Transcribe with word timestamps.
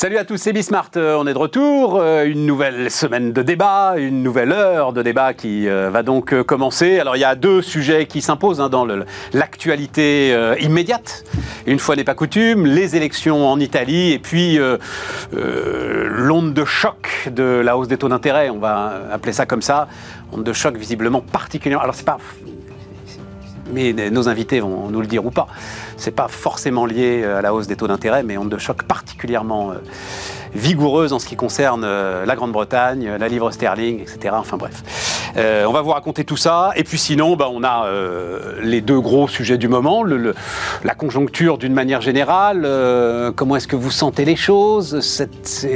Salut 0.00 0.16
à 0.16 0.24
tous, 0.24 0.38
c'est 0.38 0.54
Bismart. 0.54 0.92
Euh, 0.96 1.18
on 1.18 1.26
est 1.26 1.34
de 1.34 1.38
retour. 1.38 1.98
Euh, 2.00 2.24
une 2.24 2.46
nouvelle 2.46 2.90
semaine 2.90 3.34
de 3.34 3.42
débat, 3.42 3.96
une 3.98 4.22
nouvelle 4.22 4.50
heure 4.50 4.94
de 4.94 5.02
débat 5.02 5.34
qui 5.34 5.68
euh, 5.68 5.90
va 5.90 6.02
donc 6.02 6.42
commencer. 6.44 6.98
Alors, 6.98 7.16
il 7.16 7.20
y 7.20 7.24
a 7.24 7.34
deux 7.34 7.60
sujets 7.60 8.06
qui 8.06 8.22
s'imposent 8.22 8.62
hein, 8.62 8.70
dans 8.70 8.86
l'actualité 9.34 10.34
immédiate. 10.58 11.26
Une 11.66 11.78
fois 11.78 11.96
n'est 11.96 12.04
pas 12.04 12.14
coutume, 12.14 12.64
les 12.64 12.96
élections 12.96 13.46
en 13.46 13.60
Italie 13.60 14.12
et 14.12 14.18
puis 14.18 14.58
l'onde 15.32 16.54
de 16.54 16.64
choc 16.64 17.28
de 17.30 17.60
la 17.62 17.76
hausse 17.76 17.88
des 17.88 17.98
taux 17.98 18.08
d'intérêt. 18.08 18.48
On 18.48 18.58
va 18.58 19.02
appeler 19.12 19.34
ça 19.34 19.44
comme 19.44 19.60
ça. 19.60 19.86
Onde 20.32 20.44
de 20.44 20.54
choc 20.54 20.78
visiblement 20.78 21.20
particulièrement. 21.20 21.84
Alors, 21.84 21.94
c'est 21.94 22.06
pas 22.06 22.16
mais 23.72 23.92
nos 23.92 24.28
invités 24.28 24.60
vont 24.60 24.88
nous 24.88 25.00
le 25.00 25.06
dire 25.06 25.24
ou 25.24 25.30
pas. 25.30 25.46
C'est 26.00 26.12
pas 26.12 26.28
forcément 26.28 26.86
lié 26.86 27.20
euh, 27.22 27.36
à 27.36 27.42
la 27.42 27.52
hausse 27.52 27.66
des 27.66 27.76
taux 27.76 27.86
d'intérêt, 27.86 28.22
mais 28.22 28.38
onde 28.38 28.48
de 28.48 28.56
choc 28.56 28.84
particulièrement 28.84 29.72
euh, 29.72 29.74
vigoureuse 30.54 31.12
en 31.12 31.18
ce 31.18 31.26
qui 31.26 31.36
concerne 31.36 31.82
euh, 31.84 32.24
la 32.26 32.36
Grande-Bretagne, 32.36 33.16
la 33.18 33.28
livre 33.28 33.50
sterling, 33.50 34.00
etc. 34.00 34.34
Enfin 34.38 34.56
bref. 34.56 34.82
on 35.36 35.72
va 35.72 35.82
vous 35.82 35.90
raconter 35.90 36.24
tout 36.24 36.36
ça. 36.36 36.72
Et 36.76 36.84
puis 36.84 36.98
sinon, 36.98 37.36
bah, 37.36 37.48
on 37.52 37.62
a 37.62 37.88
les 38.62 38.80
deux 38.80 39.00
gros 39.00 39.28
sujets 39.28 39.58
du 39.58 39.68
moment. 39.68 40.04
la 40.04 40.94
conjoncture 40.94 41.58
d'une 41.58 41.74
manière 41.74 42.00
générale. 42.00 42.66
comment 43.36 43.56
est-ce 43.56 43.68
que 43.68 43.76
vous 43.76 43.90
sentez 43.90 44.24
les 44.24 44.36
choses? 44.36 45.00
Cette, 45.00 45.68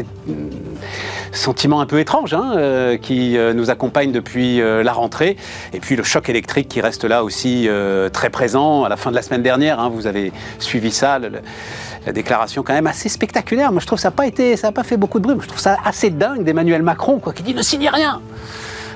sentiment 1.32 1.80
un 1.80 1.86
peu 1.86 1.98
étrange 1.98 2.32
hein, 2.32 2.96
qui 3.00 3.36
nous 3.54 3.70
accompagne 3.70 4.12
depuis 4.12 4.58
la 4.58 4.92
rentrée. 4.92 5.36
Et 5.72 5.80
puis 5.80 5.96
le 5.96 6.02
choc 6.02 6.28
électrique 6.28 6.68
qui 6.68 6.80
reste 6.80 7.04
là 7.04 7.24
aussi 7.24 7.68
très 8.12 8.30
présent. 8.30 8.84
À 8.84 8.88
la 8.88 8.96
fin 8.96 9.10
de 9.10 9.16
la 9.16 9.22
semaine 9.22 9.42
dernière, 9.42 9.80
hein, 9.80 9.90
vous 9.92 10.06
avez 10.06 10.32
suivi 10.58 10.90
ça, 10.90 11.18
la 12.06 12.12
déclaration 12.12 12.62
quand 12.62 12.74
même 12.74 12.86
assez 12.86 13.08
spectaculaire. 13.08 13.72
Moi, 13.72 13.80
je 13.80 13.86
trouve 13.86 13.98
que 13.98 14.02
ça 14.02 14.08
n'a 14.08 14.16
pas 14.16 14.26
été, 14.26 14.56
ça 14.64 14.68
n'a 14.68 14.72
pas 14.72 14.82
fait 14.82 14.96
beaucoup 14.96 15.18
de 15.18 15.24
bruit. 15.24 15.36
Je 15.42 15.46
trouve 15.46 15.60
ça 15.60 15.76
assez 15.84 16.08
dingue 16.08 16.42
d'Emmanuel 16.42 16.82
Macron, 16.82 17.18
quoi, 17.18 17.34
qui 17.34 17.42
dit 17.42 17.52
ne 17.52 17.60
signez 17.60 17.90
rien. 17.90 18.22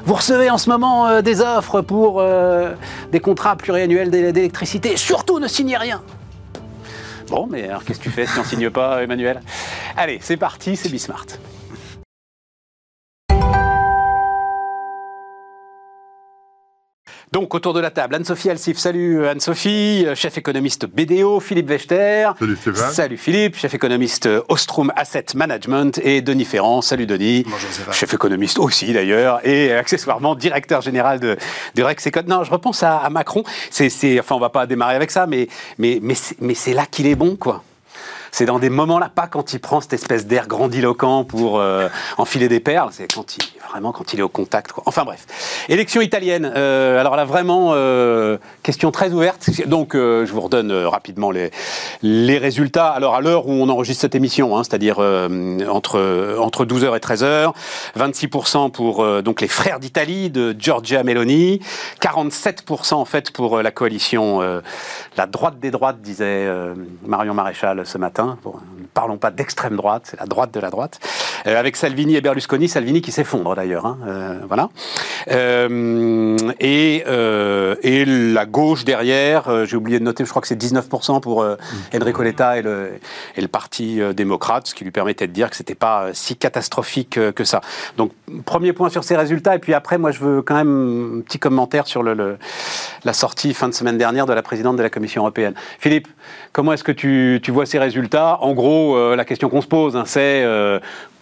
Vous 0.06 0.14
recevez 0.14 0.48
en 0.48 0.56
ce 0.56 0.70
moment 0.70 1.06
euh, 1.06 1.20
des 1.20 1.42
offres 1.42 1.82
pour 1.82 2.22
euh, 2.22 2.72
des 3.12 3.20
contrats 3.20 3.54
pluriannuels 3.54 4.10
d'électricité. 4.10 4.96
Surtout, 4.96 5.40
ne 5.40 5.46
signez 5.46 5.76
rien. 5.76 6.00
Bon, 7.28 7.46
mais 7.50 7.68
alors 7.68 7.84
qu'est-ce 7.84 7.98
que 7.98 8.04
tu 8.04 8.10
fais 8.10 8.24
si 8.24 8.38
on 8.38 8.44
signe 8.44 8.70
pas, 8.70 9.02
Emmanuel? 9.02 9.42
Allez, 9.94 10.20
c'est 10.22 10.38
parti, 10.38 10.74
c'est 10.74 10.88
Bismart. 10.88 11.26
Donc 17.38 17.54
autour 17.54 17.72
de 17.72 17.78
la 17.78 17.92
table, 17.92 18.16
Anne-Sophie 18.16 18.50
Alsif. 18.50 18.78
Salut 18.78 19.20
euh, 19.20 19.30
Anne-Sophie, 19.30 20.02
euh, 20.04 20.16
chef 20.16 20.36
économiste 20.38 20.86
BDO, 20.86 21.38
Philippe 21.38 21.68
Wechter. 21.68 22.30
Salut 22.36 22.56
Stéphane. 22.56 22.90
Salut 22.90 23.16
Philippe, 23.16 23.54
chef 23.54 23.74
économiste 23.74 24.26
euh, 24.26 24.42
Ostrom 24.48 24.92
Asset 24.96 25.26
Management. 25.36 26.00
Et 26.02 26.20
Denis 26.20 26.46
Ferrand. 26.46 26.82
Salut 26.82 27.06
Denis. 27.06 27.44
Bonjour 27.44 27.70
Stéphane. 27.70 27.94
Chef 27.94 28.12
économiste 28.12 28.58
aussi 28.58 28.92
d'ailleurs. 28.92 29.38
Et 29.46 29.72
accessoirement 29.72 30.34
directeur 30.34 30.80
général 30.80 31.20
de, 31.20 31.36
de 31.76 31.82
Rex 31.84 32.08
Non, 32.26 32.42
je 32.42 32.50
repense 32.50 32.82
à, 32.82 33.08
Macron. 33.08 33.44
C'est, 33.70 34.18
enfin, 34.18 34.34
on 34.34 34.40
va 34.40 34.50
pas 34.50 34.66
démarrer 34.66 34.96
avec 34.96 35.12
ça, 35.12 35.28
mais, 35.28 35.46
mais, 35.78 36.00
mais, 36.02 36.14
mais 36.40 36.54
c'est 36.54 36.74
là 36.74 36.86
qu'il 36.86 37.06
est 37.06 37.14
bon, 37.14 37.36
quoi 37.36 37.62
c'est 38.30 38.46
dans 38.46 38.58
des 38.58 38.70
moments-là, 38.70 39.10
pas 39.14 39.26
quand 39.26 39.52
il 39.52 39.60
prend 39.60 39.80
cette 39.80 39.92
espèce 39.92 40.26
d'air 40.26 40.46
grandiloquent 40.46 41.24
pour 41.24 41.58
euh, 41.58 41.88
enfiler 42.16 42.48
des 42.48 42.60
perles, 42.60 42.90
c'est 42.92 43.08
vraiment 43.70 43.92
quand 43.92 44.12
il 44.12 44.20
est 44.20 44.22
au 44.22 44.28
contact. 44.28 44.72
Enfin 44.86 45.04
bref. 45.04 45.26
Élection 45.68 46.00
italienne. 46.00 46.50
Euh, 46.54 47.00
alors 47.00 47.16
là, 47.16 47.24
vraiment, 47.24 47.70
euh, 47.72 48.38
question 48.62 48.90
très 48.90 49.12
ouverte. 49.12 49.48
Donc, 49.66 49.94
je 49.94 50.30
vous 50.30 50.40
redonne 50.40 50.72
rapidement 50.72 51.30
les, 51.30 51.50
résultats. 52.38 52.88
Alors, 52.88 53.14
à 53.14 53.20
l'heure 53.20 53.48
où 53.48 53.52
on 53.52 53.68
enregistre 53.68 54.02
cette 54.02 54.14
émission, 54.14 54.56
hein, 54.56 54.62
c'est-à-dire 54.64 54.98
entre, 54.98 56.36
entre 56.38 56.64
12h 56.64 56.96
et 56.96 57.00
13h, 57.00 57.52
26% 57.98 58.70
pour 58.70 59.22
donc 59.22 59.40
les 59.40 59.48
frères 59.48 59.80
d'Italie 59.80 60.30
de 60.30 60.54
Giorgia 60.58 61.02
Meloni, 61.02 61.60
47% 62.00 62.94
en 62.94 63.04
fait 63.04 63.30
pour 63.32 63.60
la 63.62 63.70
coalition 63.70 64.40
la 65.16 65.26
droite 65.26 65.58
des 65.58 65.70
droites, 65.70 66.00
disait 66.00 66.48
Marion 67.04 67.34
Maréchal 67.34 67.84
ce 67.84 67.98
matin 67.98 68.17
ne 68.26 68.86
parlons 68.94 69.18
pas 69.18 69.30
d'extrême 69.30 69.76
droite, 69.76 70.02
c'est 70.06 70.20
la 70.20 70.26
droite 70.26 70.52
de 70.52 70.60
la 70.60 70.70
droite. 70.70 71.00
Euh, 71.46 71.58
avec 71.58 71.76
Salvini 71.76 72.16
et 72.16 72.20
Berlusconi, 72.20 72.68
Salvini 72.68 73.00
qui 73.00 73.12
s'effondre 73.12 73.54
d'ailleurs. 73.54 73.86
Hein, 73.86 73.98
euh, 74.06 74.38
voilà. 74.46 74.70
Euh, 75.30 76.36
et, 76.60 77.04
la 78.06 78.46
gauche 78.46 78.84
derrière, 78.84 79.66
j'ai 79.66 79.76
oublié 79.76 79.98
de 79.98 80.04
noter, 80.04 80.24
je 80.24 80.30
crois 80.30 80.40
que 80.40 80.48
c'est 80.48 80.60
19% 80.60 81.20
pour 81.20 81.44
Enrico 81.94 82.22
Letta 82.22 82.58
et 82.58 82.62
le, 82.62 82.98
Parti 83.50 84.00
démocrate, 84.14 84.66
ce 84.68 84.74
qui 84.74 84.84
lui 84.84 84.90
permettait 84.90 85.26
de 85.26 85.32
dire 85.32 85.50
que 85.50 85.56
c'était 85.56 85.74
pas 85.74 86.08
si 86.12 86.36
catastrophique 86.36 87.18
que 87.32 87.44
ça. 87.44 87.60
Donc, 87.96 88.12
premier 88.44 88.72
point 88.72 88.88
sur 88.88 89.04
ces 89.04 89.16
résultats, 89.16 89.54
et 89.54 89.58
puis 89.58 89.74
après, 89.74 89.98
moi, 89.98 90.10
je 90.10 90.20
veux 90.20 90.42
quand 90.42 90.54
même 90.54 91.18
un 91.18 91.20
petit 91.22 91.38
commentaire 91.38 91.86
sur 91.86 92.02
la 92.02 93.12
sortie 93.12 93.54
fin 93.54 93.68
de 93.68 93.74
semaine 93.74 93.98
dernière 93.98 94.26
de 94.26 94.32
la 94.32 94.42
présidente 94.42 94.76
de 94.76 94.82
la 94.82 94.90
Commission 94.90 95.22
européenne. 95.22 95.54
Philippe, 95.78 96.08
comment 96.58 96.72
est-ce 96.72 96.82
que 96.82 96.90
tu, 96.90 97.52
vois 97.52 97.66
ces 97.66 97.78
résultats? 97.78 98.38
En 98.40 98.52
gros, 98.52 99.14
la 99.14 99.24
question 99.24 99.48
qu'on 99.48 99.60
se 99.60 99.68
pose, 99.68 99.94
hein, 99.96 100.02
c'est 100.04 100.44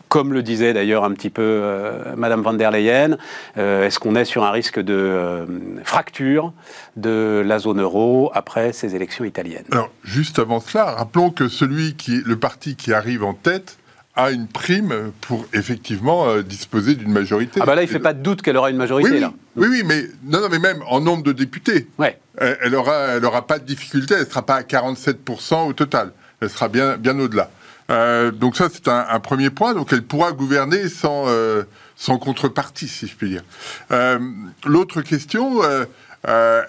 comme 0.08 0.32
le 0.32 0.42
disait 0.42 0.72
d'ailleurs 0.72 1.04
un 1.04 1.12
petit 1.12 1.30
peu 1.30 1.42
euh, 1.42 2.14
Madame 2.16 2.42
van 2.42 2.54
der 2.54 2.70
Leyen, 2.70 3.16
euh, 3.58 3.86
est-ce 3.86 3.98
qu'on 3.98 4.14
est 4.14 4.24
sur 4.24 4.44
un 4.44 4.50
risque 4.50 4.80
de 4.80 4.94
euh, 4.94 5.46
fracture 5.84 6.52
de 6.96 7.42
la 7.44 7.58
zone 7.58 7.80
euro 7.80 8.30
après 8.34 8.72
ces 8.72 8.94
élections 8.94 9.24
italiennes? 9.24 9.64
Alors, 9.72 9.90
juste 10.04 10.38
avant 10.38 10.60
cela, 10.60 10.92
rappelons 10.92 11.30
que 11.30 11.48
celui 11.48 11.94
qui, 11.94 12.22
le 12.24 12.36
parti 12.36 12.76
qui 12.76 12.92
arrive 12.92 13.24
en 13.24 13.34
tête 13.34 13.78
a 14.16 14.30
une 14.30 14.48
prime 14.48 15.12
pour 15.20 15.46
effectivement 15.52 16.40
disposer 16.40 16.94
d'une 16.94 17.12
majorité. 17.12 17.60
Ah 17.62 17.66
bah 17.66 17.74
là, 17.74 17.82
il 17.82 17.86
ne 17.86 17.90
fait 17.90 17.98
pas 17.98 18.14
de 18.14 18.22
doute 18.22 18.42
qu'elle 18.42 18.56
aura 18.56 18.70
une 18.70 18.76
majorité 18.76 19.10
oui, 19.10 19.20
là. 19.20 19.32
Oui, 19.56 19.68
oui, 19.70 19.82
mais 19.84 20.06
non, 20.24 20.40
non, 20.40 20.48
mais 20.50 20.58
même 20.58 20.82
en 20.88 21.00
nombre 21.00 21.22
de 21.22 21.32
députés. 21.32 21.88
Ouais. 21.98 22.18
Elle, 22.38 22.74
aura, 22.74 23.16
elle 23.16 23.24
aura 23.24 23.46
pas 23.46 23.58
de 23.58 23.64
difficulté. 23.64 24.14
Elle 24.18 24.26
sera 24.26 24.44
pas 24.44 24.56
à 24.56 24.62
47% 24.62 25.68
au 25.68 25.72
total. 25.72 26.12
Elle 26.40 26.50
sera 26.50 26.68
bien, 26.68 26.96
bien 26.96 27.18
au-delà. 27.18 27.50
Euh, 27.90 28.30
donc 28.30 28.56
ça, 28.56 28.68
c'est 28.72 28.88
un, 28.88 29.20
premier 29.20 29.50
point. 29.50 29.74
Donc 29.74 29.92
elle 29.92 30.02
pourra 30.02 30.32
gouverner 30.32 30.88
sans, 30.88 31.24
euh, 31.28 31.64
sans 31.96 32.18
contrepartie, 32.18 32.88
si 32.88 33.06
je 33.06 33.16
puis 33.16 33.30
dire. 33.30 33.42
Euh, 33.90 34.18
l'autre 34.64 35.02
question, 35.02 35.62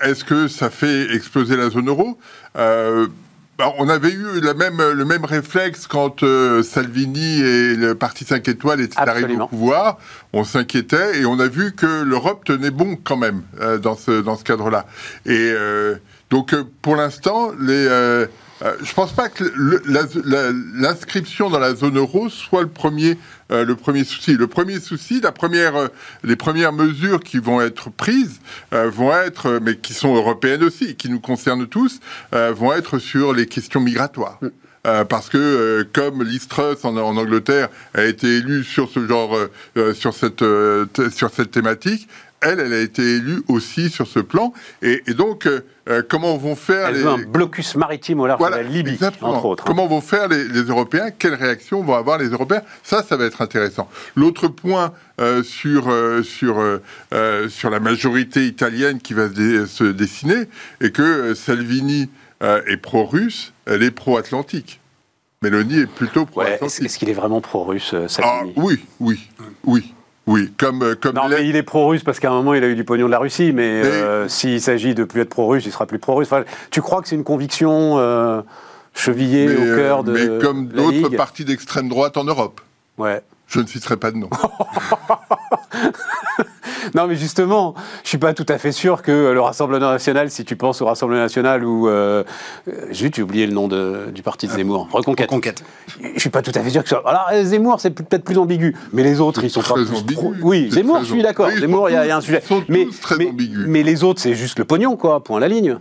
est-ce 0.01 0.23
que 0.23 0.47
ça 0.47 0.69
fait 0.69 1.13
exploser 1.13 1.57
la 1.57 1.69
zone 1.69 1.89
euro? 1.89 2.19
Bah, 3.57 3.73
on 3.77 3.89
avait 3.89 4.11
eu 4.11 4.39
la 4.41 4.53
même, 4.53 4.77
le 4.77 5.05
même 5.05 5.25
réflexe 5.25 5.87
quand 5.87 6.23
Salvini 6.63 7.41
et 7.41 7.75
le 7.75 7.95
Parti 7.95 8.23
5 8.23 8.47
étoiles 8.47 8.81
étaient 8.81 8.99
arrivés 8.99 9.35
au 9.35 9.47
pouvoir. 9.47 9.97
On 10.33 10.43
s'inquiétait 10.43 11.19
et 11.19 11.25
on 11.25 11.39
a 11.39 11.47
vu 11.47 11.73
que 11.73 12.03
l'Europe 12.03 12.45
tenait 12.45 12.71
bon 12.71 12.97
quand 13.03 13.17
même 13.17 13.43
dans 13.81 13.95
ce, 13.95 14.21
dans 14.21 14.35
ce 14.35 14.43
cadre-là. 14.43 14.85
Et 15.25 15.53
donc 16.29 16.55
pour 16.81 16.95
l'instant, 16.95 17.51
les 17.59 18.27
euh, 18.63 18.75
je 18.81 18.89
ne 18.89 18.95
pense 18.95 19.13
pas 19.13 19.29
que 19.29 19.43
l'inscription 20.73 21.49
dans 21.49 21.59
la 21.59 21.75
zone 21.75 21.97
euro 21.97 22.29
soit 22.29 22.61
le 22.61 22.69
premier, 22.69 23.17
euh, 23.51 23.65
le 23.65 23.75
premier 23.75 24.03
souci. 24.03 24.33
Le 24.33 24.47
premier 24.47 24.79
souci, 24.79 25.21
la 25.21 25.31
première, 25.31 25.75
euh, 25.75 25.87
les 26.23 26.35
premières 26.35 26.73
mesures 26.73 27.19
qui 27.19 27.37
vont 27.37 27.61
être 27.61 27.89
prises 27.89 28.39
vont 28.71 29.13
être, 29.13 29.59
mais 29.61 29.77
qui 29.77 29.93
sont 29.93 30.15
européennes 30.15 30.63
aussi, 30.63 30.95
qui 30.95 31.09
nous 31.09 31.19
concernent 31.19 31.67
tous, 31.67 31.99
vont 32.31 32.73
être 32.73 32.99
sur 32.99 33.33
les 33.33 33.45
questions 33.45 33.79
migratoires. 33.79 34.39
Parce 34.83 35.29
que 35.29 35.85
comme 35.93 36.23
Liz 36.23 36.47
en, 36.83 36.97
en, 36.97 37.17
Angleterre 37.17 37.69
a 37.93 38.03
été 38.03 38.37
élu 38.37 38.63
sur 38.63 38.89
ce 38.89 39.05
genre, 39.05 39.37
sur 39.93 40.13
cette 40.13 40.43
sur 41.11 41.29
cette 41.29 41.51
thématique, 41.51 42.07
elle, 42.41 42.59
elle 42.59 42.73
a 42.73 42.79
été 42.79 43.01
élue 43.01 43.41
aussi 43.47 43.89
sur 43.89 44.07
ce 44.07 44.19
plan. 44.19 44.53
Et, 44.81 45.01
donc, 45.13 45.47
euh, 45.47 45.65
euh, 45.89 46.03
comment 46.07 46.37
vont 46.37 46.55
faire 46.55 46.91
les... 46.91 47.03
un 47.03 47.17
blocus 47.17 47.75
maritime 47.75 48.19
au 48.19 48.27
large 48.27 48.39
de 48.39 48.49
la 48.49 48.63
Libye, 48.63 48.97
entre 49.21 49.45
autres. 49.45 49.63
Hein. 49.63 49.67
Comment 49.67 49.87
vont 49.87 50.01
faire 50.01 50.27
les, 50.27 50.45
Européens? 50.45 51.09
Quelles 51.17 51.33
réactions 51.33 51.83
vont 51.83 51.95
avoir 51.95 52.17
les 52.17 52.29
Européens? 52.29 52.61
Ça, 52.83 53.03
ça 53.03 53.17
va 53.17 53.25
être 53.25 53.41
intéressant. 53.41 53.89
L'autre 54.15 54.47
point 54.47 54.93
euh, 55.19 55.41
sur, 55.41 55.91
sur, 56.23 56.79
sur 57.49 57.69
la 57.69 57.79
majorité 57.79 58.45
italienne 58.45 58.99
qui 58.99 59.13
va 59.13 59.27
se 59.29 59.83
dessiner 59.85 60.45
est 60.81 60.91
que 60.91 61.33
Salvini 61.33 62.09
est 62.41 62.77
pro-russe, 62.77 63.53
elle 63.65 63.83
est 63.83 63.91
pro-atlantique. 63.91 64.79
Mélanie 65.41 65.79
est 65.79 65.87
plutôt 65.87 66.25
pro-atlantique. 66.25 66.85
Est-ce 66.85 66.99
qu'il 66.99 67.09
est 67.09 67.13
vraiment 67.13 67.41
pro-russe, 67.41 67.95
Salvini 68.07 68.53
ah, 68.55 68.59
Oui, 68.59 68.85
oui, 68.99 69.27
oui. 69.65 69.93
Oui, 70.27 70.51
comme, 70.57 70.83
euh, 70.83 70.95
comme 70.95 71.15
non, 71.15 71.29
mais 71.29 71.47
il 71.47 71.55
est 71.55 71.63
pro-russe 71.63 72.03
parce 72.03 72.19
qu'à 72.19 72.29
un 72.29 72.35
moment 72.35 72.53
il 72.53 72.63
a 72.63 72.67
eu 72.67 72.75
du 72.75 72.83
pognon 72.83 73.05
de 73.05 73.11
la 73.11 73.19
Russie, 73.19 73.53
mais, 73.53 73.81
euh, 73.83 74.27
s'il 74.27 74.61
s'agit 74.61 74.93
de 74.93 75.05
plus 75.05 75.21
être 75.21 75.29
pro-russe, 75.29 75.65
il 75.65 75.71
sera 75.71 75.85
plus 75.85 75.99
pro-russe. 75.99 76.29
tu 76.69 76.81
crois 76.81 77.01
que 77.01 77.07
c'est 77.07 77.15
une 77.15 77.23
conviction 77.23 77.97
euh, 77.97 78.41
chevillée 78.93 79.49
au 79.49 79.75
cœur 79.75 80.03
de 80.03 80.11
Mais 80.11 80.45
comme 80.45 80.67
d'autres 80.67 81.15
partis 81.15 81.45
d'extrême 81.45 81.87
droite 81.87 82.17
en 82.17 82.25
Europe. 82.25 82.59
Ouais. 82.97 83.21
Je 83.47 83.59
ne 83.61 83.65
citerai 83.65 83.95
pas 83.97 84.11
de 84.11 84.17
nom. 84.17 84.29
non, 86.95 87.07
mais 87.07 87.15
justement, 87.15 87.75
je 88.03 88.09
suis 88.09 88.17
pas 88.17 88.33
tout 88.33 88.45
à 88.49 88.57
fait 88.57 88.71
sûr 88.71 89.01
que 89.01 89.31
le 89.31 89.39
Rassemblement 89.41 89.91
national, 89.91 90.29
si 90.29 90.43
tu 90.45 90.55
penses 90.55 90.81
au 90.81 90.85
Rassemblement 90.85 91.21
national 91.21 91.63
ou 91.63 91.87
euh, 91.87 92.23
juste, 92.91 93.15
j'ai 93.15 93.21
oublié 93.23 93.47
le 93.47 93.53
nom 93.53 93.67
de, 93.67 94.07
du 94.13 94.21
parti 94.21 94.47
de 94.47 94.51
Zemmour, 94.51 94.87
Reconquête. 94.91 95.29
Reconquête. 95.29 95.63
Je 96.15 96.19
suis 96.19 96.29
pas 96.29 96.41
tout 96.41 96.51
à 96.55 96.59
fait 96.61 96.69
sûr 96.69 96.83
que. 96.83 96.89
ça- 96.89 97.01
Alors 97.05 97.27
Zemmour, 97.43 97.79
c'est 97.79 97.91
peut-être 97.91 98.23
plus 98.23 98.37
ambigu, 98.37 98.75
mais 98.93 99.03
les 99.03 99.19
autres, 99.21 99.43
ils 99.43 99.49
sont 99.49 99.61
pas 99.61 99.75
Très 99.75 99.85
plus 99.85 99.95
ambigu. 99.97 100.13
pro- 100.15 100.33
Oui, 100.41 100.69
Zemmour, 100.71 100.99
je 100.99 101.05
suis 101.13 101.21
d'accord. 101.21 101.49
Ils 101.51 101.59
Zemmour, 101.61 101.89
il 101.89 101.93
y, 101.93 101.97
a- 101.97 102.05
y 102.07 102.11
un 102.11 102.21
sujet. 102.21 102.41
ils 102.43 102.47
sont 102.47 102.63
mais, 102.69 102.85
tous 102.85 102.99
très 102.99 103.15
mais, 103.17 103.31
mais 103.65 103.83
les 103.83 104.03
autres, 104.03 104.21
c'est 104.21 104.35
juste 104.35 104.59
le 104.59 104.65
pognon, 104.65 104.95
quoi. 104.97 105.23
Point 105.23 105.37
à 105.37 105.41
la 105.41 105.47
ligne. 105.47 105.77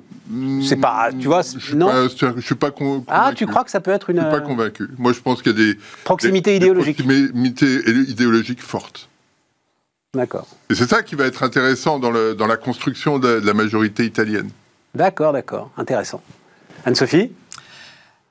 C'est 0.61 0.75
pas, 0.77 1.11
tu 1.17 1.29
vois, 1.29 1.43
Je 1.57 1.77
non. 1.77 1.87
pas, 1.87 2.09
je 2.37 2.41
suis 2.41 2.57
pas 2.57 2.73
con- 2.73 3.05
ah, 3.07 3.19
convaincu. 3.21 3.37
tu 3.37 3.47
crois 3.47 3.63
que 3.63 3.71
ça 3.71 3.79
peut 3.81 3.93
être 3.93 4.11
une 4.11 4.17
Je 4.17 4.23
suis 4.23 4.31
pas 4.31 4.37
euh, 4.39 4.41
convaincu. 4.41 4.89
Moi, 4.99 5.13
je 5.13 5.21
pense 5.21 5.41
qu'il 5.41 5.53
y 5.53 5.55
a 5.55 5.59
des 5.75 5.79
proximité 6.03 6.51
des- 6.55 6.59
des 6.59 6.65
idéologique. 6.67 6.99
Proximités 7.57 8.11
idéologiques 8.11 8.63
fortes. 8.63 9.09
D'accord. 10.15 10.47
Et 10.71 10.75
c'est 10.75 10.89
ça 10.89 11.03
qui 11.03 11.15
va 11.15 11.27
être 11.27 11.43
intéressant 11.43 11.99
dans, 11.99 12.11
le, 12.11 12.35
dans 12.35 12.47
la 12.47 12.57
construction 12.57 13.19
de, 13.19 13.41
de 13.41 13.47
la 13.47 13.55
majorité 13.55 14.05
italienne. 14.05 14.51
D'accord, 14.95 15.33
d'accord. 15.33 15.71
Intéressant. 15.77 16.23
Anne-Sophie? 16.85 17.33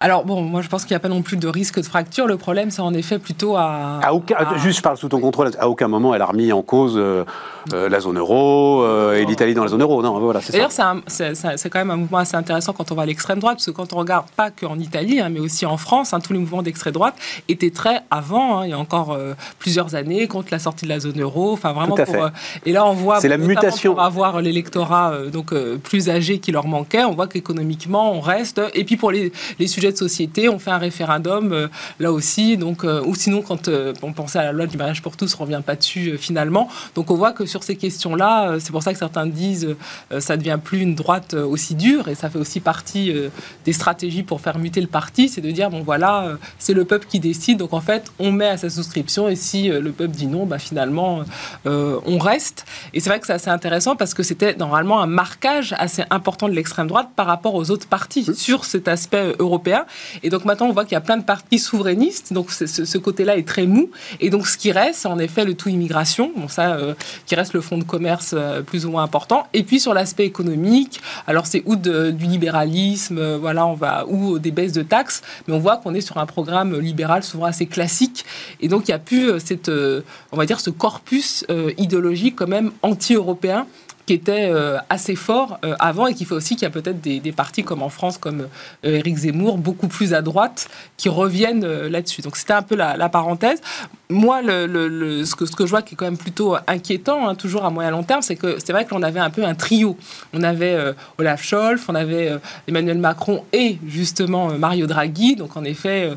Alors 0.06 0.24
bon, 0.24 0.44
moi 0.44 0.62
je 0.62 0.68
pense 0.68 0.84
qu'il 0.86 0.92
n'y 0.94 0.98
a 0.98 1.00
pas 1.00 1.10
non 1.10 1.24
plus 1.24 1.36
de 1.36 1.48
risque 1.48 1.80
de 1.80 1.86
fracture. 1.86 2.28
Le 2.28 2.38
problème, 2.38 2.69
c'est 2.69 2.84
en 2.84 2.94
effet 2.94 3.18
plutôt 3.18 3.56
à. 3.56 4.00
À 4.04 4.13
aucun, 4.13 4.36
à- 4.36 4.56
Juste, 4.57 4.78
je 4.78 4.84
parle 4.84 4.98
sous 4.98 5.10
ton 5.10 5.19
contrôle. 5.19 5.50
À 5.57 5.68
aucun 5.68 5.88
moment, 5.88 6.13
elle 6.13 6.22
a 6.22 6.28
remis 6.28 6.54
en 6.54 6.62
cause 6.62 6.94
euh, 6.96 7.24
euh, 7.74 7.90
la 7.90 8.00
zone 8.00 8.19
euro 8.19 8.84
euh, 8.84 9.16
et 9.16 9.25
l'Italie 9.25 9.56
dans 9.56 9.63
la 9.63 9.69
zone 9.69 9.81
euro. 9.81 10.04
Non, 10.04 10.19
voilà, 10.19 10.42
c'est. 10.42 10.54
D'ailleurs, 10.54 10.72
c'est 11.07 11.69
quand 11.72 11.80
même 11.80 11.90
un 11.90 11.96
mouvement 11.96 12.19
assez 12.19 12.38
intéressant 12.38 12.72
quand 12.74 12.92
on 12.92 12.96
va 12.96 13.02
à 13.02 13.06
l'extrême 13.07 13.40
droite, 13.40 13.56
parce 13.56 13.66
que 13.66 13.72
quand 13.72 13.94
on 13.94 13.96
regarde 13.98 14.28
pas 14.36 14.52
qu'en 14.52 14.78
Italie, 14.78 15.19
hein, 15.19 15.30
mais 15.30 15.40
aussi 15.40 15.66
en 15.66 15.78
France, 15.78 16.13
hein, 16.13 16.19
tous 16.19 16.34
les 16.34 16.40
mouvements 16.40 16.62
d'extrême 16.62 16.94
droite 16.94 17.16
étaient 17.50 17.72
très 17.72 18.01
avant, 18.12 18.60
hein, 18.60 18.66
il 18.66 18.69
y 18.69 18.74
a 18.74 18.78
encore 18.78 19.18
plusieurs 19.58 19.96
années, 19.96 20.28
contre 20.28 20.50
la 20.51 20.60
sortie 20.60 20.86
de 20.86 20.90
la 20.90 21.00
zone 21.00 21.19
euro. 21.19 21.54
Enfin, 21.54 21.74
vraiment 21.74 21.96
Tout 21.96 22.04
à 22.04 22.06
pour. 22.06 22.13
fait. 22.13 22.31
et 22.68 22.72
là, 22.74 22.86
on 22.86 22.94
voit. 22.94 23.22
C'est 23.22 23.28
la 23.28 23.40
mutation. 23.40 23.96
Pour 23.96 24.04
avoir 24.04 24.40
l'électorat 24.40 25.13
donc 25.34 25.51
plus 25.80 26.10
âgé 26.12 26.38
qui 26.38 26.51
leur 26.51 26.68
manquait, 26.68 27.04
on 27.06 27.16
voit 27.16 27.25
qu'économiquement, 27.25 28.13
on 28.13 28.19
reste. 28.19 28.62
Et 28.75 28.84
puis 28.84 28.98
pour 28.98 29.10
les, 29.10 29.31
les 29.58 29.66
sujets 29.66 29.95
de 29.96 30.00
société, 30.00 30.50
on 30.50 30.60
fait 30.60 30.72
un 30.72 30.78
référendum 30.78 31.52
euh, 31.52 31.68
là 32.00 32.12
aussi. 32.12 32.58
Donc, 32.58 32.84
euh, 32.84 33.02
ou 33.06 33.16
sinon, 33.16 33.42
quand 33.42 33.68
euh, 33.68 33.94
on 34.02 34.14
pensait 34.14 34.40
à 34.40 34.44
la 34.44 34.52
loi 34.52 34.68
du 34.68 34.78
mariage 34.78 35.02
pour 35.02 35.18
tous, 35.18 35.36
on 35.40 35.44
revient 35.44 35.62
pas 35.66 35.76
dessus 35.76 36.18
finalement. 36.18 36.70
Donc 36.94 37.12
on 37.12 37.16
voit 37.16 37.32
que 37.32 37.46
sur 37.46 37.64
ces 37.64 37.76
questions-là, 37.76 38.58
c'est 38.60 38.72
pour 38.72 38.84
ça 38.84 38.94
que 38.94 39.00
certains 39.00 39.26
disent 39.26 39.76
ça 40.20 40.38
devient 40.38 40.60
plus 40.64 40.82
une 40.82 40.96
droite 40.96 41.34
aussi 41.34 41.76
dure 41.76 42.08
et 42.08 42.16
ça 42.16 42.30
fait 42.30 42.38
aussi 42.38 42.60
partie 42.60 43.14
des 43.66 43.74
stratégies 43.74 44.24
pour 44.24 44.42
faire 44.42 44.58
muter 44.58 44.82
le 44.82 44.88
parti, 44.88 45.30
c'est 45.30 45.42
de 45.42 45.52
dire 45.52 45.70
bon 45.70 45.82
voilà, 45.82 46.38
c'est 46.60 46.74
le 46.74 46.86
peuple 46.86 47.08
qui 47.08 47.20
décide. 47.20 47.60
Donc 47.60 47.74
en 47.74 47.82
fait, 47.82 48.12
on 48.20 48.32
met 48.32 48.48
à 48.48 48.58
sa 48.58 48.70
souscription 48.70 49.28
et 49.28 49.36
si 49.36 49.68
le 49.70 49.92
peuple 49.92 50.16
dit 50.16 50.28
non, 50.28 50.46
bah, 50.46 50.60
finalement 50.60 51.24
euh, 51.66 52.00
on 52.06 52.18
reste. 52.18 52.66
Et 52.94 53.00
c'est 53.00 53.10
vrai 53.10 53.20
que 53.20 53.28
c'est 53.28 53.34
assez 53.34 53.50
intéressant 53.50 53.96
parce 53.96 54.14
que 54.14 54.24
c'était 54.24 54.56
normalement 54.56 55.02
un 55.02 55.08
marquage 55.08 55.74
assez 55.78 56.04
important 56.10 56.48
de 56.48 56.54
l'extrême 56.54 56.88
droite 56.88 57.10
par 57.16 57.26
rapport 57.26 57.56
aux 57.56 57.72
autres 57.72 57.88
partis 57.88 58.28
sur 58.36 58.66
cet 58.66 58.88
aspect 58.88 59.18
euh, 59.18 59.44
Et 60.24 60.30
donc 60.30 60.45
maintenant, 60.45 60.68
on 60.68 60.72
voit 60.72 60.83
qu'il 60.83 60.94
y 60.94 60.98
a 60.98 61.01
plein 61.01 61.18
de 61.18 61.24
partis 61.24 61.60
souverainistes. 61.60 62.33
Donc 62.33 62.51
ce, 62.51 62.98
côté-là 62.98 63.38
est 63.38 63.48
très 63.48 63.66
mou. 63.66 63.89
Et 64.19 64.30
donc 64.30 64.48
ce 64.48 64.57
qui 64.57 64.72
reste, 64.72 65.01
c'est 65.01 65.07
en 65.07 65.19
effet 65.19 65.45
le 65.45 65.54
tout 65.56 65.69
immigration. 65.69 66.31
Bon, 66.36 66.48
ça, 66.48 66.75
euh, 66.75 66.94
qui 67.25 67.36
reste 67.36 67.54
le 67.54 67.62
fonds 67.62 67.77
de 67.77 67.83
commerce 67.83 68.33
euh, 68.33 68.62
plus 68.62 68.86
ou 68.86 68.92
moins 68.92 69.04
important. 69.04 69.48
Et 69.54 69.63
puis 69.63 69.80
sur 69.80 69.94
l'aspect 69.94 70.25
économique, 70.25 71.01
alors 71.27 71.45
c'est 71.45 71.63
ou 71.66 71.75
du 71.75 72.25
libéralisme, 72.25 73.18
euh, 73.18 73.38
voilà, 73.38 73.66
on 73.66 73.74
va 73.74 74.06
ou 74.07 74.39
des 74.39 74.51
baisses 74.51 74.74
de 74.74 74.83
taxes, 74.83 75.22
mais 75.48 75.54
on 75.54 75.60
voit 75.60 75.77
qu'on 75.77 75.94
est 75.94 76.01
sur 76.01 76.18
un 76.18 76.25
programme 76.25 76.80
libéral 76.80 77.24
souvent 77.24 77.45
assez 77.45 77.66
classique. 77.66 78.25
Et 78.62 78.68
donc 78.68 78.88
il 78.88 78.92
n'y 78.92 78.95
a 78.95 79.00
plus 79.00 79.39
cette, 79.39 79.69
on 80.31 80.38
va 80.38 80.45
dire, 80.45 80.60
ce 80.60 80.69
corpus 80.69 81.45
idéologique 81.77 82.36
quand 82.36 82.48
même 82.48 82.72
anti-européen 82.81 83.68
qui 84.06 84.13
était 84.13 84.50
euh, 84.50 84.78
assez 84.90 85.16
fort 85.16 85.60
euh, 85.63 85.75
avant 85.80 86.07
et 86.07 86.13
qui 86.13 86.25
fait 86.25 86.36
aussi 86.36 86.56
qu'il 86.56 86.63
y 86.63 86.68
a 86.68 86.69
peut-être 86.69 87.02
des, 87.02 87.31
partis 87.31 87.63
comme 87.63 87.81
en 87.81 87.90
France, 87.90 88.18
comme 88.18 88.48
euh, 88.86 88.98
Éric 88.98 89.18
Zemmour, 89.18 89.57
beaucoup 89.57 89.88
plus 89.88 90.13
à 90.13 90.22
droite, 90.22 90.69
qui 90.98 91.10
reviennent 91.10 91.66
là-dessus. 91.66 92.22
Donc 92.22 92.38
c'était 92.38 92.54
un 92.54 92.62
peu 92.62 92.75
la 92.75 93.10
parenthèse. 93.10 93.62
Moi, 94.10 94.44
le, 94.44 94.68
le- 94.68 95.25
ce, 95.25 95.36
que, 95.36 95.46
ce 95.48 95.56
que 95.56 95.66
je 95.66 95.72
vois 95.72 95.81
qui 95.81 95.96
est 95.96 95.98
quand 95.98 96.06
même 96.06 96.18
plutôt 96.18 96.56
inquiétant, 96.68 97.28
hein, 97.28 97.34
toujours 97.34 97.66
à 97.66 97.72
moyen 97.72 97.90
long 97.90 98.04
terme, 98.04 98.22
c'est 98.22 98.36
que 98.36 98.57
c'est 98.63 98.72
vrai 98.72 98.86
que 98.86 98.94
l'on 98.94 99.02
avait 99.02 99.19
un 99.19 99.31
peu 99.31 99.44
un 99.44 99.56
trio. 99.56 99.98
On 100.31 100.44
avait 100.44 100.74
euh, 100.75 100.94
Olaf 101.18 101.44
Scholz, 101.44 101.81
on 101.88 101.96
avait 101.96 102.30
euh, 102.30 102.38
Emmanuel 102.68 103.00
Macron 103.00 103.44
et 103.52 103.80
justement 103.88 104.52
euh, 104.52 104.57
Mario 104.60 104.86
Draghi, 104.86 105.36
donc 105.36 105.57
en 105.57 105.63
effet, 105.63 106.12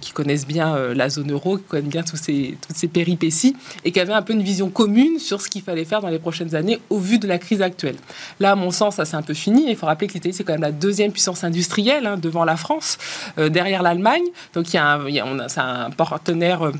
qui 0.00 0.12
connaissent 0.12 0.46
bien 0.46 0.76
la 0.94 1.10
zone 1.10 1.30
euro, 1.32 1.58
qui 1.58 1.64
connaissent 1.64 1.90
bien 1.90 2.02
tous 2.02 2.16
ces, 2.16 2.56
toutes 2.66 2.76
ces 2.76 2.88
péripéties, 2.88 3.54
et 3.84 3.92
qui 3.92 4.00
avaient 4.00 4.12
un 4.14 4.22
peu 4.22 4.32
une 4.32 4.42
vision 4.42 4.70
commune 4.70 5.18
sur 5.18 5.42
ce 5.42 5.48
qu'il 5.48 5.62
fallait 5.62 5.84
faire 5.84 6.00
dans 6.00 6.08
les 6.08 6.18
prochaines 6.18 6.54
années 6.54 6.80
au 6.88 6.98
vu 6.98 7.18
de 7.18 7.26
la 7.26 7.38
crise 7.38 7.60
actuelle. 7.62 7.96
Là, 8.40 8.52
à 8.52 8.54
mon 8.54 8.70
sens, 8.70 8.96
ça 8.96 9.04
c'est 9.04 9.16
un 9.16 9.22
peu 9.22 9.34
fini. 9.34 9.66
Il 9.68 9.76
faut 9.76 9.86
rappeler 9.86 10.06
que 10.08 10.14
l'Italie, 10.14 10.34
c'est 10.34 10.44
quand 10.44 10.54
même 10.54 10.62
la 10.62 10.72
deuxième 10.72 11.12
puissance 11.12 11.44
industrielle 11.44 12.06
hein, 12.06 12.16
devant 12.16 12.44
la 12.44 12.56
France, 12.56 12.96
derrière 13.36 13.82
l'Allemagne. 13.82 14.24
Donc 14.54 14.66
c'est 14.68 14.78
un 14.78 15.90
partenaire. 15.96 16.72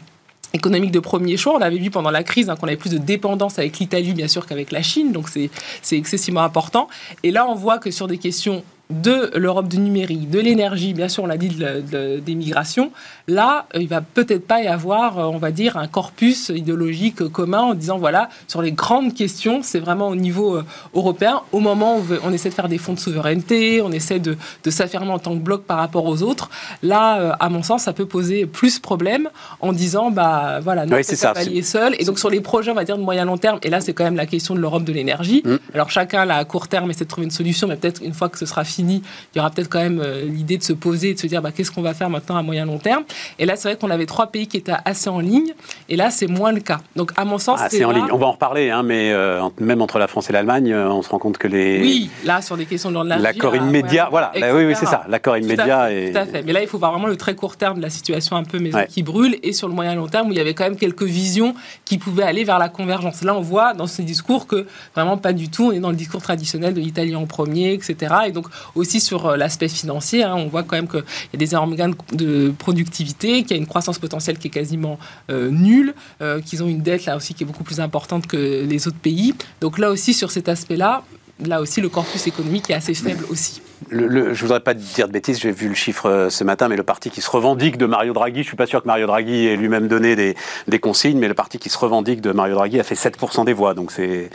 Économique 0.54 0.90
de 0.92 1.00
premier 1.00 1.36
choix. 1.36 1.54
On 1.56 1.60
avait 1.60 1.78
vu 1.78 1.90
pendant 1.90 2.10
la 2.10 2.22
crise 2.22 2.48
hein, 2.50 2.56
qu'on 2.56 2.66
avait 2.66 2.76
plus 2.76 2.90
de 2.90 2.98
dépendance 2.98 3.58
avec 3.58 3.78
l'Italie, 3.78 4.12
bien 4.14 4.28
sûr, 4.28 4.46
qu'avec 4.46 4.72
la 4.72 4.82
Chine. 4.82 5.12
Donc, 5.12 5.28
c'est 5.28 5.96
excessivement 5.96 6.42
important. 6.42 6.88
Et 7.22 7.30
là, 7.30 7.46
on 7.48 7.54
voit 7.54 7.78
que 7.78 7.90
sur 7.90 8.08
des 8.08 8.18
questions 8.18 8.62
de 8.90 9.30
l'Europe 9.34 9.68
du 9.68 9.78
numérique, 9.78 10.30
de 10.30 10.40
l'énergie, 10.40 10.94
bien 10.94 11.08
sûr, 11.08 11.24
on 11.24 11.26
l'a 11.26 11.36
dit, 11.36 11.50
de- 11.50 12.20
des 12.20 12.34
migrations, 12.34 12.90
là, 13.28 13.66
euh, 13.76 13.80
il 13.80 13.88
va 13.88 14.00
peut-être 14.00 14.46
pas 14.46 14.62
y 14.62 14.66
avoir, 14.66 15.18
euh, 15.18 15.24
on 15.24 15.38
va 15.38 15.52
dire, 15.52 15.76
un 15.76 15.86
corpus 15.86 16.48
idéologique 16.48 17.28
commun 17.28 17.60
en 17.60 17.74
disant, 17.74 17.98
voilà, 17.98 18.28
sur 18.48 18.62
les 18.62 18.72
grandes 18.72 19.14
questions, 19.14 19.60
c'est 19.62 19.78
vraiment 19.78 20.08
au 20.08 20.16
niveau 20.16 20.56
euh, 20.56 20.64
européen, 20.94 21.42
au 21.52 21.60
moment 21.60 21.94
où 21.94 21.98
on 21.98 22.02
veut- 22.02 22.20
on 22.24 22.32
essaie 22.32 22.48
de 22.48 22.54
faire 22.54 22.68
des 22.68 22.78
fonds 22.78 22.94
de 22.94 22.98
souveraineté, 22.98 23.82
on 23.82 23.92
essaie 23.92 24.18
de, 24.18 24.36
de 24.64 24.70
s'affirmer 24.70 25.10
en 25.12 25.18
tant 25.18 25.34
que 25.34 25.40
bloc 25.42 25.62
par 25.64 25.76
rapport 25.78 26.06
aux 26.06 26.22
autres, 26.22 26.48
là, 26.82 27.36
à 27.38 27.48
mon 27.50 27.62
sens, 27.62 27.82
ça 27.82 27.92
peut 27.92 28.06
poser 28.06 28.46
plus 28.46 28.78
problème 28.78 29.28
en 29.60 29.72
disant, 29.72 30.10
bah 30.10 30.60
voilà, 30.60 30.82
Oui, 30.84 30.90
notre 30.90 31.04
c'est 31.04 31.16
ça, 31.16 31.32
cavalier 31.34 31.62
seul. 31.62 31.94
Et 31.98 32.04
donc 32.04 32.18
sur 32.18 32.30
les 32.30 32.40
projets, 32.40 32.70
on 32.70 32.74
va 32.74 32.84
dire, 32.84 32.96
de 32.96 33.02
moyen 33.02 33.24
long 33.26 33.36
terme, 33.36 33.58
et 33.62 33.70
là, 33.70 33.80
c'est 33.80 33.92
quand 33.92 34.04
même 34.04 34.16
la 34.16 34.26
question 34.26 34.54
de 34.54 34.60
l'Europe 34.60 34.84
de 34.84 34.92
l'énergie. 34.92 35.42
Mm. 35.44 35.56
Alors 35.74 35.90
chacun, 35.90 36.24
là, 36.24 36.36
à 36.36 36.44
court 36.44 36.68
terme, 36.68 36.90
essaie 36.90 37.04
de 37.04 37.08
trouver 37.10 37.26
une 37.26 37.30
solution, 37.30 37.68
mais 37.68 37.76
peut-être 37.76 38.02
une 38.02 38.14
fois 38.14 38.28
que 38.28 38.38
ce 38.38 38.46
sera 38.46 38.64
fini, 38.64 39.02
il 39.34 39.38
y 39.38 39.40
aura 39.40 39.50
peut-être 39.50 39.68
quand 39.68 39.80
même 39.80 40.02
l'idée 40.24 40.56
de 40.56 40.62
se 40.62 40.72
poser 40.72 41.10
et 41.10 41.14
de 41.14 41.18
se 41.18 41.26
dire, 41.26 41.42
bah, 41.42 41.52
qu'est-ce 41.52 41.70
qu'on 41.70 41.82
va 41.82 41.92
faire 41.94 42.08
maintenant 42.10 42.36
à 42.36 42.42
moyen 42.42 42.64
long 42.64 42.78
terme. 42.78 43.04
Et 43.38 43.46
là, 43.46 43.56
c'est 43.56 43.68
vrai 43.68 43.76
qu'on 43.78 43.90
avait 43.90 44.06
trois 44.06 44.28
pays 44.28 44.46
qui 44.46 44.56
étaient 44.56 44.72
assez 44.84 45.08
en 45.10 45.20
ligne, 45.20 45.52
et 45.88 45.96
là, 45.96 46.10
c'est 46.10 46.26
moins 46.26 46.52
le 46.52 46.60
cas. 46.60 46.78
Donc, 46.96 47.12
à 47.16 47.24
mon 47.24 47.38
sens, 47.38 47.60
Ah, 47.62 47.68
c'est 47.70 47.84
en 47.84 47.90
là- 47.90 47.98
ligne. 47.98 48.08
On 48.12 48.18
va 48.18 48.26
en 48.26 48.32
reparler, 48.32 48.70
hein, 48.70 48.82
mais 48.82 49.12
euh, 49.12 49.42
même 49.60 49.82
entre 49.82 49.98
la 49.98 50.06
France 50.06 50.30
et 50.30 50.32
l'Allemagne, 50.32 50.72
euh, 50.72 50.88
on 50.88 51.02
se 51.02 51.08
rend 51.08 51.18
compte 51.18 51.38
que 51.38 51.48
les 51.48 51.80
Oui, 51.80 52.10
là, 52.24 52.42
sur 52.42 52.56
des 52.56 52.66
questions 52.66 52.90
de 52.90 52.98
l'accord 53.20 53.54
immédiat, 53.56 54.04
ouais, 54.04 54.10
voilà, 54.10 54.32
bah 54.38 54.48
oui, 54.54 54.64
oui, 54.66 54.74
c'est 54.78 54.86
ça, 54.86 55.04
l'accord 55.08 55.36
immédiat 55.36 55.92
et 55.92 56.12
Tout 56.12 56.18
à 56.18 56.26
fait. 56.26 56.42
Mais 56.42 56.52
là, 56.52 56.62
il 56.62 56.68
faut 56.68 56.78
voir 56.78 56.92
vraiment 56.92 57.06
le 57.08 57.16
très 57.16 57.34
court 57.34 57.56
terme 57.56 57.78
de 57.78 57.82
la 57.82 57.90
situation 57.90 58.36
un 58.36 58.44
peu 58.44 58.58
maison 58.58 58.78
Ouais. 58.78 58.86
qui 58.86 59.02
brûle 59.02 59.36
et 59.42 59.52
sur 59.52 59.66
le 59.68 59.74
moyen 59.74 59.94
long 59.94 60.06
terme 60.08 60.28
où 60.28 60.32
il 60.32 60.36
y 60.38 60.40
avait 60.40 60.54
quand 60.54 60.64
même 60.64 60.76
quelques 60.76 61.02
visions 61.02 61.54
qui 61.84 61.98
pouvaient 61.98 62.22
aller 62.24 62.44
vers 62.44 62.58
la 62.58 62.68
convergence. 62.68 63.22
Là, 63.22 63.34
on 63.34 63.40
voit 63.40 63.74
dans 63.74 63.86
ce 63.86 64.02
discours 64.02 64.46
que 64.46 64.66
vraiment 64.94 65.16
pas 65.16 65.32
du 65.32 65.48
tout. 65.48 65.68
On 65.68 65.72
est 65.72 65.80
dans 65.80 65.90
le 65.90 65.96
discours 65.96 66.22
traditionnel 66.22 66.74
de 66.74 66.80
l'Italie 66.80 67.16
en 67.16 67.26
premier, 67.26 67.72
etc. 67.72 68.14
Et 68.26 68.32
donc 68.32 68.46
aussi 68.74 69.00
sur 69.00 69.26
euh, 69.26 69.36
l'aspect 69.36 69.68
financier, 69.68 70.22
hein, 70.22 70.34
on 70.36 70.46
voit 70.48 70.62
quand 70.62 70.76
même 70.76 70.88
qu'il 70.88 71.00
y 71.32 71.36
a 71.36 71.38
des 71.38 71.54
organes 71.54 71.94
de 72.12 72.52
productivité, 72.58 73.07
qu'il 73.14 73.50
y 73.50 73.54
a 73.54 73.56
une 73.56 73.66
croissance 73.66 73.98
potentielle 73.98 74.38
qui 74.38 74.48
est 74.48 74.50
quasiment 74.50 74.98
euh, 75.30 75.50
nulle, 75.50 75.94
euh, 76.20 76.40
qu'ils 76.40 76.62
ont 76.62 76.68
une 76.68 76.82
dette 76.82 77.06
là 77.06 77.16
aussi 77.16 77.34
qui 77.34 77.44
est 77.44 77.46
beaucoup 77.46 77.64
plus 77.64 77.80
importante 77.80 78.26
que 78.26 78.64
les 78.64 78.88
autres 78.88 78.98
pays. 78.98 79.34
Donc 79.60 79.78
là 79.78 79.90
aussi 79.90 80.14
sur 80.14 80.30
cet 80.30 80.48
aspect-là. 80.48 81.02
Là 81.46 81.60
aussi, 81.60 81.80
le 81.80 81.88
corpus 81.88 82.26
économique 82.26 82.68
est 82.68 82.74
assez 82.74 82.94
faible 82.94 83.24
aussi. 83.30 83.62
Je 83.92 84.40
voudrais 84.40 84.58
pas 84.58 84.74
dire 84.74 85.06
de 85.06 85.12
bêtises, 85.12 85.38
j'ai 85.38 85.52
vu 85.52 85.68
le 85.68 85.74
chiffre 85.74 86.06
euh, 86.06 86.30
ce 86.30 86.42
matin, 86.42 86.66
mais 86.66 86.76
le 86.76 86.82
parti 86.82 87.10
qui 87.10 87.20
se 87.20 87.30
revendique 87.30 87.78
de 87.78 87.86
Mario 87.86 88.12
Draghi, 88.12 88.42
je 88.42 88.48
suis 88.48 88.56
pas 88.56 88.66
sûr 88.66 88.82
que 88.82 88.88
Mario 88.88 89.06
Draghi 89.06 89.46
ait 89.46 89.56
lui-même 89.56 89.86
donné 89.86 90.16
des, 90.16 90.34
des 90.66 90.78
consignes, 90.80 91.18
mais 91.18 91.28
le 91.28 91.34
parti 91.34 91.58
qui 91.58 91.68
se 91.68 91.78
revendique 91.78 92.20
de 92.20 92.32
Mario 92.32 92.56
Draghi 92.56 92.80
a 92.80 92.82
fait 92.82 92.96
7% 92.96 93.44
des 93.44 93.52
voix, 93.52 93.74
donc 93.74 93.92
c'est 93.92 94.30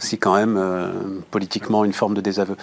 aussi 0.00 0.18
quand 0.18 0.34
même 0.34 0.56
euh, 0.58 0.88
politiquement 1.30 1.84
une 1.84 1.92
forme 1.92 2.14
de 2.14 2.20
désaveu. 2.20 2.56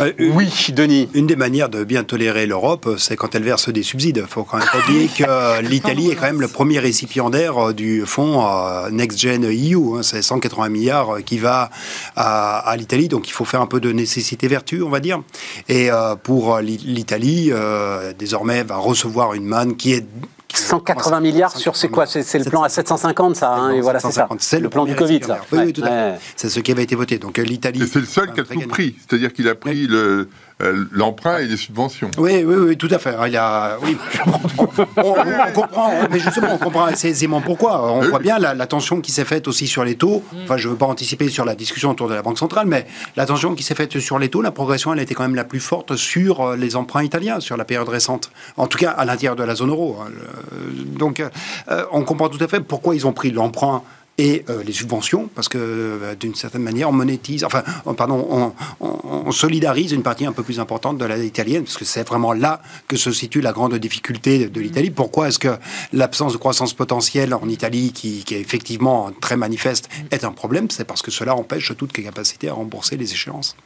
Euh, 0.00 0.12
une- 0.18 0.32
Oui, 0.36 0.52
Denis. 0.74 1.08
Une 1.14 1.26
des 1.26 1.36
manières 1.36 1.68
de 1.68 1.84
bien 1.84 2.04
tolérer 2.04 2.46
l'Europe, 2.46 2.88
c'est 2.98 3.16
quand 3.16 3.34
elle 3.34 3.42
verse 3.42 3.68
des 3.68 3.82
subsides. 3.82 4.18
Il 4.24 4.28
faut 4.28 4.44
quand 4.44 4.58
même 4.58 4.66
pas 4.70 4.78
oublier 4.78 5.08
que 5.08 5.60
l'Italie 5.62 6.10
est 6.10 6.14
quand 6.14 6.26
même 6.26 6.40
le 6.40 6.48
premier 6.48 6.78
récipiendaire 6.78 7.68
euh, 7.68 7.72
du 7.72 8.04
fonds 8.06 8.46
euh, 8.46 8.90
Next 8.90 9.18
Gen 9.18 9.44
EU. 9.44 9.98
hein. 9.98 10.02
C'est 10.02 10.22
180 10.22 10.68
milliards 10.68 11.16
euh, 11.16 11.20
qui 11.20 11.38
va 11.38 11.70
à, 12.16 12.58
à 12.58 12.76
l'Italie, 12.76 13.08
donc 13.08 13.28
il 13.28 13.32
faut 13.32 13.44
faire 13.44 13.60
un 13.60 13.66
peu 13.66 13.80
de 13.80 13.90
nécessité-vertu, 13.92 14.82
on 14.82 14.90
va 14.90 15.00
dire. 15.00 15.22
Et 15.68 15.90
euh, 15.90 16.14
pour 16.16 16.54
euh, 16.56 16.60
l'I- 16.62 16.80
l'Italie, 16.84 17.48
euh, 17.52 18.12
désormais, 18.18 18.62
va 18.62 18.76
recevoir 18.76 19.34
une 19.34 19.44
manne 19.44 19.76
qui 19.76 19.92
est 19.92 20.06
180 20.54 21.20
milliards 21.20 21.56
sur 21.56 21.76
c'est 21.76 21.88
quoi 21.88 22.06
C'est 22.06 22.38
le 22.38 22.44
plan 22.44 22.62
à 22.62 22.68
750, 22.68 23.36
ça, 23.36 23.52
hein, 23.54 23.70
et 23.72 23.80
voilà, 23.80 24.00
c'est 24.00 24.06
ça. 24.08 24.26
750, 24.28 24.40
c'est 24.40 24.60
le 24.60 24.68
plan 24.70 24.84
du 24.86 24.94
Covid, 24.94 25.20
ça. 25.24 25.38
Oui, 25.52 25.58
oui, 25.66 25.72
tout 25.72 25.82
à 25.82 25.84
Ouais. 25.84 26.14
fait. 26.14 26.20
C'est 26.36 26.48
ce 26.48 26.60
qui 26.60 26.72
avait 26.72 26.84
été 26.84 26.94
voté. 26.94 27.18
Donc 27.18 27.38
euh, 27.38 27.42
l'Italie. 27.42 27.86
C'est 27.90 28.00
le 28.00 28.06
seul 28.06 28.32
qui 28.32 28.40
a 28.40 28.44
tout 28.44 28.60
pris. 28.68 28.96
C'est-à-dire 29.06 29.32
qu'il 29.32 29.48
a 29.48 29.54
pris 29.54 29.86
le, 29.86 30.28
l'emprunt 30.60 31.38
et 31.38 31.46
les 31.46 31.56
subventions. 31.56 32.10
Oui, 32.18 32.42
oui, 32.44 32.54
oui, 32.56 32.76
tout 32.76 32.88
à 32.90 32.98
fait. 32.98 33.14
Il 33.26 33.32
y 33.32 33.36
a, 33.36 33.78
oui, 33.82 33.96
on, 34.26 34.62
on- 35.02 35.14
on 35.48 35.52
comprend, 35.52 35.92
mais 36.10 36.18
justement, 36.18 36.48
on 36.54 36.58
comprend 36.58 36.84
assez 36.84 37.08
aisément 37.08 37.40
pourquoi. 37.40 37.92
On 37.92 38.00
voit 38.02 38.18
bien 38.18 38.38
la, 38.38 38.54
la 38.54 38.66
tension 38.66 39.00
qui 39.00 39.12
s'est 39.12 39.24
faite 39.24 39.46
aussi 39.48 39.66
sur 39.66 39.84
les 39.84 39.94
taux. 39.96 40.22
Enfin, 40.44 40.56
je 40.56 40.66
ne 40.66 40.72
veux 40.72 40.78
pas 40.78 40.86
anticiper 40.86 41.28
sur 41.28 41.44
la 41.44 41.54
discussion 41.54 41.90
autour 41.90 42.08
de 42.08 42.14
la 42.14 42.22
Banque 42.22 42.38
centrale, 42.38 42.66
mais 42.66 42.86
la 43.16 43.24
tension 43.26 43.54
qui 43.54 43.62
s'est 43.62 43.74
faite 43.74 43.98
sur 44.00 44.18
les 44.18 44.28
taux, 44.28 44.42
la 44.42 44.50
progression, 44.50 44.92
elle 44.92 44.98
a 44.98 45.02
été 45.02 45.14
quand 45.14 45.22
même 45.22 45.34
la 45.36 45.44
plus 45.44 45.60
forte 45.60 45.94
sur 45.96 46.40
euh, 46.40 46.56
les 46.56 46.74
emprunts 46.76 47.04
italiens, 47.04 47.40
sur 47.40 47.56
la 47.56 47.64
période 47.64 47.88
récente. 47.88 48.30
En 48.56 48.66
tout 48.66 48.78
cas, 48.78 48.90
à 48.90 49.04
l'intérieur 49.04 49.36
de 49.36 49.44
la 49.44 49.54
zone 49.54 49.70
euro. 49.70 49.96
hein. 50.02 50.08
Le- 50.10 50.98
Donc, 50.98 51.20
euh, 51.20 51.84
on 51.92 52.02
comprend 52.02 52.28
tout 52.28 52.42
à 52.42 52.48
fait 52.48 52.60
pourquoi 52.60 52.94
ils 52.96 53.06
ont 53.06 53.12
pris 53.12 53.30
l'emprunt 53.30 53.82
et 54.18 54.44
euh, 54.50 54.62
les 54.64 54.72
subventions, 54.72 55.28
parce 55.34 55.48
que 55.48 55.58
euh, 55.58 56.14
d'une 56.16 56.34
certaine 56.34 56.62
manière, 56.62 56.88
on 56.88 56.92
monétise, 56.92 57.44
enfin, 57.44 57.62
on- 57.86 57.94
pardon, 57.94 58.26
on, 58.28 58.52
on- 58.84 58.98
on 59.26 59.30
solidarise 59.30 59.92
une 59.92 60.02
partie 60.02 60.26
un 60.26 60.32
peu 60.32 60.42
plus 60.42 60.58
importante 60.60 60.98
de 60.98 61.04
la 61.04 61.16
dette 61.16 61.26
italienne, 61.26 61.62
parce 61.64 61.76
que 61.78 61.84
c'est 61.84 62.06
vraiment 62.06 62.32
là 62.32 62.60
que 62.88 62.96
se 62.96 63.12
situe 63.12 63.40
la 63.40 63.52
grande 63.52 63.74
difficulté 63.76 64.48
de 64.48 64.60
l'Italie. 64.60 64.90
Pourquoi 64.90 65.28
est-ce 65.28 65.38
que 65.38 65.56
l'absence 65.92 66.32
de 66.32 66.38
croissance 66.38 66.74
potentielle 66.74 67.32
en 67.34 67.48
Italie, 67.48 67.92
qui, 67.92 68.24
qui 68.24 68.34
est 68.34 68.40
effectivement 68.40 69.10
très 69.20 69.36
manifeste, 69.36 69.88
est 70.10 70.24
un 70.24 70.32
problème? 70.32 70.68
C'est 70.70 70.84
parce 70.84 71.02
que 71.02 71.10
cela 71.10 71.34
empêche 71.36 71.72
toute 71.76 71.92
capacité 71.92 72.48
à 72.48 72.54
rembourser 72.54 72.96
les 72.96 73.12
échéances. 73.12 73.56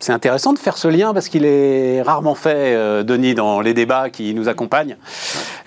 C'est 0.00 0.12
intéressant 0.12 0.52
de 0.52 0.58
faire 0.58 0.76
ce 0.76 0.88
lien 0.88 1.14
parce 1.14 1.28
qu'il 1.28 1.44
est 1.44 2.02
rarement 2.02 2.34
fait, 2.34 2.74
euh, 2.74 3.02
Denis, 3.02 3.34
dans 3.34 3.60
les 3.60 3.74
débats 3.74 4.10
qui 4.10 4.34
nous 4.34 4.48
accompagnent, 4.48 4.96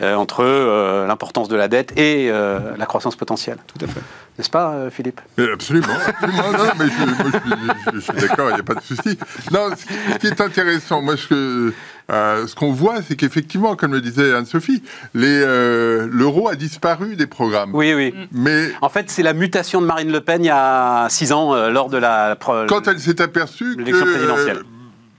euh, 0.02 0.16
entre 0.16 0.44
euh, 0.44 1.08
l'importance 1.08 1.48
de 1.48 1.56
la 1.56 1.68
dette 1.68 1.98
et 1.98 2.30
la 2.30 2.86
croissance 2.86 3.16
potentielle. 3.16 3.58
Tout 3.68 3.84
à 3.86 3.88
fait. 3.88 4.02
N'est-ce 4.38 4.50
pas, 4.52 4.72
euh, 4.74 4.90
Philippe? 4.92 5.20
Absolument, 5.52 5.88
absolument. 6.08 6.52
Non, 6.52 6.70
mais 6.78 6.86
je, 6.86 7.06
moi, 7.24 7.32
je, 7.34 7.92
je- 7.92 7.96
je 7.96 8.00
suis 8.02 8.14
d'accord, 8.14 8.50
il 8.52 8.54
n'y 8.54 8.60
a 8.60 8.64
pas 8.64 8.76
de 8.76 8.82
souci. 8.82 9.18
Non, 9.52 9.70
ce 9.76 9.84
qui, 9.86 9.94
ce 10.14 10.18
qui 10.20 10.28
est 10.28 10.42
intéressant, 10.42 11.02
moi, 11.02 11.18
ce 11.18 11.28
que- 11.28 11.74
euh, 12.12 12.46
ce 12.48 12.54
qu'on 12.56 12.72
voit, 12.72 13.02
c'est 13.02 13.16
qu'effectivement, 13.16 13.76
comme 13.76 13.94
le 13.94 14.00
disait 14.02 14.34
Anne-Sophie, 14.34 14.84
euh, 15.16 16.08
l'euro 16.12 16.50
a 16.50 16.56
disparu 16.56 17.16
des 17.16 17.28
programmes. 17.28 17.72
Oui, 17.74 17.94
oui. 17.94 18.14
Mais 18.32 18.72
En 18.82 18.90
fait, 18.90 19.10
c'est 19.10 19.24
la 19.24 19.34
mutation 19.34 19.82
de 19.82 19.88
Marine 19.88 20.12
Le 20.12 20.22
Pen 20.22 20.44
il 20.44 20.48
y 20.48 20.52
a 20.52 21.08
six 21.10 21.32
ans 21.34 21.54
euh, 21.56 21.70
lors 21.70 21.90
de 21.90 21.98
la. 21.98 22.38
quand 22.68 22.88
elle 22.88 23.00
s'est 23.00 23.22
aperçue 23.22 23.74
que 23.76 23.80
L'élection 23.82 24.06
présidentielle. 24.06 24.62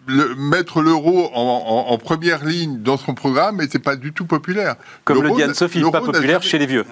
Le- 0.08 0.34
mettre 0.34 0.80
l'euro 0.82 1.30
en, 1.34 1.40
en- 1.88 1.92
en 1.92 1.98
première 1.98 2.44
ligne 2.44 2.78
dans 2.82 2.96
son 2.96 3.14
programme, 3.14 3.60
et 3.60 3.66
c'est 3.70 3.78
pas 3.78 3.94
du 3.96 4.12
tout 4.12 4.24
populaire. 4.24 4.74
Comme 5.04 5.22
le 5.22 5.30
dit 5.30 5.42
Anne-Sophie, 5.42 5.82
pas 5.92 6.00
populaire 6.00 6.40
jamais- 6.40 6.42
chez 6.42 6.58
les 6.58 6.66
vieux. 6.66 6.84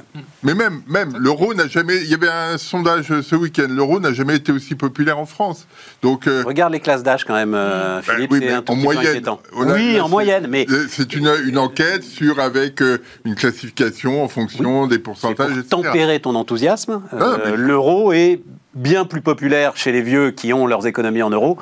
Mais 0.42 0.54
même, 0.54 0.82
même 0.86 1.16
l'euro 1.18 1.54
n'a 1.54 1.66
jamais. 1.66 1.96
Il 2.02 2.08
y 2.10 2.14
avait 2.14 2.28
un 2.28 2.58
sondage 2.58 3.20
ce 3.20 3.34
week-end. 3.34 3.66
L'euro 3.68 3.98
n'a 4.00 4.12
jamais 4.12 4.36
été 4.36 4.52
aussi 4.52 4.74
populaire 4.74 5.18
en 5.18 5.26
France. 5.26 5.66
Donc. 6.02 6.26
euh, 6.26 6.42
Regarde 6.46 6.72
les 6.72 6.80
classes 6.80 7.02
d'âge 7.02 7.24
quand 7.24 7.34
même, 7.34 7.54
euh, 7.54 8.00
Ben 8.06 8.14
Philippe, 8.14 8.30
oui, 8.32 8.38
mais 8.40 8.52
un 8.52 8.62
en 8.68 8.76
moyenne, 8.76 9.22
oui, 9.54 9.94
là, 9.94 10.04
en 10.04 10.08
moyenne, 10.08 10.46
mais 10.48 10.66
Euh, 10.70 10.86
C'est 10.88 11.14
une, 11.14 11.30
une 11.46 11.58
enquête 11.58 12.04
sur 12.04 12.38
avec 12.40 12.82
euh, 12.82 12.98
une 13.24 13.34
classification 13.34 14.22
en 14.22 14.28
fonction 14.28 14.86
des 14.86 14.98
pourcentages, 14.98 15.52
pour 15.68 15.82
tempérer 15.82 16.20
ton 16.20 16.34
enthousiasme. 16.34 17.00
Ah, 17.18 17.38
mais- 17.44 17.56
L'euro 17.56 18.12
est 18.12 18.40
bien 18.76 19.04
plus 19.04 19.20
populaire 19.22 19.76
chez 19.76 19.90
les 19.90 20.02
vieux 20.02 20.30
qui 20.30 20.52
ont 20.52 20.66
leurs 20.66 20.86
économies 20.86 21.22
en 21.22 21.30
euros 21.30 21.58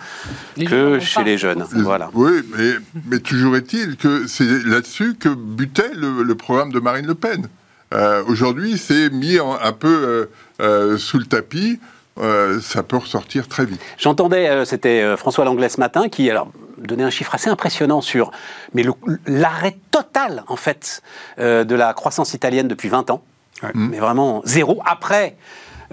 Les 0.56 0.66
que 0.66 0.98
chez 1.00 1.24
les 1.24 1.38
jeunes. 1.38 1.60
ça. 1.64 1.76
Voilà. 1.78 2.10
Oui, 2.12 2.42
mais, 2.56 2.72
mais 3.10 3.18
toujours 3.20 3.56
est-il 3.56 3.96
que 3.96 4.26
c'est 4.26 4.44
là-dessus 4.66 5.14
que 5.14 5.28
butait 5.30 5.90
le, 5.94 6.22
le 6.22 6.34
programme 6.34 6.70
de 6.72 6.80
Marine 6.80 7.06
Le 7.06 7.14
Pen. 7.14 7.46
Euh, 7.94 8.22
Aujourd'hui, 8.26 8.76
c'est 8.76 9.10
mis 9.10 9.38
en- 9.40 9.54
un 9.58 9.72
peu 9.72 9.88
euh, 9.88 10.26
euh, 10.60 10.98
sous 10.98 11.18
le 11.18 11.24
tapis. 11.26 11.78
Euh, 12.20 12.60
ça 12.60 12.82
peut 12.84 12.96
ressortir 12.96 13.48
très 13.48 13.64
vite. 13.64 13.80
J'entendais, 13.98 14.48
euh, 14.48 14.64
c'était 14.64 15.00
euh, 15.02 15.16
François 15.16 15.44
Langlais 15.44 15.68
ce 15.68 15.80
matin, 15.80 16.08
qui 16.08 16.30
alors 16.30 16.48
donnait 16.78 17.02
un 17.02 17.10
chiffre 17.10 17.34
assez 17.34 17.48
impressionnant 17.50 18.00
sur 18.00 18.30
mais 18.72 18.84
l'arrêt 19.26 19.76
total 19.90 20.44
en 20.48 20.54
fait 20.56 21.02
euh, 21.40 21.64
de 21.64 21.74
la 21.74 21.92
croissance 21.94 22.34
italienne 22.34 22.68
depuis 22.68 22.88
20 22.88 23.10
ans, 23.10 23.22
Ouais. 23.62 23.70
mais 23.74 23.98
vraiment 24.00 24.42
zéro. 24.44 24.80
Après 24.84 25.36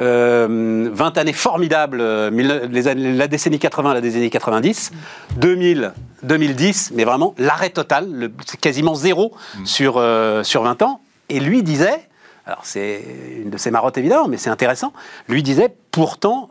euh, 0.01 0.89
20 0.91 1.17
années 1.17 1.33
formidables, 1.33 2.01
euh, 2.01 2.31
mille- 2.31 2.67
les 2.71 2.87
années- 2.87 3.13
la 3.13 3.27
décennie 3.27 3.59
80, 3.59 3.93
la 3.93 4.01
décennie 4.01 4.29
90, 4.29 4.91
2000, 5.37 5.93
2010, 6.23 6.91
mais 6.95 7.03
vraiment 7.03 7.33
l'arrêt 7.37 7.69
total, 7.69 8.07
le- 8.11 8.31
c'est 8.45 8.59
quasiment 8.59 8.95
zéro 8.95 9.33
sur, 9.65 9.95
euh, 9.97 10.43
sur 10.43 10.63
20 10.63 10.81
ans. 10.81 11.01
Et 11.29 11.39
lui 11.39 11.63
disait, 11.63 12.07
alors 12.45 12.61
c'est 12.63 13.03
une 13.43 13.49
de 13.49 13.57
ses 13.57 13.71
marottes 13.71 13.97
évidemment, 13.97 14.27
mais 14.27 14.37
c'est 14.37 14.49
intéressant, 14.49 14.91
lui 15.29 15.43
disait 15.43 15.73
pourtant 15.91 16.49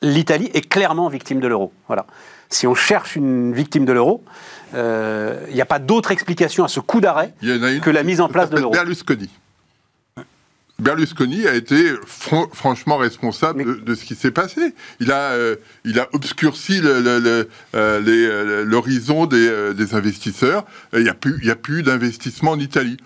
l'Italie 0.00 0.50
est 0.54 0.68
clairement 0.68 1.08
victime 1.08 1.40
de 1.40 1.46
l'euro. 1.48 1.72
Voilà. 1.88 2.06
Si 2.48 2.66
on 2.66 2.74
cherche 2.74 3.16
une 3.16 3.52
victime 3.54 3.84
de 3.84 3.92
l'euro, 3.92 4.22
euh, 4.74 5.38
il 5.48 5.54
n'y 5.54 5.60
a 5.60 5.66
pas 5.66 5.78
d'autre 5.78 6.10
explication 6.12 6.64
à 6.64 6.68
ce 6.68 6.80
coup 6.80 7.00
d'arrêt 7.00 7.32
que 7.80 7.90
la 7.90 8.02
mise 8.02 8.20
en 8.20 8.28
place 8.28 8.50
de 8.50 8.56
l'euro. 8.60 8.72
Berlusconi. 8.72 9.30
Berlusconi 10.82 11.46
a 11.46 11.54
été 11.54 11.92
fran- 12.06 12.48
franchement 12.52 12.96
responsable 12.96 13.58
Mais- 13.58 13.64
de, 13.64 13.74
de 13.80 13.94
ce 13.94 14.04
qui 14.04 14.14
s'est 14.14 14.30
passé. 14.32 14.74
Il 15.00 15.12
a, 15.12 15.32
euh, 15.32 15.56
il 15.84 15.98
a 15.98 16.08
obscurci 16.12 16.80
le- 16.80 17.00
le- 17.00 17.18
le- 17.20 17.48
euh, 17.74 18.00
euh, 18.06 18.64
l'horizon 18.64 19.26
des, 19.26 19.72
des 19.74 19.94
investisseurs. 19.94 20.64
Il 20.92 21.02
n'y 21.04 21.08
a 21.08 21.14
plus, 21.14 21.36
il 21.42 21.46
y 21.48 21.50
a 21.50 21.56
plus 21.56 21.82
d'investissement 21.82 22.52
en 22.52 22.58
Italie. 22.58 22.96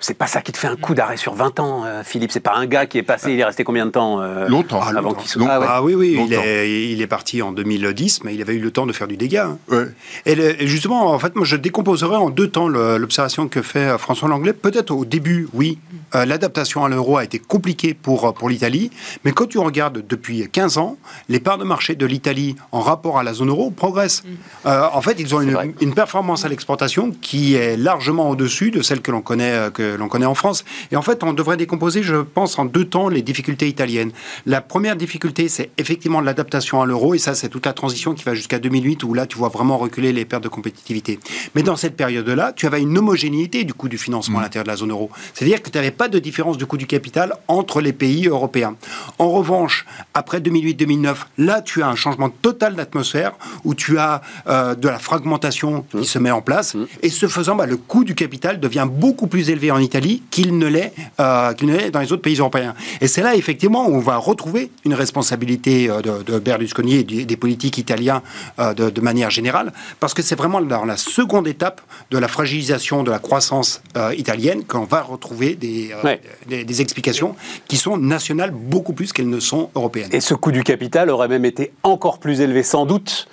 C'est 0.00 0.14
pas 0.16 0.26
ça 0.26 0.40
qui 0.40 0.50
te 0.52 0.56
fait 0.58 0.66
un 0.66 0.76
coup 0.76 0.94
d'arrêt 0.94 1.18
sur 1.18 1.34
20 1.34 1.60
ans, 1.60 1.82
euh, 1.84 2.02
Philippe. 2.02 2.32
C'est 2.32 2.40
pas 2.40 2.54
un 2.56 2.64
gars 2.66 2.86
qui 2.86 2.96
est 2.96 3.02
passé, 3.02 3.32
il 3.32 3.38
est 3.40 3.44
resté 3.44 3.64
combien 3.64 3.84
de 3.84 3.90
temps 3.90 4.20
euh, 4.22 4.48
longtemps. 4.48 4.80
Ah, 4.82 4.88
avant 4.88 5.00
longtemps. 5.10 5.20
qu'il 5.20 5.28
soit. 5.28 5.40
Longtemps. 5.42 5.52
Ah 5.54 5.60
ouais. 5.60 5.66
Ah 5.68 5.82
oui, 5.82 5.94
oui, 5.94 6.18
il 6.26 6.32
est, 6.32 6.92
il 6.92 7.02
est 7.02 7.06
parti 7.06 7.42
en 7.42 7.52
2010, 7.52 8.24
mais 8.24 8.34
il 8.34 8.40
avait 8.40 8.54
eu 8.54 8.60
le 8.60 8.70
temps 8.70 8.86
de 8.86 8.92
faire 8.94 9.06
du 9.08 9.18
dégât. 9.18 9.46
hein. 9.46 9.58
Ouais. 9.68 9.84
Et, 10.24 10.34
le- 10.34 10.62
et 10.62 10.66
justement, 10.66 11.08
en 11.12 11.18
fait, 11.18 11.36
moi, 11.36 11.44
je 11.44 11.56
décomposerais 11.56 12.16
en 12.16 12.30
deux 12.30 12.48
temps 12.48 12.66
le- 12.68 12.96
l'observation 12.96 13.46
que 13.48 13.60
fait 13.60 13.80
euh, 13.80 13.98
François 13.98 14.28
Langlais. 14.28 14.54
Peut-être 14.54 14.90
au 14.90 15.04
début, 15.04 15.48
oui, 15.52 15.78
euh, 16.14 16.24
l'adaptation 16.24 16.84
à 16.86 16.88
l'euro 16.88 17.18
a 17.18 17.24
été 17.24 17.38
compliquée 17.38 17.92
pour, 17.92 18.32
pour 18.32 18.48
l'Italie, 18.48 18.90
mais 19.24 19.32
quand 19.32 19.46
tu 19.46 19.58
regardes 19.58 20.02
depuis 20.08 20.48
15 20.50 20.78
ans, 20.78 20.96
les 21.28 21.40
parts 21.40 21.58
de 21.58 21.64
marché 21.64 21.94
de 21.94 22.06
l'Italie 22.06 22.56
en 22.72 22.80
rapport 22.80 23.18
à 23.18 23.22
la 23.22 23.34
zone 23.34 23.50
euro 23.50 23.70
progressent. 23.70 24.22
Euh, 24.64 24.86
en 24.92 25.02
fait, 25.02 25.16
ils 25.20 25.34
ont 25.34 25.42
une 25.42 25.94
performance 25.94 26.46
à 26.46 26.48
l'exportation 26.48 27.10
qui 27.20 27.54
est 27.54 27.76
largement 27.76 28.30
au-dessus 28.30 28.70
de 28.70 28.80
celle 28.80 29.02
que 29.02 29.10
l'on 29.10 29.20
connaît, 29.20 29.57
euh, 29.58 29.70
que 29.70 29.96
l'on 29.96 30.08
connaît 30.08 30.26
en 30.26 30.34
France. 30.34 30.64
Et 30.92 30.96
en 30.96 31.02
fait, 31.02 31.22
on 31.22 31.32
devrait 31.32 31.56
décomposer, 31.56 32.02
je 32.02 32.16
pense, 32.16 32.58
en 32.58 32.64
deux 32.64 32.84
temps 32.84 33.08
les 33.08 33.22
difficultés 33.22 33.68
italiennes. 33.68 34.12
La 34.46 34.60
première 34.60 34.96
difficulté, 34.96 35.48
c'est 35.48 35.70
effectivement 35.76 36.20
l'adaptation 36.20 36.80
à 36.80 36.86
l'euro, 36.86 37.14
et 37.14 37.18
ça, 37.18 37.34
c'est 37.34 37.48
toute 37.48 37.66
la 37.66 37.72
transition 37.72 38.14
qui 38.14 38.24
va 38.24 38.34
jusqu'à 38.34 38.58
2008, 38.58 39.04
où 39.04 39.14
là, 39.14 39.26
tu 39.26 39.36
vois 39.36 39.48
vraiment 39.48 39.78
reculer 39.78 40.12
les 40.12 40.24
pertes 40.24 40.44
de 40.44 40.48
compétitivité. 40.48 41.18
Mais 41.54 41.62
dans 41.62 41.76
cette 41.76 41.96
période-là, 41.96 42.52
tu 42.54 42.66
avais 42.66 42.80
une 42.80 42.96
homogénéité 42.96 43.64
du 43.64 43.74
coût 43.74 43.88
du 43.88 43.98
financement 43.98 44.38
à 44.38 44.42
l'intérieur 44.42 44.64
de 44.64 44.70
la 44.70 44.76
zone 44.76 44.90
euro. 44.90 45.10
C'est-à-dire 45.34 45.62
que 45.62 45.70
tu 45.70 45.78
n'avais 45.78 45.90
pas 45.90 46.08
de 46.08 46.18
différence 46.18 46.56
du 46.56 46.66
coût 46.66 46.76
du 46.76 46.86
capital 46.86 47.34
entre 47.48 47.80
les 47.80 47.92
pays 47.92 48.28
européens. 48.28 48.76
En 49.18 49.30
revanche, 49.30 49.86
après 50.14 50.40
2008-2009, 50.40 51.16
là, 51.38 51.62
tu 51.62 51.82
as 51.82 51.88
un 51.88 51.96
changement 51.96 52.30
total 52.30 52.74
d'atmosphère, 52.74 53.32
où 53.64 53.74
tu 53.74 53.98
as 53.98 54.22
euh, 54.46 54.74
de 54.74 54.88
la 54.88 54.98
fragmentation 54.98 55.84
qui 55.90 56.04
se 56.04 56.18
met 56.18 56.30
en 56.30 56.42
place, 56.42 56.76
et 57.02 57.10
ce 57.10 57.26
faisant, 57.28 57.56
bah, 57.56 57.66
le 57.66 57.76
coût 57.76 58.04
du 58.04 58.14
capital 58.14 58.60
devient 58.60 58.86
beaucoup 58.90 59.26
plus 59.26 59.47
élevé 59.48 59.70
en 59.70 59.78
Italie 59.78 60.22
qu'il 60.30 60.58
ne 60.58 60.66
l'est 60.66 60.92
euh, 61.20 61.52
qu'il 61.54 61.68
ne 61.68 61.76
l'est 61.76 61.90
dans 61.90 62.00
les 62.00 62.12
autres 62.12 62.22
pays 62.22 62.36
européens. 62.36 62.74
Et 63.00 63.08
c'est 63.08 63.22
là, 63.22 63.34
effectivement, 63.34 63.86
où 63.88 63.94
on 63.94 64.00
va 64.00 64.16
retrouver 64.16 64.70
une 64.84 64.94
responsabilité 64.94 65.90
euh, 65.90 66.00
de, 66.02 66.22
de 66.22 66.38
Berlusconi 66.38 66.96
et 66.96 67.04
du- 67.04 67.24
des 67.26 67.36
politiques 67.36 67.78
italiens 67.78 68.22
euh, 68.58 68.74
de, 68.74 68.90
de 68.90 69.00
manière 69.00 69.30
générale, 69.30 69.72
parce 70.00 70.14
que 70.14 70.22
c'est 70.22 70.36
vraiment 70.36 70.60
dans 70.60 70.84
la 70.84 70.96
seconde 70.96 71.48
étape 71.48 71.80
de 72.10 72.18
la 72.18 72.28
fragilisation 72.28 73.02
de 73.02 73.10
la 73.10 73.18
croissance 73.18 73.82
euh, 73.96 74.14
italienne 74.16 74.64
qu'on 74.64 74.84
va 74.84 75.02
retrouver 75.02 75.54
des, 75.54 75.90
Ouais. 76.04 76.20
des, 76.48 76.64
des 76.64 76.80
explications 76.80 77.34
qui 77.66 77.76
sont 77.76 77.96
nationales 77.96 78.50
beaucoup 78.52 78.92
plus 78.92 79.12
qu'elles 79.12 79.28
ne 79.28 79.40
sont 79.40 79.70
européennes. 79.74 80.10
Et 80.12 80.20
ce 80.20 80.34
coût 80.34 80.52
du 80.52 80.62
capital 80.62 81.10
aurait 81.10 81.28
même 81.28 81.44
été 81.44 81.72
encore 81.82 82.18
plus 82.18 82.40
élevé, 82.40 82.62
sans 82.62 82.86
doute, 82.86 83.28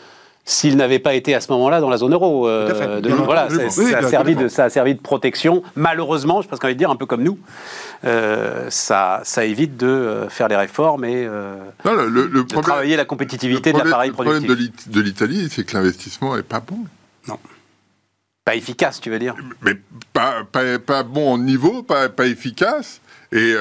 s'il 0.48 0.78
n'avait 0.78 1.00
pas 1.00 1.16
été 1.16 1.34
à 1.34 1.42
ce 1.42 1.52
moment-là 1.54 1.82
dans 1.82 1.90
la 1.90 1.98
zone 1.98 2.14
euro. 2.14 2.48
euh, 2.48 2.68
Tout 2.70 2.76
à 2.76 2.76
fait. 2.76 3.02
de- 3.02 3.10
Non, 3.10 3.16
non, 3.18 3.24
voilà, 3.26 3.48
complètement. 3.48 3.70
ça, 3.72 3.82
Oui, 3.82 3.92
ça 3.92 3.98
a 3.98 4.02
bah, 4.02 4.10
servi 4.10 4.36
de, 4.36 4.48
ça 4.48 4.64
a 4.66 4.70
servi 4.70 4.94
de 4.96 5.02
protection. 5.02 5.64
Malheureusement, 5.76 6.42
je 6.44 6.48
pense 6.48 6.60
qu'on 6.60 6.68
va 6.68 6.74
dire 6.76 6.92
un 6.92 6.96
peu 6.96 7.08
comme 7.08 7.24
nous, 7.24 7.40
euh, 8.06 8.68
ça, 8.70 9.22
ça 9.24 9.44
évite 9.44 9.76
de 9.78 9.88
euh, 9.88 10.30
faire 10.30 10.48
les 10.48 10.56
réformes 10.56 11.04
et 11.04 11.26
euh, 11.26 11.56
Non, 11.84 11.94
le, 11.94 12.08
le- 12.10 12.28
le 12.28 12.28
de 12.28 12.42
problème, 12.44 12.62
travailler 12.64 12.96
la 12.96 13.06
compétitivité 13.06 13.74
de 13.74 13.80
l'appareil 13.80 14.10
le 14.10 14.14
problème 14.14 14.34
productif. 14.46 14.50
de 14.50 14.62
l'It- 14.62 14.90
de 14.92 15.02
l'Italie, 15.02 15.48
c'est 15.52 15.64
que 15.66 15.76
l'investissement 15.76 16.38
est 16.38 16.44
pas 16.44 16.60
bon. 16.60 16.78
Pas 18.46 18.56
efficace, 18.56 19.02
tu 19.02 19.10
veux 19.10 19.18
dire 19.18 19.34
mais 19.64 19.74
pas, 20.14 20.44
pas, 20.52 20.78
pas 20.78 21.02
bon 21.02 21.34
en 21.34 21.38
niveau, 21.40 21.82
pas, 21.82 22.10
pas 22.10 22.28
efficace. 22.28 23.02
Et, 23.32 23.56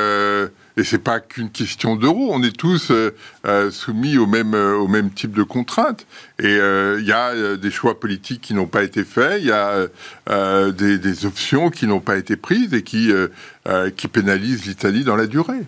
et 0.77 0.85
c'est 0.85 0.99
pas 0.99 1.21
qu'une 1.21 1.51
question 1.51 1.97
d'euros. 1.97 2.31
On 2.33 2.43
est 2.43 2.57
tous 2.57 2.91
euh, 2.91 3.15
euh, 3.47 3.71
soumis 3.71 4.19
au 4.19 4.27
même, 4.27 4.55
euh, 4.55 4.77
au 4.77 4.89
même 4.89 5.11
type 5.11 5.33
de 5.33 5.43
contraintes. 5.43 6.07
Et 6.41 6.55
il 6.55 7.07
y 7.07 7.13
a 7.13 7.57
des 7.57 7.71
choix 7.71 8.01
politiques 8.01 8.41
qui 8.41 8.55
n'ont 8.55 8.67
pas 8.67 8.83
été 8.83 9.05
faits, 9.05 9.41
il 9.41 9.47
y 9.47 9.53
a 9.53 9.87
des, 10.73 10.99
des 10.99 11.27
options 11.27 11.71
qui 11.71 11.87
n'ont 11.87 12.01
pas 12.01 12.17
été 12.17 12.37
prises 12.37 12.75
et 12.75 12.83
qui, 12.83 13.13
qui 13.97 14.09
pénalisent 14.09 14.67
l'Italie 14.67 15.05
dans 15.05 15.15
la 15.15 15.27
durée. 15.27 15.63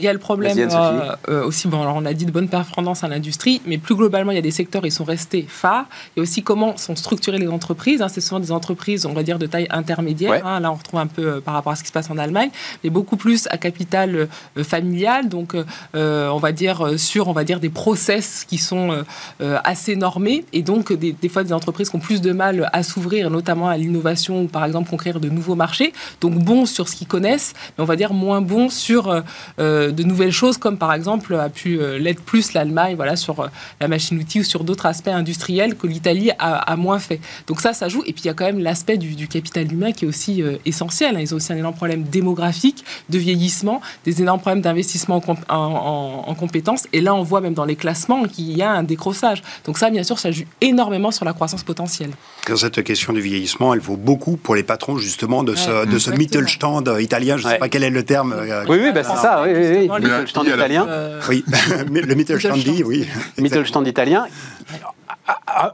Il 0.00 0.04
y 0.04 0.08
a 0.08 0.12
le 0.12 0.18
problème 0.18 0.56
euh, 0.58 1.14
euh, 1.28 1.44
aussi, 1.44 1.66
bon, 1.66 1.82
alors 1.82 1.96
on 1.96 2.04
a 2.04 2.12
dit 2.12 2.24
de 2.24 2.30
bonne 2.30 2.48
performance 2.48 3.02
à 3.02 3.08
l'industrie, 3.08 3.60
mais 3.66 3.78
plus 3.78 3.96
globalement, 3.96 4.30
il 4.30 4.36
y 4.36 4.38
a 4.38 4.42
des 4.42 4.50
secteurs 4.52 4.82
qui 4.82 4.90
sont 4.90 5.04
restés 5.04 5.44
phares. 5.48 5.86
Il 6.14 6.18
y 6.18 6.20
a 6.20 6.22
aussi 6.22 6.42
comment 6.42 6.76
sont 6.76 6.94
structurées 6.94 7.38
les 7.38 7.48
entreprises. 7.48 8.00
hein. 8.00 8.08
c'est 8.08 8.20
souvent 8.20 8.40
des 8.40 8.52
entreprises, 8.52 9.06
on 9.06 9.12
va 9.12 9.22
dire, 9.22 9.38
de 9.38 9.46
taille 9.46 9.66
intermédiaire. 9.70 10.30
Ouais. 10.30 10.42
hein. 10.44 10.60
là, 10.60 10.70
on 10.70 10.76
retrouve 10.76 11.00
un 11.00 11.06
peu 11.06 11.26
euh, 11.26 11.40
par 11.40 11.54
rapport 11.54 11.72
à 11.72 11.76
ce 11.76 11.82
qui 11.82 11.88
se 11.88 11.92
passe 11.92 12.10
en 12.10 12.18
Allemagne, 12.18 12.50
mais 12.84 12.90
beaucoup 12.90 13.16
plus 13.16 13.48
à 13.50 13.58
capital 13.58 14.28
familial. 14.62 15.28
Donc, 15.28 15.56
on 15.94 16.38
va 16.38 16.52
dire 16.52 16.98
sur, 16.98 17.28
on 17.28 17.32
va 17.32 17.44
dire, 17.44 17.60
des 17.60 17.70
process 17.70 18.44
qui 18.44 18.58
sont 18.58 19.04
assez 19.40 19.96
normés, 19.96 20.44
et 20.52 20.62
donc 20.62 20.92
des, 20.92 21.12
des 21.12 21.28
fois 21.28 21.44
des 21.44 21.52
entreprises 21.52 21.90
qui 21.90 21.96
ont 21.96 22.00
plus 22.00 22.20
de 22.20 22.32
mal 22.32 22.68
à 22.72 22.82
s'ouvrir, 22.82 23.30
notamment 23.30 23.68
à 23.68 23.76
l'innovation 23.76 24.42
ou 24.42 24.46
par 24.46 24.64
exemple 24.64 24.90
conquérir 24.90 25.20
de 25.20 25.28
nouveaux 25.28 25.54
marchés. 25.54 25.92
Donc 26.20 26.34
bons 26.34 26.66
sur 26.66 26.88
ce 26.88 26.96
qu'ils 26.96 27.06
connaissent, 27.08 27.54
mais 27.76 27.82
on 27.82 27.86
va 27.86 27.96
dire 27.96 28.12
moins 28.12 28.40
bons 28.40 28.68
sur 28.68 29.22
euh, 29.58 29.87
de 29.90 30.02
nouvelles 30.02 30.32
choses, 30.32 30.58
comme 30.58 30.78
par 30.78 30.92
exemple 30.92 31.34
a 31.34 31.48
pu 31.48 31.78
euh, 31.80 31.98
l'être 31.98 32.22
plus 32.22 32.52
l'Allemagne, 32.52 32.96
voilà, 32.96 33.16
sur 33.16 33.40
euh, 33.40 33.48
la 33.80 33.88
machine-outil 33.88 34.40
ou 34.40 34.44
sur 34.44 34.64
d'autres 34.64 34.86
aspects 34.86 35.08
industriels 35.08 35.74
que 35.76 35.86
l'Italie 35.86 36.30
a, 36.38 36.76
moins 36.76 36.98
fait. 36.98 37.20
Donc 37.46 37.60
ça, 37.60 37.72
ça 37.72 37.88
joue. 37.88 38.02
Et 38.06 38.12
puis 38.12 38.22
il 38.24 38.26
y 38.26 38.30
a 38.30 38.34
quand 38.34 38.44
même 38.44 38.58
l'aspect 38.60 38.96
du, 38.98 39.28
capital 39.28 39.70
humain 39.72 39.92
qui 39.92 40.04
est 40.04 40.08
aussi 40.08 40.42
euh, 40.42 40.56
essentiel. 40.64 41.16
hein. 41.16 41.20
Ils 41.20 41.32
ont 41.34 41.36
aussi 41.36 41.52
un 41.52 41.56
énorme 41.56 41.74
problème 41.74 42.02
démographique, 42.04 42.84
de 43.08 43.18
vieillissement, 43.18 43.80
des 44.04 44.22
énormes 44.22 44.40
problèmes 44.40 44.62
d'investissement 44.62 45.22
en, 45.26 45.32
en- 45.32 45.56
en- 45.56 46.24
en 46.28 46.34
compétences. 46.34 46.86
Et 46.92 47.00
là, 47.00 47.14
on 47.14 47.22
voit 47.22 47.40
même 47.40 47.54
dans 47.54 47.64
les 47.64 47.76
classements 47.76 48.24
qu'il 48.24 48.56
y 48.56 48.62
a 48.62 48.70
un 48.70 48.82
décrochage. 48.82 49.42
Donc 49.64 49.78
ça, 49.78 49.90
bien 49.90 50.02
sûr, 50.02 50.18
ça 50.18 50.30
joue 50.30 50.44
énormément 50.60 51.10
sur 51.10 51.24
la 51.24 51.32
croissance 51.32 51.62
potentielle. 51.62 52.10
Dans 52.48 52.56
cette 52.56 52.82
question 52.82 53.12
du 53.12 53.20
vieillissement, 53.20 53.74
elle 53.74 53.80
vaut 53.80 53.96
beaucoup 53.96 54.36
pour 54.36 54.54
les 54.54 54.62
patrons 54.62 54.96
justement 54.96 55.42
de 55.44 55.54
ce, 55.54 55.70
Ouais, 55.84 55.86
de 55.86 55.98
ce. 55.98 56.10
Mittelstand 56.10 56.84
italien. 56.98 57.36
Je 57.36 57.42
ne 57.44 57.48
sais 57.48 57.54
Ouais. 57.54 57.58
pas 57.58 57.68
quel 57.68 57.82
est 57.84 57.90
le 57.90 58.02
terme. 58.02 58.32
euh, 58.32 58.64
Oui, 58.68 58.78
oui, 58.82 58.92
bah, 58.92 59.02
c'est 59.04 59.16
ça, 59.16 59.42
oui, 59.44 59.50
oui, 59.54 59.88
oui. 59.90 60.00
Mittelstand 60.00 60.44
italien. 60.44 60.86
Euh, 60.88 61.20
Oui, 61.28 61.44
le 61.92 62.14
Mittelstandi, 62.14 62.82
oui. 62.84 63.06
Mittelstand 63.38 63.84
italien. 63.86 64.26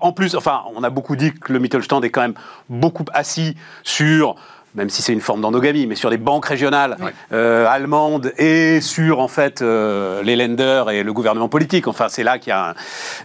En 0.01 0.13
plus, 0.13 0.35
enfin, 0.35 0.63
on 0.75 0.83
a 0.83 0.91
beaucoup 0.91 1.15
dit 1.15 1.33
que 1.33 1.53
le 1.53 1.61
Mittelstand 1.61 2.03
est 2.03 2.11
quand 2.11 2.23
même 2.23 2.35
beaucoup 2.69 3.05
assis 3.13 3.57
sur, 3.85 4.35
même 4.75 4.91
si 4.91 5.03
c'est 5.03 5.13
une 5.13 5.21
forme 5.21 5.41
d'endogamie, 5.41 5.87
mais 5.87 5.95
sur 5.95 6.11
des 6.11 6.17
banques 6.17 6.47
régionales 6.47 6.97
euh, 7.33 7.67
allemandes 7.69 8.33
et 8.39 8.81
sur 8.81 9.21
en 9.21 9.29
fait 9.29 9.63
euh, 9.63 10.23
les 10.23 10.37
lenders 10.37 10.91
et 10.91 11.03
le 11.03 11.13
gouvernement 11.13 11.49
politique. 11.49 11.87
Enfin, 11.89 12.07
c'est 12.09 12.25
là 12.25 12.39
qu'il 12.39 12.51
y 12.51 12.53
a 12.53 12.71
un- 12.71 12.75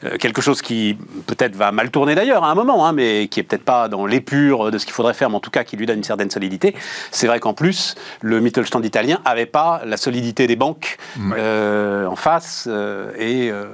euh, 0.06 0.18
quelque 0.18 0.42
chose 0.42 0.62
qui 0.62 0.98
peut-être 1.28 1.56
va 1.56 1.72
mal 1.72 1.90
tourner 1.92 2.16
d'ailleurs 2.16 2.44
à 2.44 2.52
un 2.52 2.56
moment, 2.56 2.86
hein, 2.86 2.94
mais 2.94 3.28
qui 3.28 3.40
est 3.40 3.44
peut-être 3.44 3.64
pas 3.66 3.88
dans 3.88 4.06
l'épure 4.06 4.72
de 4.72 4.78
ce 4.78 4.86
qu'il 4.86 4.94
faudrait 4.94 5.14
faire, 5.14 5.30
mais 5.30 5.36
en 5.38 5.40
tout 5.40 5.50
cas 5.52 5.64
qui 5.64 5.76
lui 5.78 5.86
donne 5.86 5.98
une 5.98 6.04
certaine 6.04 6.30
solidité. 6.30 6.76
C'est 7.12 7.28
vrai 7.28 7.40
qu'en 7.40 7.54
plus, 7.54 7.96
le 8.22 8.40
Mittelstand 8.40 8.82
italien 8.84 9.20
avait 9.26 9.46
pas 9.46 9.82
la 9.86 9.98
solidité 9.98 10.46
des 10.48 10.56
banques 10.56 10.98
euh, 11.36 12.06
en 12.06 12.16
face 12.16 12.68
euh, 12.70 13.12
et 13.18 13.50
euh, 13.52 13.66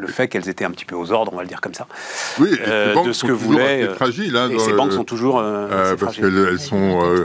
le 0.00 0.06
fait 0.08 0.28
qu'elles 0.28 0.48
étaient 0.48 0.64
un 0.64 0.70
petit 0.70 0.84
peu 0.84 0.96
aux 0.96 1.12
ordres, 1.12 1.32
on 1.32 1.36
va 1.36 1.42
le 1.42 1.48
dire 1.48 1.60
comme 1.60 1.74
ça. 1.74 1.86
Oui, 2.38 2.48
et 2.52 2.58
Euh, 2.68 2.94
banques 2.94 3.06
de 3.08 3.12
ce 3.12 3.20
sont 3.20 3.26
que 3.28 3.32
toujours 3.32 3.52
voulait, 3.52 3.82
assez 3.84 3.94
fragiles. 3.94 4.36
hein, 4.36 4.48
et 4.50 4.58
ces 4.58 4.70
le- 4.70 4.76
banques 4.76 4.92
sont 4.92 5.04
toujours 5.04 5.38
euh, 5.38 5.68
euh, 5.70 5.96
parce 5.96 6.16
qu'elles 6.16 6.46
elles 6.50 6.58
sont 6.60 7.00
euh, 7.02 7.24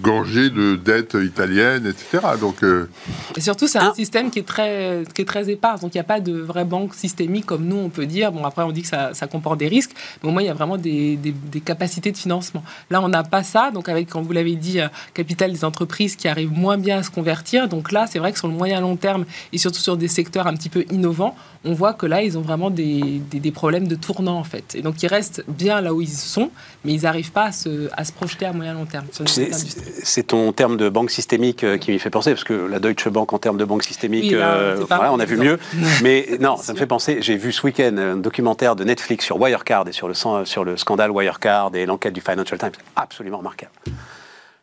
gorgées 0.00 0.50
de 0.50 0.76
dettes 0.76 1.16
italiennes, 1.20 1.86
etc. 1.86 2.24
Donc, 2.40 2.62
euh, 2.62 2.88
Et 3.36 3.40
surtout, 3.40 3.66
c'est 3.66 3.78
un 3.78 3.90
Un- 3.90 3.94
système 3.94 4.30
qui 4.30 4.38
est 4.38 4.46
très, 4.46 5.02
qui 5.14 5.22
est 5.22 5.24
très 5.24 5.50
éparse. 5.50 5.80
Donc, 5.80 5.94
il 5.94 5.96
n'y 5.98 6.00
a 6.02 6.04
pas 6.04 6.20
de 6.20 6.32
vraie 6.38 6.64
banque 6.64 6.94
systémique 6.94 7.46
comme 7.46 7.64
nous, 7.64 7.76
on 7.76 7.88
peut 7.88 8.06
dire. 8.06 8.32
Bon, 8.32 8.44
après, 8.44 8.62
on 8.62 8.72
dit 8.72 8.82
que 8.82 8.88
ça, 8.88 9.14
ça 9.14 9.26
comporte 9.26 9.58
des 9.58 9.68
risques, 9.68 9.92
mais 10.22 10.28
au 10.28 10.32
moins, 10.32 10.42
il 10.42 10.46
y 10.46 10.50
a 10.50 10.54
vraiment 10.54 10.76
des, 10.76 11.16
des- 11.16 11.32
des 11.32 11.60
capacités 11.60 12.12
de 12.12 12.16
financement. 12.16 12.62
Là, 12.90 13.00
on 13.02 13.08
n'a 13.08 13.22
pas 13.24 13.42
ça. 13.42 13.70
Donc, 13.72 13.88
avec, 13.88 14.08
comme 14.08 14.24
vous 14.24 14.32
l'avez 14.32 14.54
dit, 14.56 14.78
capital 15.14 15.52
des 15.52 15.64
entreprises 15.64 16.16
qui 16.16 16.28
arrivent 16.28 16.52
moins 16.52 16.78
bien 16.78 16.98
à 16.98 17.02
se 17.02 17.10
convertir. 17.10 17.68
Donc, 17.68 17.92
là, 17.92 18.06
c'est 18.10 18.18
vrai 18.18 18.32
que 18.32 18.38
sur 18.38 18.48
le 18.48 18.54
moyen 18.54 18.80
long 18.80 18.96
terme 18.96 19.24
et 19.52 19.58
surtout 19.58 19.80
sur 19.80 19.96
des 19.96 20.08
secteurs 20.08 20.46
un 20.46 20.54
petit 20.54 20.68
peu 20.68 20.84
innovants, 20.90 21.34
on 21.64 21.72
voit 21.72 21.92
que 21.92 22.06
là, 22.06 22.22
ils 22.22 22.38
ont 22.38 22.40
vraiment 22.40 22.70
des, 22.70 23.20
des- 23.30 23.40
des 23.40 23.50
problèmes 23.50 23.88
de 23.88 23.94
tournant, 23.96 24.38
en 24.38 24.44
fait. 24.44 24.74
Et 24.76 24.82
donc, 24.82 25.02
ils 25.02 25.06
restent 25.08 25.42
bien 25.48 25.80
là 25.80 25.92
où 25.92 26.00
ils 26.00 26.08
sont, 26.08 26.50
mais 26.84 26.92
ils 26.94 27.02
n'arrivent 27.02 27.32
pas 27.32 27.44
à 27.46 27.52
se, 27.52 27.88
à 27.96 28.04
se 28.04 28.12
projeter 28.12 28.46
à 28.46 28.52
moyen 28.52 28.74
long 28.74 28.86
terme. 28.86 29.06
C'est- 29.26 30.22
ton 30.28 30.52
terme 30.52 30.76
de 30.76 30.88
banque 30.88 31.10
systémique 31.10 31.64
euh, 31.64 31.78
qui 31.78 31.90
m'y 31.90 31.98
fait 31.98 32.10
penser, 32.10 32.30
parce 32.30 32.44
que 32.44 32.52
la 32.52 32.78
Deutsche 32.78 33.08
Bank 33.08 33.32
en 33.32 33.38
termes 33.38 33.56
de 33.58 33.64
banque 33.64 33.82
systémique, 33.82 34.24
Oui, 34.24 34.30
là, 34.38 34.54
euh, 34.54 34.84
voilà, 34.88 35.12
on 35.12 35.18
a 35.20 35.24
vu 35.24 35.34
exemple. 35.40 35.60
mieux. 35.74 35.86
Mais 36.02 36.28
non, 36.40 36.56
ça 36.56 36.72
me 36.72 36.78
fait 36.78 36.86
penser, 36.86 37.18
j'ai 37.20 37.36
vu 37.36 37.52
ce 37.52 37.64
week-end 37.66 37.96
un 37.96 38.16
documentaire 38.16 38.76
de 38.76 38.84
Netflix 38.84 39.24
sur 39.24 39.40
Wirecard 39.40 39.88
et 39.88 39.92
sur 39.92 40.06
le, 40.08 40.14
sur 40.44 40.64
le 40.64 40.76
scandale 40.76 41.10
Wirecard 41.10 41.70
et 41.74 41.86
l'enquête 41.86 42.12
du 42.14 42.20
Financial 42.20 42.58
Times, 42.58 42.72
absolument 42.96 43.38
remarquable. 43.38 43.72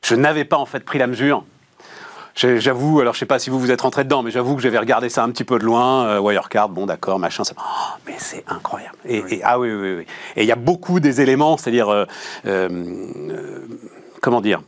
Je 0.04 0.16
n'avais 0.16 0.46
pas 0.46 0.58
en 0.58 0.66
fait 0.66 0.82
pris 0.82 1.00
la 1.00 1.08
mesure. 1.08 1.44
J'avoue, 2.36 3.00
alors 3.00 3.14
je 3.14 3.20
sais 3.20 3.26
pas 3.26 3.40
si 3.40 3.50
vous 3.50 3.60
vous 3.60 3.72
êtes 3.72 3.80
rentré 3.80 4.04
dedans, 4.04 4.22
mais 4.22 4.30
j'avoue 4.30 4.56
que 4.58 4.62
j'avais 4.62 4.78
regardé 4.78 5.08
ça 5.08 5.24
un 5.24 5.30
petit 5.30 5.46
peu 5.46 5.58
de 5.58 5.64
loin. 5.64 6.06
euh, 6.06 6.20
Wirecard, 6.20 6.68
bon 6.68 6.86
d'accord, 6.86 7.18
machin, 7.18 7.46
ça... 7.46 7.54
Oh, 7.58 7.62
mais 8.06 8.16
c'est 8.18 8.44
incroyable. 8.48 8.98
Et, 9.06 9.24
et- 9.30 9.42
ah 9.44 9.58
oui, 9.58 9.72
oui, 9.72 9.96
oui. 10.00 10.06
Et 10.36 10.44
il 10.44 10.48
y 10.48 10.52
a 10.52 10.58
beaucoup 10.58 11.00
des 11.00 11.22
éléments, 11.22 11.56
c'est-à-dire, 11.56 11.88
euh, 11.88 12.06
euh, 12.46 12.84
comment 14.22 14.42
dire 14.42 14.62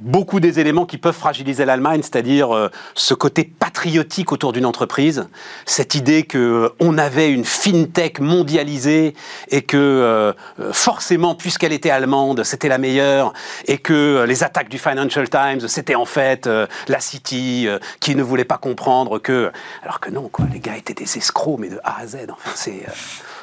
beaucoup 0.00 0.40
des 0.40 0.60
éléments 0.60 0.86
qui 0.86 0.98
peuvent 0.98 1.14
fragiliser 1.14 1.64
l'Allemagne, 1.64 2.02
c'est-à-dire 2.02 2.54
euh, 2.54 2.70
ce 2.94 3.14
côté 3.14 3.44
patriotique 3.44 4.32
autour 4.32 4.52
d'une 4.52 4.66
entreprise, 4.66 5.28
cette 5.66 5.94
idée 5.94 6.22
que 6.22 6.38
euh, 6.38 6.68
on 6.80 6.98
avait 6.98 7.30
une 7.30 7.44
fintech 7.44 8.20
mondialisée 8.20 9.14
et 9.48 9.62
que 9.62 9.76
euh, 9.76 10.32
forcément, 10.72 11.34
puisqu'elle 11.34 11.72
était 11.72 11.90
allemande, 11.90 12.44
c'était 12.44 12.68
la 12.68 12.78
meilleure, 12.78 13.32
et 13.66 13.78
que 13.78 14.24
les 14.26 14.44
attaques 14.44 14.68
du 14.68 14.78
Financial 14.78 15.28
Times, 15.28 15.68
c'était 15.68 15.94
en 15.94 16.04
fait 16.04 16.48
la 16.88 17.00
City 17.00 17.66
qui 18.00 18.14
ne 18.14 18.22
voulait 18.22 18.44
pas 18.44 18.58
comprendre 18.58 19.18
que, 19.18 19.50
alors 19.82 20.00
que 20.00 20.10
non, 20.10 20.28
quoi, 20.28 20.46
les 20.52 20.60
gars 20.60 20.76
étaient 20.76 20.94
des 20.94 21.18
escrocs, 21.18 21.58
mais 21.58 21.68
de 21.68 21.80
A 21.84 22.00
à 22.00 22.06
Z. 22.06 22.16
Enfin, 22.30 22.50
c'est 22.54 22.86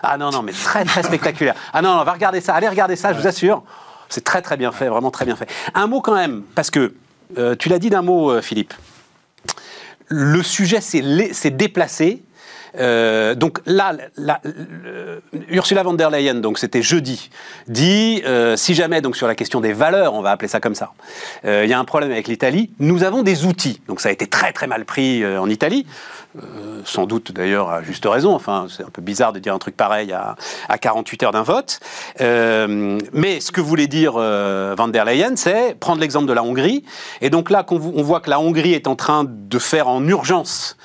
ah 0.04 0.18
non 0.18 0.30
non, 0.30 0.42
mais 0.42 0.52
très 0.52 0.86
très 0.86 1.04
spectaculaire. 1.04 1.56
Ah 1.74 1.82
non, 1.82 1.96
non, 1.96 2.02
on 2.02 2.04
va 2.04 2.14
regarder 2.14 2.42
ça, 2.42 2.54
allez 2.54 2.68
regarder 2.68 2.96
ça, 2.96 3.14
je 3.14 3.20
vous 3.20 3.28
assure. 3.28 3.64
C'est 4.10 4.24
très 4.24 4.42
très 4.42 4.58
bien 4.58 4.72
fait, 4.72 4.88
vraiment 4.88 5.12
très 5.12 5.26
bien 5.26 5.36
fait. 5.36 5.48
Un 5.74 5.88
mot 5.88 6.02
quand 6.02 6.16
même, 6.16 6.44
parce 6.56 6.72
que 6.72 6.94
euh, 7.38 7.56
tu 7.56 7.70
l'as 7.70 7.80
dit 7.80 7.90
d'un 7.90 8.02
mot, 8.02 8.32
euh, 8.32 8.42
Philippe. 8.42 8.74
Le 10.08 10.44
sujet 10.44 10.82
s'est 10.82 11.52
déplacé. 11.52 12.24
Euh, 12.80 13.36
donc 13.36 13.60
là, 13.66 13.96
Ursula 15.50 15.84
von 15.84 15.94
der 15.94 16.10
Leyen, 16.10 16.36
donc 16.36 16.60
c'était 16.60 16.82
jeudi, 16.82 17.30
dit 17.68 18.22
euh, 18.26 18.56
si 18.56 18.74
jamais 18.74 19.02
donc 19.02 19.16
sur 19.16 19.28
la 19.28 19.36
question 19.36 19.62
des 19.62 19.74
valeurs, 19.74 20.14
on 20.14 20.22
va 20.22 20.32
appeler 20.32 20.48
ça 20.48 20.60
comme 20.60 20.76
ça, 20.76 20.92
euh, 21.46 21.62
il 21.64 21.70
y 21.70 21.74
a 21.74 21.80
un 21.80 21.86
problème 21.86 22.12
avec 22.12 22.28
l'Italie, 22.28 22.72
nous 22.80 23.04
avons 23.04 23.24
des 23.24 23.46
outils. 23.46 23.82
Donc 23.88 24.02
ça 24.02 24.10
a 24.10 24.12
été 24.12 24.28
très 24.28 24.52
très 24.52 24.68
mal 24.68 24.86
pris 24.86 25.24
euh, 25.24 25.40
en 25.40 25.50
Italie, 25.50 25.86
euh, 26.38 26.82
sans 26.86 27.06
doute 27.06 27.32
d'ailleurs 27.32 27.70
à 27.70 27.82
juste 27.82 28.06
raison. 28.06 28.34
Enfin, 28.34 28.68
c'est 28.70 28.84
un 28.84 28.90
peu 28.90 29.02
bizarre 29.02 29.34
de 29.34 29.40
dire 29.40 29.54
un 29.54 29.60
truc 29.60 29.78
pareil 29.78 30.12
à, 30.12 30.36
à 30.70 30.78
48 30.78 31.24
heures 31.24 31.32
d'un 31.32 31.44
vote. 31.44 31.80
Mais 32.20 33.40
ce 33.40 33.52
que 33.52 33.62
voulait 33.62 33.88
dire 33.88 34.14
Van 34.14 34.88
der 34.88 35.06
Leyen, 35.06 35.36
c'est 35.36 35.76
prendre 35.80 36.02
l'exemple 36.02 36.28
de 36.28 36.34
la 36.34 36.44
Hongrie. 36.44 36.84
Et 37.22 37.30
donc 37.30 37.50
là, 37.50 37.66
on 37.70 38.04
voit 38.04 38.20
que 38.20 38.30
la 38.30 38.40
Hongrie 38.40 38.74
est 38.74 38.88
en 38.88 38.96
train 38.96 39.26
de 39.28 39.60
faire 39.60 39.88
en 39.88 40.06
urgence 40.08 40.78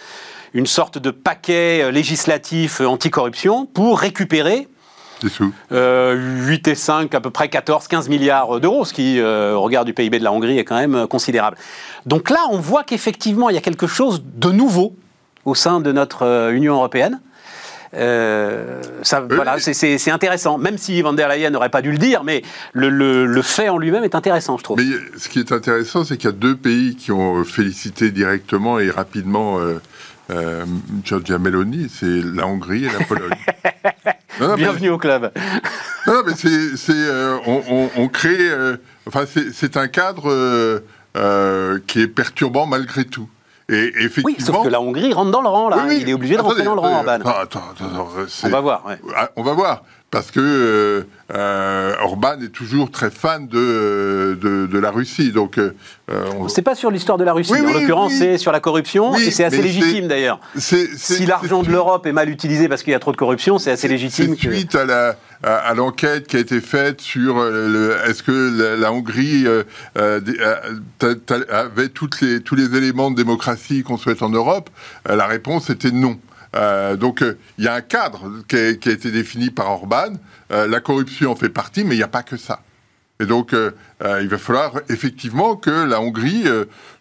une 0.55 0.67
sorte 0.67 0.99
de 0.99 1.11
paquet 1.11 1.83
euh, 1.83 1.91
législatif 1.91 2.81
euh, 2.81 2.87
anticorruption 2.87 3.67
pour 3.67 3.99
récupérer 4.01 4.69
euh, 5.73 6.15
8 6.47 6.69
et 6.69 6.75
5, 6.75 7.15
à 7.15 7.21
peu 7.21 7.31
près 7.31 7.49
14, 7.49 7.89
15 7.89 8.09
milliards 8.09 8.59
d'euros, 8.59 8.85
ce 8.87 8.95
qui, 8.95 9.19
euh, 9.21 9.53
au 9.55 9.61
regard 9.61 9.85
du 9.85 9.93
PIB 9.93 10.19
de 10.19 10.25
la 10.25 10.33
Hongrie, 10.33 10.59
est 10.59 10.65
quand 10.65 10.79
même 10.79 11.07
considérable. 11.07 11.57
Donc 12.07 12.31
là, 12.31 12.39
on 12.51 12.59
voit 12.59 12.85
qu'effectivement, 12.85 13.51
il 13.51 13.55
y 13.55 13.59
a 13.59 13.61
quelque 13.61 13.87
chose 13.87 14.23
de 14.25 14.51
nouveau 14.51 14.97
au 15.45 15.55
sein 15.55 15.81
de 15.81 15.93
notre 15.93 16.23
euh, 16.25 16.53
Union 16.53 16.75
européenne. 16.77 17.21
Ça, 19.03 19.21
voilà, 19.29 19.59
c'est 19.59 20.11
intéressant, 20.11 20.59
même 20.59 20.79
si 20.79 21.03
Van 21.03 21.13
der 21.13 21.29
Leyen 21.29 21.51
n'aurait 21.51 21.71
pas 21.71 21.83
dû 21.83 21.91
le 21.93 21.99
dire, 21.99 22.23
mais 22.25 22.43
le, 22.73 22.89
le- 22.89 23.27
le 23.27 23.43
fait 23.43 23.69
en 23.69 23.79
lui-même 23.79 24.05
est 24.05 24.15
intéressant, 24.15 24.57
je 24.59 24.63
trouve. 24.65 24.79
Mais 24.79 24.85
ce 25.19 25.29
qui 25.29 25.41
est 25.41 25.51
intéressant, 25.53 26.05
c'est 26.05 26.17
qu'il 26.17 26.27
y 26.31 26.33
a 26.33 26.37
deux 26.37 26.57
pays 26.57 26.95
qui 26.97 27.11
ont 27.13 27.43
félicité 27.45 28.11
directement 28.13 28.79
et 28.79 28.91
rapidement 28.91 29.59
euh, 30.31 30.63
euh, 30.63 30.65
Giorgia 31.05 31.39
Meloni, 31.39 31.89
c'est 31.93 32.07
la 32.23 32.47
Hongrie 32.47 32.85
et 32.85 32.91
la 32.99 33.05
Pologne. 33.05 33.31
Non, 34.41 34.47
non, 34.49 34.55
mais- 34.57 34.63
Bienvenue 34.63 34.89
au 34.89 34.97
club. 34.97 35.31
Non, 36.07 36.15
non, 36.15 36.23
mais 36.27 36.33
c'est, 36.35 36.75
c'est, 36.79 36.93
euh, 36.95 37.37
on, 37.47 37.63
on- 37.69 37.91
on 37.95 38.09
crée, 38.09 38.37
euh, 38.41 38.77
enfin, 39.07 39.25
c'est, 39.31 39.53
c'est 39.53 39.77
un 39.77 39.87
cadre 39.87 40.31
euh, 40.31 40.81
euh, 41.19 41.79
qui 41.87 42.01
est 42.01 42.09
perturbant 42.09 42.65
malgré 42.65 43.05
tout. 43.05 43.29
Et 43.69 43.93
effectivement. 43.99 44.25
Oui, 44.25 44.37
sauf 44.43 44.63
que 44.65 44.69
la 44.71 44.81
Hongrie 44.81 45.13
rentre 45.13 45.31
dans 45.31 45.43
le 45.43 45.49
rang, 45.49 45.69
là. 45.69 45.77
Oui, 45.81 45.85
oui. 45.91 45.99
Il 46.01 46.09
est 46.09 46.15
obligé 46.15 46.37
de 46.37 46.41
rentrer 46.41 46.63
Attendez, 46.63 46.69
dans 46.69 46.75
le 46.75 46.81
rang, 46.81 46.97
Orban. 47.01 47.13
Attends, 47.13 47.29
attends, 47.43 47.61
attends, 47.85 48.09
c'est- 48.29 48.47
On 48.47 48.51
va 48.51 48.61
voir. 48.61 48.87
ouais. 48.87 48.99
Ah, 49.15 49.29
On 49.37 49.43
va 49.43 49.53
voir. 49.53 49.83
Parce 50.11 50.31
que 50.33 50.41
euh, 50.41 51.03
euh, 51.33 51.95
Orban 52.03 52.41
est 52.43 52.49
toujours 52.49 52.91
très 52.91 53.11
fan 53.11 53.47
de, 53.47 54.37
de, 54.41 54.67
de 54.67 54.79
la 54.79 54.91
Russie. 54.91 55.31
Donc, 55.31 55.59
euh, 55.59 55.71
on- 56.37 56.49
C'est 56.49 56.63
pas 56.63 56.75
sur 56.75 56.91
l'histoire 56.91 57.17
de 57.19 57.23
la 57.25 57.33
Russie. 57.33 57.53
Oui, 57.53 57.61
en 57.61 57.67
oui, 57.67 57.73
l'occurrence, 57.75 58.11
oui. 58.13 58.19
c'est 58.19 58.39
sur 58.39 58.51
la 58.51 58.59
corruption 58.61 59.15
et 59.17 59.31
c'est 59.31 59.45
assez 59.45 59.63
légitime 59.63 60.09
d'ailleurs. 60.09 60.41
Si 60.57 61.27
l'argent 61.27 61.63
de 61.63 61.71
l'Europe 61.71 62.07
est 62.07 62.13
mal 62.13 62.29
utilisé 62.29 62.69
parce 62.69 62.83
qu'il 62.83 62.91
y 62.93 62.97
a 62.97 62.99
trop 62.99 63.13
de 63.13 63.17
corruption, 63.17 63.59
c'est 63.59 63.71
assez 63.71 63.87
légitime. 63.89 64.35
Que- 64.35 64.53
suite 64.53 64.75
à 64.75 64.85
la 64.85 65.17
à, 65.43 65.55
à 65.55 65.75
l'enquête 65.75 66.27
qui 66.27 66.37
a 66.37 66.41
été 66.41 66.61
faite 66.61 67.01
sur 67.01 67.39
euh, 67.39 67.97
est-ce 68.07 68.23
que 68.23 68.33
la, 68.59 68.77
la 68.77 68.93
Hongrie 68.93 69.47
euh, 69.47 69.63
euh, 69.97 70.21
euh, 71.03 71.15
avait 71.51 71.89
toutes 71.89 72.21
les 72.21 72.41
tous 72.41 72.57
les 72.57 72.77
éléments 72.77 73.11
de 73.11 73.17
démocratie 73.17 73.83
qu'on 73.83 73.97
souhaite 73.97 74.23
en 74.23 74.29
Europe? 74.29 74.69
Euh, 75.09 75.17
la 75.17 75.27
réponse 75.27 75.71
était 75.71 75.93
non. 75.93 76.19
Euh, 76.57 76.97
donc 76.97 77.23
euh, 77.23 77.39
il 77.59 77.65
y 77.65 77.69
a 77.69 77.75
un 77.75 77.81
cadre 77.81 78.29
qui 78.49 78.57
a, 78.57 78.69
été 78.69 79.11
défini 79.11 79.51
par 79.51 79.71
Orban. 79.71 80.15
Euh, 80.53 80.67
la 80.67 80.81
corruption 80.81 81.31
en 81.31 81.37
fait 81.37 81.49
partie, 81.49 81.85
mais 81.85 81.95
il 81.95 81.99
n'y 81.99 82.05
a 82.05 82.09
pas 82.09 82.23
que 82.23 82.37
ça. 82.37 82.61
Et 83.21 83.27
donc, 83.27 83.53
il 83.53 84.29
va 84.29 84.39
falloir 84.39 84.81
effectivement 84.89 85.55
que 85.55 85.69
la 85.69 86.01
Hongrie, 86.01 86.45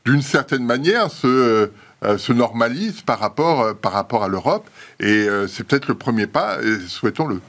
d'une 0.04 0.22
certaine 0.22 0.66
manière, 0.66 1.10
se, 1.10 1.72
se 2.18 2.34
normalise 2.34 3.04
par 3.04 3.20
rapport, 3.20 3.74
par 3.78 3.94
rapport 3.94 4.26
à 4.26 4.28
l'Europe. 4.28 4.70
Et 5.00 5.30
c'est 5.48 5.66
peut-être 5.66 5.88
le 5.88 5.94
premier 5.94 6.28
pas, 6.28 6.62
et 6.62 6.78
souhaitons-le. 6.90 7.40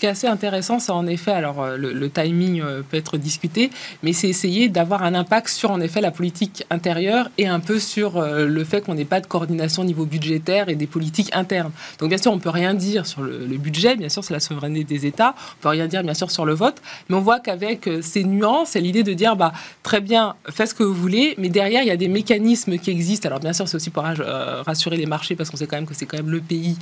Ce 0.00 0.02
qui 0.02 0.06
est 0.06 0.12
assez 0.12 0.28
intéressant, 0.28 0.78
c'est 0.78 0.92
en 0.92 1.06
effet, 1.06 1.32
alors 1.32 1.60
euh, 1.60 1.76
le, 1.76 2.08
timing 2.08 2.62
euh, 2.62 2.80
peut 2.80 2.96
être 2.96 3.18
discuté, 3.18 3.68
mais 4.02 4.14
c'est 4.14 4.30
essayer 4.30 4.70
d'avoir 4.70 5.02
un 5.02 5.12
impact 5.12 5.48
sur 5.48 5.70
en 5.70 5.78
effet 5.78 6.00
la 6.00 6.10
politique 6.10 6.64
intérieure 6.70 7.28
et 7.36 7.46
un 7.46 7.60
peu 7.60 7.78
sur 7.78 8.16
euh, 8.16 8.46
le 8.46 8.64
fait 8.64 8.80
qu'on 8.80 8.94
n'ait 8.94 9.04
pas 9.04 9.20
de 9.20 9.26
coordination 9.26 9.82
au 9.82 9.84
niveau 9.84 10.06
budgétaire 10.06 10.70
et 10.70 10.74
des 10.74 10.86
politiques 10.86 11.28
internes. 11.34 11.70
Donc 11.98 12.08
bien 12.08 12.16
sûr, 12.16 12.32
on 12.32 12.38
peut 12.38 12.48
rien 12.48 12.72
dire 12.72 13.04
sur 13.04 13.20
le, 13.20 13.58
budget, 13.58 13.94
bien 13.94 14.08
sûr, 14.08 14.24
c'est 14.24 14.32
la 14.32 14.40
souveraineté 14.40 14.84
des 14.84 15.04
États, 15.04 15.34
on 15.58 15.62
peut 15.64 15.68
rien 15.68 15.86
dire 15.86 16.02
bien 16.02 16.14
sûr 16.14 16.30
sur 16.30 16.46
le 16.46 16.54
vote, 16.54 16.76
mais 17.10 17.16
on 17.16 17.20
voit 17.20 17.38
qu'avec 17.38 17.86
ces 18.00 18.24
nuances, 18.24 18.76
et 18.76 18.80
l'idée 18.80 19.02
de 19.02 19.12
dire 19.12 19.36
bah 19.36 19.52
très 19.82 20.00
bien, 20.00 20.34
faites 20.48 20.70
ce 20.70 20.74
que 20.74 20.82
vous 20.82 20.94
voulez, 20.94 21.34
mais 21.36 21.50
derrière 21.50 21.82
il 21.82 21.88
y 21.88 21.90
a 21.90 21.98
des 21.98 22.08
mécanismes 22.08 22.78
qui 22.78 22.90
existent. 22.90 23.26
Alors 23.26 23.40
bien 23.40 23.52
sûr, 23.52 23.68
c'est 23.68 23.76
aussi 23.76 23.90
pour 23.90 24.04
rassurer 24.04 24.96
les 24.96 25.04
marchés 25.04 25.36
parce 25.36 25.50
qu'on 25.50 25.58
sait 25.58 25.66
quand 25.66 25.76
même 25.76 25.86
que 25.86 25.92
c'est 25.92 26.06
quand 26.06 26.16
même 26.16 26.30
le 26.30 26.40
pays 26.40 26.78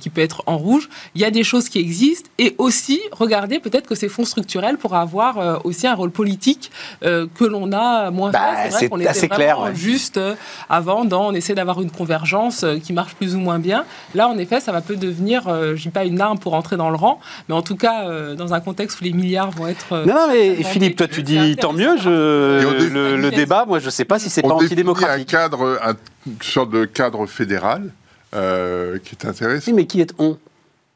qui 0.00 0.10
peut 0.10 0.20
être 0.20 0.42
en 0.46 0.58
rouge. 0.58 0.88
Il 1.14 1.20
y 1.20 1.24
a 1.24 1.30
des 1.30 1.44
choses 1.44 1.68
qui 1.68 1.78
existent 1.78 2.28
et 2.38 2.55
aussi 2.58 3.00
regarder 3.12 3.58
peut-être 3.60 3.86
que 3.88 3.94
ces 3.94 4.08
fonds 4.08 4.24
structurels 4.24 4.76
pourraient 4.78 4.98
avoir 4.98 5.38
euh, 5.38 5.56
aussi 5.64 5.86
un 5.86 5.94
rôle 5.94 6.10
politique 6.10 6.70
euh, 7.04 7.26
que 7.38 7.44
l'on 7.44 7.72
a 7.72 8.10
moins 8.10 8.30
Bah, 8.30 8.40
fait. 8.56 8.70
c'est 8.70 8.76
vrai 8.78 8.88
qu'on 8.88 9.00
était 9.00 9.08
assez 9.08 9.28
clair, 9.28 9.60
ouais. 9.60 9.74
juste 9.74 10.16
euh, 10.16 10.34
avant, 10.68 11.04
dans, 11.04 11.28
on 11.28 11.32
essaie 11.32 11.54
d'avoir 11.54 11.80
une 11.82 11.90
convergence 11.90 12.62
euh, 12.64 12.78
qui 12.78 12.92
marche 12.92 13.14
plus 13.14 13.34
ou 13.36 13.40
moins 13.40 13.58
bien. 13.58 13.84
Là, 14.14 14.28
en 14.28 14.38
effet, 14.38 14.60
ça 14.60 14.72
va 14.72 14.80
peut 14.80 14.96
devenir, 14.96 15.48
euh, 15.48 15.76
je 15.76 15.82
dis 15.82 15.88
pas 15.88 16.04
une 16.04 16.20
arme 16.20 16.38
pour 16.38 16.54
entrer 16.54 16.76
dans 16.76 16.90
le 16.90 16.96
rang, 16.96 17.20
mais 17.48 17.54
en 17.54 17.62
tout 17.62 17.76
cas, 17.76 18.08
euh, 18.08 18.34
dans 18.34 18.54
un 18.54 18.60
contexte 18.60 19.00
où 19.00 19.04
les 19.04 19.12
milliards 19.12 19.50
vont 19.50 19.66
être... 19.66 19.92
euh, 19.92 20.04
Non, 20.04 20.14
non, 20.14 20.26
mais. 20.32 20.62
Philippe, 20.62 20.96
toi 20.96 21.08
tu 21.08 21.22
dis 21.22 21.56
tant 21.56 21.72
mieux. 21.72 21.96
Je... 21.98 22.64
On 22.66 22.92
Le, 22.94 23.16
le 23.16 23.30
débat, 23.30 23.64
moi 23.66 23.78
je 23.78 23.90
sais 23.90 24.04
pas 24.04 24.18
si 24.18 24.30
c'est 24.30 24.42
pas 24.42 24.48
On 24.48 24.58
définit 24.58 24.80
un 24.80 24.88
antidémocratique. 24.90 25.28
cadre, 25.28 25.78
un- 25.82 25.94
une 26.26 26.42
sorte 26.42 26.70
de 26.70 26.84
cadre 26.84 27.26
fédéral 27.26 27.90
euh, 28.34 28.98
qui 29.04 29.14
est 29.14 29.26
intéressant. 29.28 29.64
Oui, 29.70 29.72
mais 29.74 29.86
qui 29.86 30.00
est 30.00 30.12
on? 30.18 30.36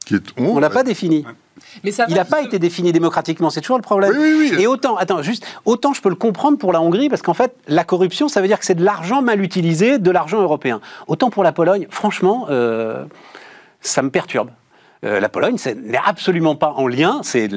Qui 0.04 0.14
est 0.16 0.22
On 0.38 0.58
l'a 0.58 0.70
pas 0.70 0.82
défini. 0.82 1.24
Mais 1.85 1.90
ça 1.90 2.06
Il 2.09 2.14
n'a 2.14 2.24
pas 2.24 2.42
été 2.42 2.59
défini 2.59 2.92
démocratiquement, 2.92 3.50
c'est 3.50 3.61
toujours 3.61 3.78
le 3.78 3.83
problème. 3.83 4.12
Oui, 4.12 4.35
oui, 4.38 4.50
oui. 4.52 4.62
Et 4.62 4.66
autant, 4.66 4.96
attends, 4.96 5.22
juste, 5.22 5.46
autant 5.64 5.92
je 5.92 6.00
peux 6.00 6.09
le 6.09 6.14
comprendre 6.14 6.59
pour 6.59 6.72
la 6.72 6.80
Hongrie, 6.80 7.09
parce 7.09 7.22
qu'en 7.22 7.35
fait, 7.35 7.54
la 7.68 7.85
corruption, 7.85 8.28
ça 8.28 8.40
veut 8.40 8.48
dire 8.48 8.59
que 8.59 8.64
c'est 8.64 8.74
de 8.74 8.85
l'argent 8.85 9.22
mal 9.22 9.40
utilisé, 9.40 9.98
de 9.98 10.11
l'argent 10.11 10.40
européen. 10.40 10.80
Autant 11.06 11.30
pour 11.30 11.44
la 11.44 11.52
Pologne, 11.52 11.87
franchement, 11.90 12.46
euh, 12.50 13.04
ça 13.80 14.02
me 14.02 14.11
perturbe. 14.11 14.50
Euh, 15.02 15.18
la 15.18 15.30
Pologne 15.30 15.56
n'est 15.82 15.98
absolument 16.04 16.56
pas 16.56 16.72
en 16.76 16.86
lien, 16.86 17.20
c'est 17.22 17.48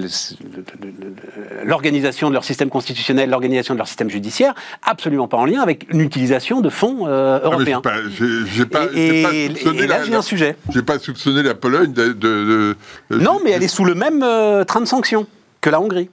l'organisation 1.66 2.30
de 2.30 2.34
leur 2.34 2.44
système 2.44 2.70
constitutionnel, 2.70 3.30
l'organisation 3.30 3.74
de 3.74 3.80
leur 3.80 3.88
système 3.88 4.10
judiciaire, 4.10 4.54
absolument 4.82 5.28
pas 5.28 5.38
en 5.38 5.46
lien 5.46 5.62
avec 5.62 5.92
une 5.92 6.02
utilisation 6.02 6.62
de 6.62 6.70
fonds 6.70 7.06
euh, 7.08 7.40
Ah, 7.42 7.46
européens. 7.48 7.82
pas- 7.82 7.96
J'ai 8.48 8.66
pas, 8.66 8.86
Et, 8.96 9.24
pas 9.24 9.32
soupçonné 9.32 9.80
et 9.84 9.88
là, 9.88 9.98
la- 10.00 10.04
j'ai 10.06 10.16
un 10.16 10.22
sujet. 10.22 10.56
j'ai 10.70 10.84
pas 10.84 11.00
soupçonné 11.00 11.44
la 11.44 11.54
Pologne 11.56 11.92
de. 11.92 12.14
de- 12.14 12.76
de- 13.10 13.18
Non, 13.20 13.40
mais 13.44 13.52
elle 13.52 13.64
est 13.64 13.68
sous 13.68 13.86
le 13.86 13.96
même 13.96 14.24
euh, 14.24 14.64
train 14.64 14.80
de 14.82 14.86
sanctions 14.86 15.28
que 15.62 15.70
la 15.70 15.82
Hongrie. 15.82 16.10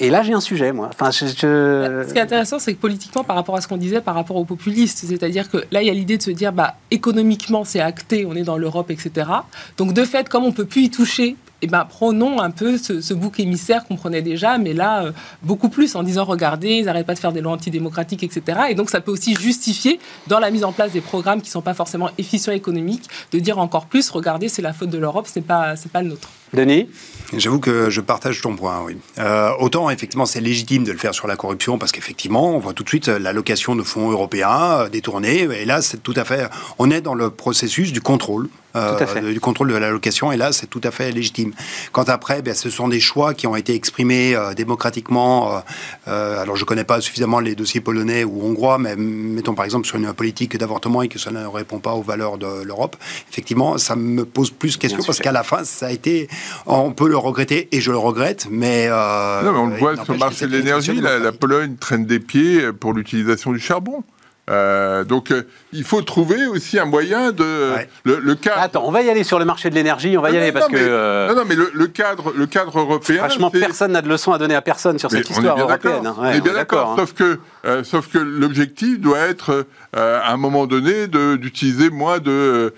Et 0.00 0.08
là, 0.10 0.22
j'ai 0.22 0.32
un 0.32 0.40
sujet, 0.40 0.72
moi. 0.72 0.90
Je- 1.30 2.08
Ce 2.08 2.12
qui 2.12 2.18
est 2.18 2.22
intéressant, 2.22 2.58
c'est 2.58 2.74
que 2.74 2.80
politiquement, 2.80 3.22
par 3.22 3.36
rapport 3.36 3.54
à 3.56 3.60
ce 3.60 3.68
qu'on 3.68 3.76
disait, 3.76 4.00
par 4.00 4.14
rapport 4.14 4.36
aux 4.36 4.44
populistes, 4.46 5.04
c'est-à-dire 5.06 5.50
que 5.50 5.58
là, 5.70 5.82
il 5.82 5.86
y 5.86 5.90
a 5.90 5.94
l'idée 5.94 6.16
de 6.16 6.22
se 6.22 6.30
dire, 6.30 6.52
bah, 6.52 6.76
économiquement, 6.90 7.64
c'est 7.64 7.80
acté, 7.80 8.24
on 8.26 8.34
est 8.34 8.42
dans 8.42 8.56
l'Europe, 8.56 8.90
etc. 8.90 9.28
Donc, 9.76 9.92
de 9.92 10.04
fait, 10.04 10.28
comme 10.28 10.44
on 10.44 10.52
peut 10.52 10.64
plus 10.64 10.82
y 10.84 10.90
toucher, 10.90 11.36
eh 11.62 11.66
ben, 11.66 11.84
prenons 11.86 12.40
un 12.40 12.50
peu 12.50 12.78
ce, 12.78 13.12
bouc 13.12 13.38
émissaire 13.38 13.84
qu'on 13.84 13.96
prenait 13.96 14.22
déjà, 14.22 14.56
mais 14.56 14.72
là, 14.72 15.04
euh, 15.04 15.12
beaucoup 15.42 15.68
plus, 15.68 15.94
en 15.94 16.02
disant, 16.02 16.24
regardez, 16.24 16.70
ils 16.76 16.86
n'arrêtent 16.86 17.06
pas 17.06 17.12
de 17.12 17.18
faire 17.18 17.32
des 17.32 17.42
lois 17.42 17.52
antidémocratiques, 17.52 18.22
etc. 18.22 18.60
Et 18.70 18.74
donc, 18.74 18.88
ça 18.88 19.02
peut 19.02 19.12
aussi 19.12 19.34
justifier, 19.34 20.00
dans 20.26 20.38
la 20.40 20.50
mise 20.50 20.64
en 20.64 20.72
place 20.72 20.92
des 20.92 21.02
programmes 21.02 21.42
qui 21.42 21.48
ne 21.48 21.52
sont 21.52 21.60
pas 21.60 21.74
forcément 21.74 22.08
efficients 22.16 22.54
économiques, 22.54 23.04
de 23.32 23.38
dire 23.38 23.58
encore 23.58 23.84
plus, 23.84 24.08
regardez, 24.08 24.48
c'est 24.48 24.62
la 24.62 24.72
faute 24.72 24.88
de 24.88 24.96
l'Europe, 24.96 25.26
ce 25.26 25.38
n'est 25.38 25.44
pas, 25.44 25.74
pas 25.92 26.00
le 26.00 26.08
nôtre. 26.08 26.30
Denis 26.52 26.88
J'avoue 27.36 27.60
que 27.60 27.90
je 27.90 28.00
partage 28.00 28.40
ton 28.40 28.56
point, 28.56 28.82
oui. 28.84 28.96
Euh, 29.18 29.50
autant, 29.60 29.88
effectivement, 29.88 30.26
c'est 30.26 30.40
légitime 30.40 30.82
de 30.82 30.90
le 30.90 30.98
faire 30.98 31.14
sur 31.14 31.28
la 31.28 31.36
corruption, 31.36 31.78
parce 31.78 31.92
qu'effectivement, 31.92 32.56
on 32.56 32.58
voit 32.58 32.72
tout 32.72 32.82
de 32.82 32.88
suite 32.88 33.06
l'allocation 33.06 33.76
de 33.76 33.84
fonds 33.84 34.10
européens 34.10 34.80
euh, 34.80 34.88
détournés, 34.88 35.42
et 35.42 35.64
là, 35.64 35.80
c'est 35.80 36.02
tout 36.02 36.14
à 36.16 36.24
fait... 36.24 36.48
On 36.80 36.90
est 36.90 37.00
dans 37.00 37.14
le 37.14 37.30
processus 37.30 37.92
du 37.92 38.00
contrôle. 38.00 38.48
euh, 38.76 39.32
du 39.32 39.40
contrôle 39.40 39.72
de 39.72 39.76
l'allocation, 39.76 40.30
et 40.30 40.36
là, 40.36 40.52
c'est 40.52 40.68
tout 40.68 40.80
à 40.84 40.90
fait 40.90 41.10
légitime. 41.10 41.52
Quant 41.92 42.04
après, 42.04 42.40
ben, 42.42 42.54
ce 42.54 42.70
sont 42.70 42.88
des 42.88 43.00
choix 43.00 43.34
qui 43.34 43.46
ont 43.46 43.56
été 43.56 43.74
exprimés 43.74 44.34
euh, 44.34 44.54
démocratiquement. 44.54 45.62
euh, 46.06 46.40
alors, 46.40 46.56
je 46.56 46.62
ne 46.62 46.66
connais 46.66 46.84
pas 46.84 47.00
suffisamment 47.00 47.40
les 47.40 47.54
dossiers 47.54 47.80
polonais 47.80 48.22
ou 48.24 48.44
hongrois, 48.44 48.78
mais 48.78 48.94
mettons 48.96 49.54
par 49.54 49.64
exemple 49.64 49.86
sur 49.86 49.96
une 49.96 50.12
politique 50.12 50.56
d'avortement 50.56 51.02
et 51.02 51.08
que 51.08 51.18
ça 51.18 51.30
ne 51.30 51.44
répond 51.46 51.78
pas 51.78 51.94
aux 51.94 52.02
valeurs 52.02 52.38
de 52.38 52.62
l'Europe, 52.62 52.96
effectivement, 53.30 53.76
ça 53.78 53.96
me 53.96 54.24
pose 54.24 54.50
plus 54.50 54.74
de 54.74 54.78
questions, 54.78 54.98
Bien 54.98 55.06
parce 55.06 55.18
qu'à 55.18 55.32
la 55.32 55.42
fin, 55.42 55.64
ça 55.64 55.86
a 55.86 55.90
été... 55.90 56.28
On 56.66 56.92
peut 56.92 57.08
le 57.08 57.16
regretter, 57.16 57.68
et 57.72 57.80
je 57.80 57.90
le 57.90 57.98
regrette, 57.98 58.46
mais... 58.50 58.86
euh, 58.88 59.42
Non, 59.42 59.52
mais 59.52 59.58
on 59.58 59.66
le 59.66 59.76
voit 59.76 59.94
sur 59.96 60.12
le 60.12 60.14
que 60.14 60.18
marché 60.18 60.46
de 60.46 60.52
l'énergie, 60.56 61.00
la. 61.00 61.32
Pologne 61.32 61.76
traîne 61.76 62.04
des 62.06 62.20
pieds 62.20 62.72
pour 62.72 62.92
l'utilisation 62.92 63.52
du 63.52 63.58
charbon. 63.60 64.02
Euh, 64.50 65.04
donc, 65.04 65.30
euh, 65.30 65.42
il 65.72 65.84
faut 65.84 66.02
trouver 66.02 66.46
aussi 66.46 66.78
un 66.78 66.84
moyen 66.84 67.32
de 67.32 67.44
Ouais. 67.74 67.88
le, 68.04 68.18
le 68.20 68.34
cadre. 68.34 68.60
Attends, 68.60 68.82
on 68.86 68.90
va 68.90 69.02
y 69.02 69.08
aller 69.10 69.24
sur 69.24 69.38
le 69.38 69.44
marché 69.44 69.70
de 69.70 69.74
l'énergie, 69.74 70.16
on 70.18 70.22
va 70.22 70.30
y 70.30 70.36
aller 70.36 70.48
non, 70.48 70.52
parce 70.52 70.66
non, 70.66 70.72
que. 70.72 70.76
mais- 70.82 70.88
euh, 70.88 71.28
non, 71.28 71.36
non, 71.36 71.42
mais 71.48 71.54
le, 71.54 71.70
le 71.72 71.86
cadre, 71.86 72.32
le 72.36 72.46
cadre 72.46 72.78
européen. 72.78 73.18
Franchement, 73.18 73.50
personne 73.50 73.92
n'a 73.92 74.02
de 74.02 74.08
leçon 74.08 74.32
à 74.32 74.38
donner 74.38 74.54
à 74.54 74.62
personne 74.62 74.98
sur 74.98 75.10
Mais 75.12 75.18
cette 75.18 75.26
on 75.26 75.34
est 75.34 75.36
histoire 75.38 75.54
bien 75.56 75.64
européenne. 75.64 76.02
d'accord. 76.02 76.18
hein. 76.20 76.22
Ouais, 76.22 76.30
on 76.34 76.36
est 76.38 76.40
bien 76.40 76.52
d'accord. 76.54 76.90
hein. 76.90 76.96
Sauf 76.98 77.12
que, 77.14 77.38
euh, 77.66 77.84
sauf 77.84 78.08
que 78.08 78.18
l'objectif 78.18 78.98
doit 79.00 79.18
être, 79.20 79.66
euh, 79.96 80.20
à 80.22 80.32
un 80.32 80.36
moment 80.36 80.66
donné, 80.66 81.06
de- 81.06 81.36
d'utiliser 81.36 81.90
moins 81.90 82.18
de, 82.18 82.72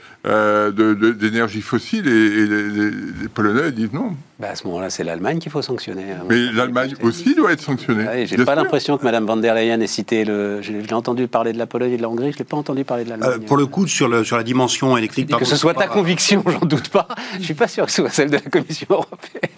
d'énergie 1.13 1.61
fossile. 1.63 2.07
Et, 2.09 2.11
et 2.11 2.47
les, 2.47 2.69
les- 2.69 2.91
les 3.23 3.29
Polonais 3.33 3.73
disent 3.73 3.93
non. 3.93 4.15
Bah, 4.39 4.49
à 4.51 4.55
ce 4.57 4.67
moment-là, 4.67 4.91
c'est 4.91 5.05
l'Allemagne 5.05 5.39
qu'il 5.39 5.53
faut 5.53 5.63
sanctionner. 5.63 6.05
hein. 6.13 6.25
Mais 6.29 6.51
l'Allemagne 6.53 6.95
aussi 7.03 7.35
doit 7.35 7.53
être 7.53 7.61
sanctionnée. 7.61 8.05
Ouais, 8.05 8.27
J'ai 8.27 8.45
pas 8.45 8.55
l'impression 8.57 8.99
que 8.99 9.05
Mme 9.05 9.25
van 9.25 9.37
der 9.37 9.55
Leyen 9.55 9.81
ait 9.81 9.87
cité 9.87 10.25
le. 10.25 10.61
Je 10.63 10.73
l'ai 10.73 10.93
entendu 10.95 11.29
parler 11.29 11.53
de 11.53 11.59
la 11.59 11.67
Pologne 11.67 11.93
et 11.93 11.97
de 11.97 12.03
la 12.03 12.09
Hongrie, 12.09 12.33
je 12.33 12.39
l'ai 12.39 12.45
pas 12.45 12.57
entendu 12.57 12.82
parler 12.85 13.05
de 13.05 13.11
l'Allemagne. 13.11 13.31
Euh, 13.35 13.39
pour 13.39 13.57
le 13.57 13.67
coup, 13.67 13.87
sur, 13.87 14.09
le, 14.09 14.25
sur 14.25 14.37
la 14.37 14.43
dimension 14.43 14.97
électrique... 14.97 15.29
par 15.29 15.39
que 15.39 15.45
ce 15.45 15.57
soit 15.57 15.75
ta 15.75 15.81
pas- 15.81 15.87
conviction, 15.89 16.43
j'en 16.47 16.67
doute 16.67 16.89
pas. 16.89 17.09
Je 17.39 17.45
suis 17.45 17.55
pas 17.55 17.69
sûr 17.69 17.87
que 17.87 17.91
ce 17.93 18.03
soit 18.03 18.11
celle 18.11 18.29
de 18.31 18.35
la 18.37 18.41
Commission 18.41 18.87
européenne. 18.91 19.51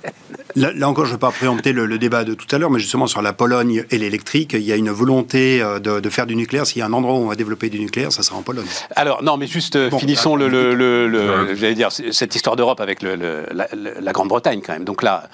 Là, 0.56 0.70
là 0.72 0.88
encore, 0.88 1.04
je 1.04 1.10
ne 1.10 1.16
vais 1.16 1.20
pas 1.20 1.32
préempter 1.32 1.72
le, 1.72 1.86
le 1.86 1.98
débat 1.98 2.22
de 2.22 2.32
tout 2.34 2.46
à 2.54 2.58
l'heure, 2.58 2.70
mais 2.70 2.78
justement 2.78 3.06
sur 3.08 3.22
la 3.22 3.32
Pologne 3.32 3.84
et 3.90 3.98
l'électrique, 3.98 4.52
il 4.52 4.60
y 4.62 4.72
a 4.72 4.76
une 4.76 4.90
volonté 4.90 5.60
euh, 5.60 5.80
de, 5.80 5.98
de 5.98 6.10
faire 6.10 6.26
du 6.26 6.36
nucléaire. 6.36 6.64
S'il 6.66 6.78
y 6.78 6.82
a 6.82 6.86
un 6.86 6.92
endroit 6.92 7.14
où 7.14 7.18
on 7.18 7.26
va 7.26 7.34
développer 7.34 7.70
du 7.70 7.80
nucléaire, 7.80 8.12
ça 8.12 8.22
sera 8.22 8.36
en 8.36 8.42
Pologne. 8.42 8.66
Alors, 8.94 9.22
non, 9.24 9.36
mais 9.36 9.46
juste 9.48 9.74
euh, 9.76 9.90
Bon, 9.90 9.98
finissons 9.98 10.36
le, 10.36 10.48
le, 10.48 10.74
le- 10.74 11.08
le- 11.08 11.24
Ouais. 11.24 11.56
j'allais 11.56 11.74
dire, 11.74 11.90
c- 11.90 12.12
cette 12.12 12.34
histoire 12.36 12.54
d'Europe 12.54 12.80
avec 12.80 13.02
le- 13.02 13.16
le- 13.16 13.46
la, 13.52 13.66
la- 13.74 14.00
la 14.00 14.12
Grande-Bretagne, 14.12 14.60
quand 14.64 14.72
même. 14.74 14.84
Donc 14.84 15.02
là, 15.02 15.28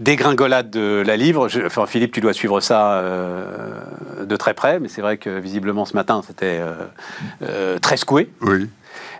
dégringolade 0.00 0.70
de 0.70 1.02
la 1.06 1.16
livre. 1.16 1.48
Je- 1.48 1.62
enfin, 1.66 1.86
Philippe, 1.86 2.12
tu 2.12 2.20
dois 2.20 2.32
suivre 2.32 2.60
ça 2.60 2.94
euh, 2.98 3.44
de 4.24 4.36
très 4.36 4.54
près, 4.54 4.80
mais 4.80 4.88
c'est 4.88 5.00
vrai 5.02 5.16
que 5.18 5.30
visiblement 5.38 5.84
ce 5.84 5.94
matin, 5.94 6.22
c'était 6.26 6.58
euh, 6.60 6.72
euh, 7.42 7.78
très 7.78 7.96
secoué. 7.96 8.30
Oui. 8.42 8.68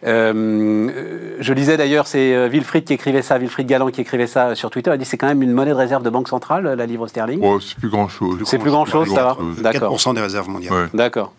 Euh, 0.06 1.34
je 1.40 1.52
lisais 1.52 1.76
d'ailleurs, 1.76 2.06
c'est 2.06 2.48
Wilfried 2.48 2.84
qui 2.84 2.92
écrivait 2.92 3.22
ça, 3.22 3.38
Wilfried 3.38 3.66
Galland 3.66 3.90
qui 3.90 4.00
écrivait 4.02 4.26
ça 4.26 4.54
sur 4.54 4.70
Twitter. 4.70 4.90
Il 4.94 4.98
dit 4.98 5.04
c'est 5.04 5.16
quand 5.16 5.26
même 5.26 5.42
une 5.42 5.52
monnaie 5.52 5.70
de 5.70 5.76
réserve 5.76 6.02
de 6.02 6.10
banque 6.10 6.28
centrale, 6.28 6.64
la 6.76 6.86
livre 6.86 7.06
sterling. 7.08 7.40
Oh, 7.42 7.58
c'est 7.60 7.76
plus 7.78 7.88
grand 7.88 8.08
chose. 8.08 8.40
c'est 8.44 8.58
plus 8.58 8.70
grand 8.70 8.84
chose, 8.84 9.08
ça 9.12 9.22
va. 9.24 9.36
D'accord. 9.58 9.96
4% 9.96 10.14
des 10.14 10.20
réserves 10.20 10.48
mondiales. 10.48 10.72
Ouais. 10.74 10.86
D'accord. 10.94 11.32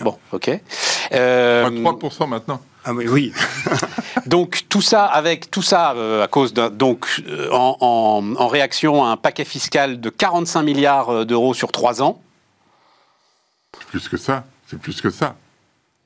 Bon, 0.00 0.16
ok. 0.32 0.50
Euh, 1.12 1.64
Enfin, 1.66 1.96
3% 2.08 2.26
maintenant. 2.28 2.60
Ah 2.84 2.92
oui, 2.92 3.06
oui. 3.08 3.32
Donc 4.26 4.64
tout 4.68 4.82
ça 4.82 5.04
avec 5.06 5.50
tout 5.50 5.62
ça 5.62 5.92
euh, 5.92 6.22
à 6.24 6.28
cause 6.28 6.52
d'un 6.54 6.70
donc 6.70 7.22
euh, 7.28 7.48
en, 7.50 7.76
en- 7.80 8.36
en 8.36 8.48
réaction 8.48 9.04
à 9.04 9.08
un 9.08 9.16
paquet 9.16 9.44
fiscal 9.44 10.00
de 10.00 10.10
45 10.10 10.62
milliards 10.62 11.10
euh, 11.10 11.24
d'euros 11.24 11.54
sur 11.54 11.72
trois 11.72 12.02
ans. 12.02 12.20
C'est 13.78 13.86
plus 13.88 14.08
que 14.08 14.16
ça. 14.16 14.44
C'est 14.66 14.78
plus 14.78 15.00
que 15.00 15.10
ça. 15.10 15.34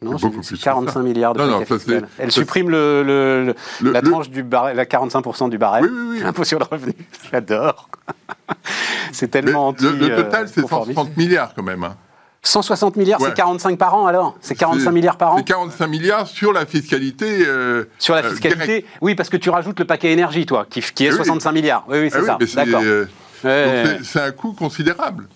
Non, 0.00 0.16
C'est 0.16 0.26
beaucoup 0.26 0.36
plus 0.38 0.44
c'est 0.44 0.56
que 0.56 0.62
45 0.62 0.92
ça. 0.92 1.00
milliards 1.00 1.32
de 1.34 1.40
Non, 1.40 1.46
non, 1.48 1.58
ça, 1.60 1.64
c'est- 1.66 1.78
fiscaux. 1.78 2.06
Elle 2.18 2.30
ça, 2.32 2.40
supprime 2.40 2.70
le, 2.70 3.02
le- 3.02 3.44
le- 3.46 3.54
Le- 3.80 3.92
la 3.92 4.00
le- 4.00 4.10
tranche 4.10 4.30
du 4.30 4.42
barème, 4.44 4.76
la 4.76 4.84
45% 4.84 5.50
du 5.50 5.58
barème. 5.58 5.84
Oui, 5.84 5.90
oui, 5.92 6.08
oui. 6.12 6.20
L'impôt 6.22 6.44
sur 6.44 6.58
le 6.60 6.64
revenu. 6.64 6.94
J'adore. 7.32 7.88
c'est 9.12 9.26
Mais 9.34 9.42
tellement 9.42 9.68
anti. 9.68 9.82
le, 9.84 9.90
le 9.92 10.16
total, 10.16 10.44
euh, 10.44 10.48
c'est 10.52 10.62
conformiste. 10.62 10.94
160 10.98 11.16
milliards 11.16 11.52
quand 11.54 11.64
même. 11.64 11.82
hein. 11.84 11.96
160 12.42 12.96
milliards, 12.96 13.20
Ouais. 13.20 13.28
c'est 13.30 13.34
45 13.36 13.78
par 13.78 13.94
an 13.94 14.06
alors 14.06 14.36
C'est 14.40 14.54
45 14.54 14.84
C'est- 14.84 14.92
milliards 14.92 15.16
par 15.16 15.32
an 15.34 15.36
C'est 15.38 15.44
45 15.44 15.86
milliards 15.88 16.26
sur 16.26 16.52
la 16.52 16.66
fiscalité. 16.66 17.44
euh, 17.46 17.84
Sur 17.98 18.14
la 18.14 18.24
euh, 18.24 18.30
fiscalité. 18.30 18.86
Oui, 19.00 19.14
parce 19.14 19.28
que 19.28 19.36
tu 19.36 19.50
rajoutes 19.50 19.78
le 19.80 19.84
paquet 19.84 20.12
énergie, 20.12 20.46
toi, 20.46 20.66
qui, 20.68 20.80
qui 20.80 21.04
est 21.04 21.08
Ah 21.08 21.12
oui. 21.12 21.16
65 21.16 21.52
milliards. 21.52 21.84
Oui, 21.88 21.98
oui, 21.98 22.08
c'est 22.10 22.18
Ah 22.28 22.36
oui, 22.40 22.46
ça. 22.48 22.62
c'est, 22.64 22.70
D'accord. 22.70 22.82
euh, 22.84 23.06
c'est- 23.42 24.04
c'est 24.04 24.20
un 24.20 24.30
coût 24.30 24.52
considérable. 24.52 25.26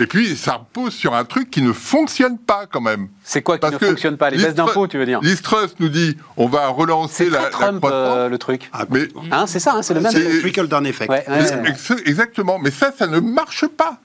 Et 0.00 0.06
puis, 0.06 0.36
ça 0.36 0.52
repose 0.54 0.92
sur 0.94 1.12
un 1.14 1.24
truc 1.24 1.50
qui 1.50 1.60
ne 1.60 1.72
fonctionne 1.72 2.38
pas 2.38 2.66
quand 2.70 2.80
même. 2.80 3.08
C'est 3.24 3.42
quoi 3.42 3.56
qui 3.56 3.62
Parce 3.62 3.72
ne 3.74 3.78
que 3.78 3.86
fonctionne 3.86 4.16
pas? 4.16 4.30
Les 4.30 4.36
baisses 4.36 4.54
d'impôts, 4.54 4.86
tu 4.86 4.96
veux 4.96 5.06
dire? 5.06 5.18
Liz 5.22 5.42
Truss 5.42 5.74
nous 5.80 5.88
dit 5.88 6.16
on 6.36 6.46
va 6.46 6.68
relancer 6.68 7.24
C'est 7.24 7.30
la, 7.30 7.46
Trump, 7.50 7.84
euh, 7.84 8.28
le 8.28 8.38
truc. 8.38 8.70
Ah, 8.72 8.84
Mais 8.90 9.08
Hein, 9.32 9.46
c'est 9.48 9.58
ça, 9.58 9.72
hein, 9.74 9.82
c'est 9.82 9.94
le 9.94 10.00
même. 10.00 10.12
C'est 10.12 10.22
C'est- 10.22 10.32
le 10.34 10.40
trickle-down 10.40 10.86
effect. 10.86 11.10
Ouais, 11.10 11.24
ouais, 11.28 11.44
c'est 11.44 11.56
ouais. 11.56 11.70
ex- 11.70 11.92
exactement. 12.06 12.60
Mais 12.60 12.70
ça, 12.70 12.92
ça 12.96 13.08
ne 13.08 13.18
marche 13.18 13.66
pas. 13.66 13.98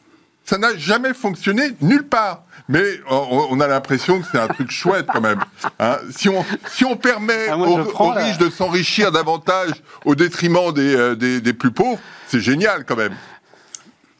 Ça 0.45 0.57
n'a 0.57 0.75
jamais 0.77 1.13
fonctionné 1.13 1.71
nulle 1.81 2.07
part. 2.07 2.43
Mais 2.69 2.83
on, 3.09 3.47
on 3.51 3.59
a 3.59 3.67
l'impression 3.67 4.19
que 4.21 4.25
c'est 4.31 4.39
un 4.39 4.47
truc 4.47 4.71
chouette 4.71 5.05
quand 5.11 5.21
même. 5.21 5.39
Hein. 5.79 5.97
si, 6.11 6.29
on, 6.29 6.45
si 6.69 6.85
on 6.85 6.95
permet 6.95 7.47
Ah, 7.49 7.57
moi, 7.57 7.67
aux, 7.67 7.77
je 7.77 7.83
prends, 7.83 8.11
aux 8.11 8.13
là. 8.15 8.23
riches 8.23 8.37
de 8.37 8.49
s'enrichir 8.49 9.11
davantage 9.11 9.71
au 10.05 10.15
détriment 10.15 10.71
des, 10.73 10.95
euh, 10.95 11.15
des, 11.15 11.41
des 11.41 11.53
plus 11.53 11.71
pauvres, 11.71 11.99
c'est 12.27 12.39
génial 12.39 12.85
quand 12.85 12.95
même. 12.95 13.13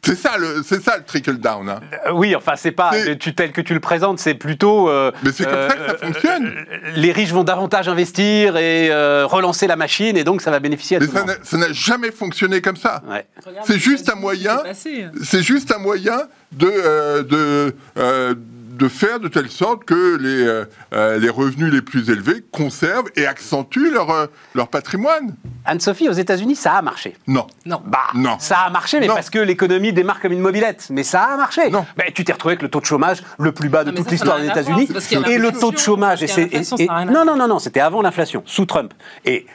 C'est 0.04 0.16
ça 0.16 0.36
le, 0.38 0.62
c'est 0.66 0.82
ça 0.82 0.96
le 0.98 1.04
trickle 1.04 1.38
down. 1.38 1.68
Hein. 1.68 1.80
Euh, 2.06 2.12
Oui, 2.12 2.34
enfin, 2.36 2.54
c'est 2.56 2.72
pas 2.72 2.92
tu, 3.18 3.34
tel 3.34 3.52
que 3.52 3.60
tu 3.60 3.74
le 3.74 3.80
présentes, 3.80 4.18
c'est 4.18 4.34
plutôt. 4.34 4.88
euh, 4.88 5.10
Mais 5.22 5.32
c'est 5.32 5.44
comme 5.44 5.68
ça 5.68 5.76
que 5.76 5.86
ça 5.90 5.96
fonctionne. 6.06 6.46
euh, 6.46 6.90
les 6.96 7.12
riches 7.12 7.32
vont 7.32 7.44
davantage 7.44 7.88
investir 7.88 8.56
et 8.56 8.90
euh, 8.90 9.24
relancer 9.26 9.66
la 9.66 9.76
machine, 9.76 10.16
et 10.16 10.24
donc 10.24 10.42
ça 10.42 10.50
va 10.50 10.60
bénéficier 10.60 10.96
à 10.98 11.00
Mais 11.00 11.06
tout 11.06 11.12
le 11.12 11.18
ça 11.20 11.26
monde. 11.26 11.36
n'a, 11.38 11.44
ça 11.44 11.56
n'a 11.56 11.72
jamais 11.72 12.10
fonctionné 12.10 12.60
comme 12.60 12.76
ça. 12.76 13.02
Ouais. 13.08 13.24
C'est 13.64 13.78
juste 13.78 14.10
un 14.10 14.16
moyen. 14.16 14.58
c'est 14.58 14.68
passé. 14.68 15.06
C'est 15.24 15.42
juste 15.42 15.72
un 15.72 15.78
moyen 15.78 16.22
de, 16.52 16.70
euh, 16.70 17.22
de, 17.22 17.74
euh, 17.98 18.34
de 18.76 18.88
faire 18.88 19.20
de 19.20 19.28
telle 19.28 19.48
sorte 19.50 19.84
que 19.84 20.16
les, 20.16 20.42
euh, 20.46 20.64
euh, 20.92 21.18
les 21.18 21.28
revenus 21.28 21.72
les 21.72 21.82
plus 21.82 22.10
élevés 22.10 22.44
conservent 22.50 23.08
et 23.16 23.26
accentuent 23.26 23.90
leur, 23.90 24.10
euh, 24.10 24.26
leur 24.54 24.68
patrimoine. 24.68 25.36
Anne-Sophie, 25.64 26.08
aux 26.08 26.12
États-Unis, 26.12 26.56
ça 26.56 26.74
a 26.74 26.82
marché. 26.82 27.16
Non. 27.26 27.46
Non. 27.66 27.80
Bah, 27.86 27.98
Non. 28.14 28.36
ça 28.38 28.58
a 28.58 28.70
marché, 28.70 29.00
mais 29.00 29.06
Non. 29.06 29.14
parce 29.14 29.30
que 29.30 29.38
l'économie 29.38 29.92
démarre 29.92 30.20
comme 30.20 30.32
une 30.32 30.40
mobilette. 30.40 30.88
Mais 30.90 31.02
ça 31.04 31.22
a 31.22 31.36
marché. 31.36 31.70
Non. 31.70 31.86
Ben, 31.96 32.06
tu 32.14 32.24
t'es 32.24 32.32
retrouvé 32.32 32.52
avec 32.52 32.62
le 32.62 32.68
taux 32.68 32.80
de 32.80 32.86
chômage 32.86 33.22
le 33.38 33.52
plus 33.52 33.68
bas 33.68 33.84
de 33.84 33.90
Non, 33.90 33.96
toute 33.96 34.10
l'histoire 34.10 34.38
des 34.40 34.46
États-Unis. 34.46 34.86
voir, 34.86 34.86
c'est 34.88 34.92
parce 34.94 35.06
qu'il 35.06 35.20
y 35.20 35.24
a 35.24 35.28
Et 35.30 35.38
le 35.38 35.52
taux 35.52 35.70
de 35.72 35.78
chômage. 35.78 36.22
Et 36.22 36.26
et- 36.80 36.88
non, 37.06 37.24
non, 37.24 37.36
non, 37.36 37.46
non, 37.48 37.58
c'était 37.58 37.80
avant 37.80 38.02
l'inflation, 38.02 38.42
sous 38.46 38.66
Trump. 38.66 38.92
Et 39.24 39.46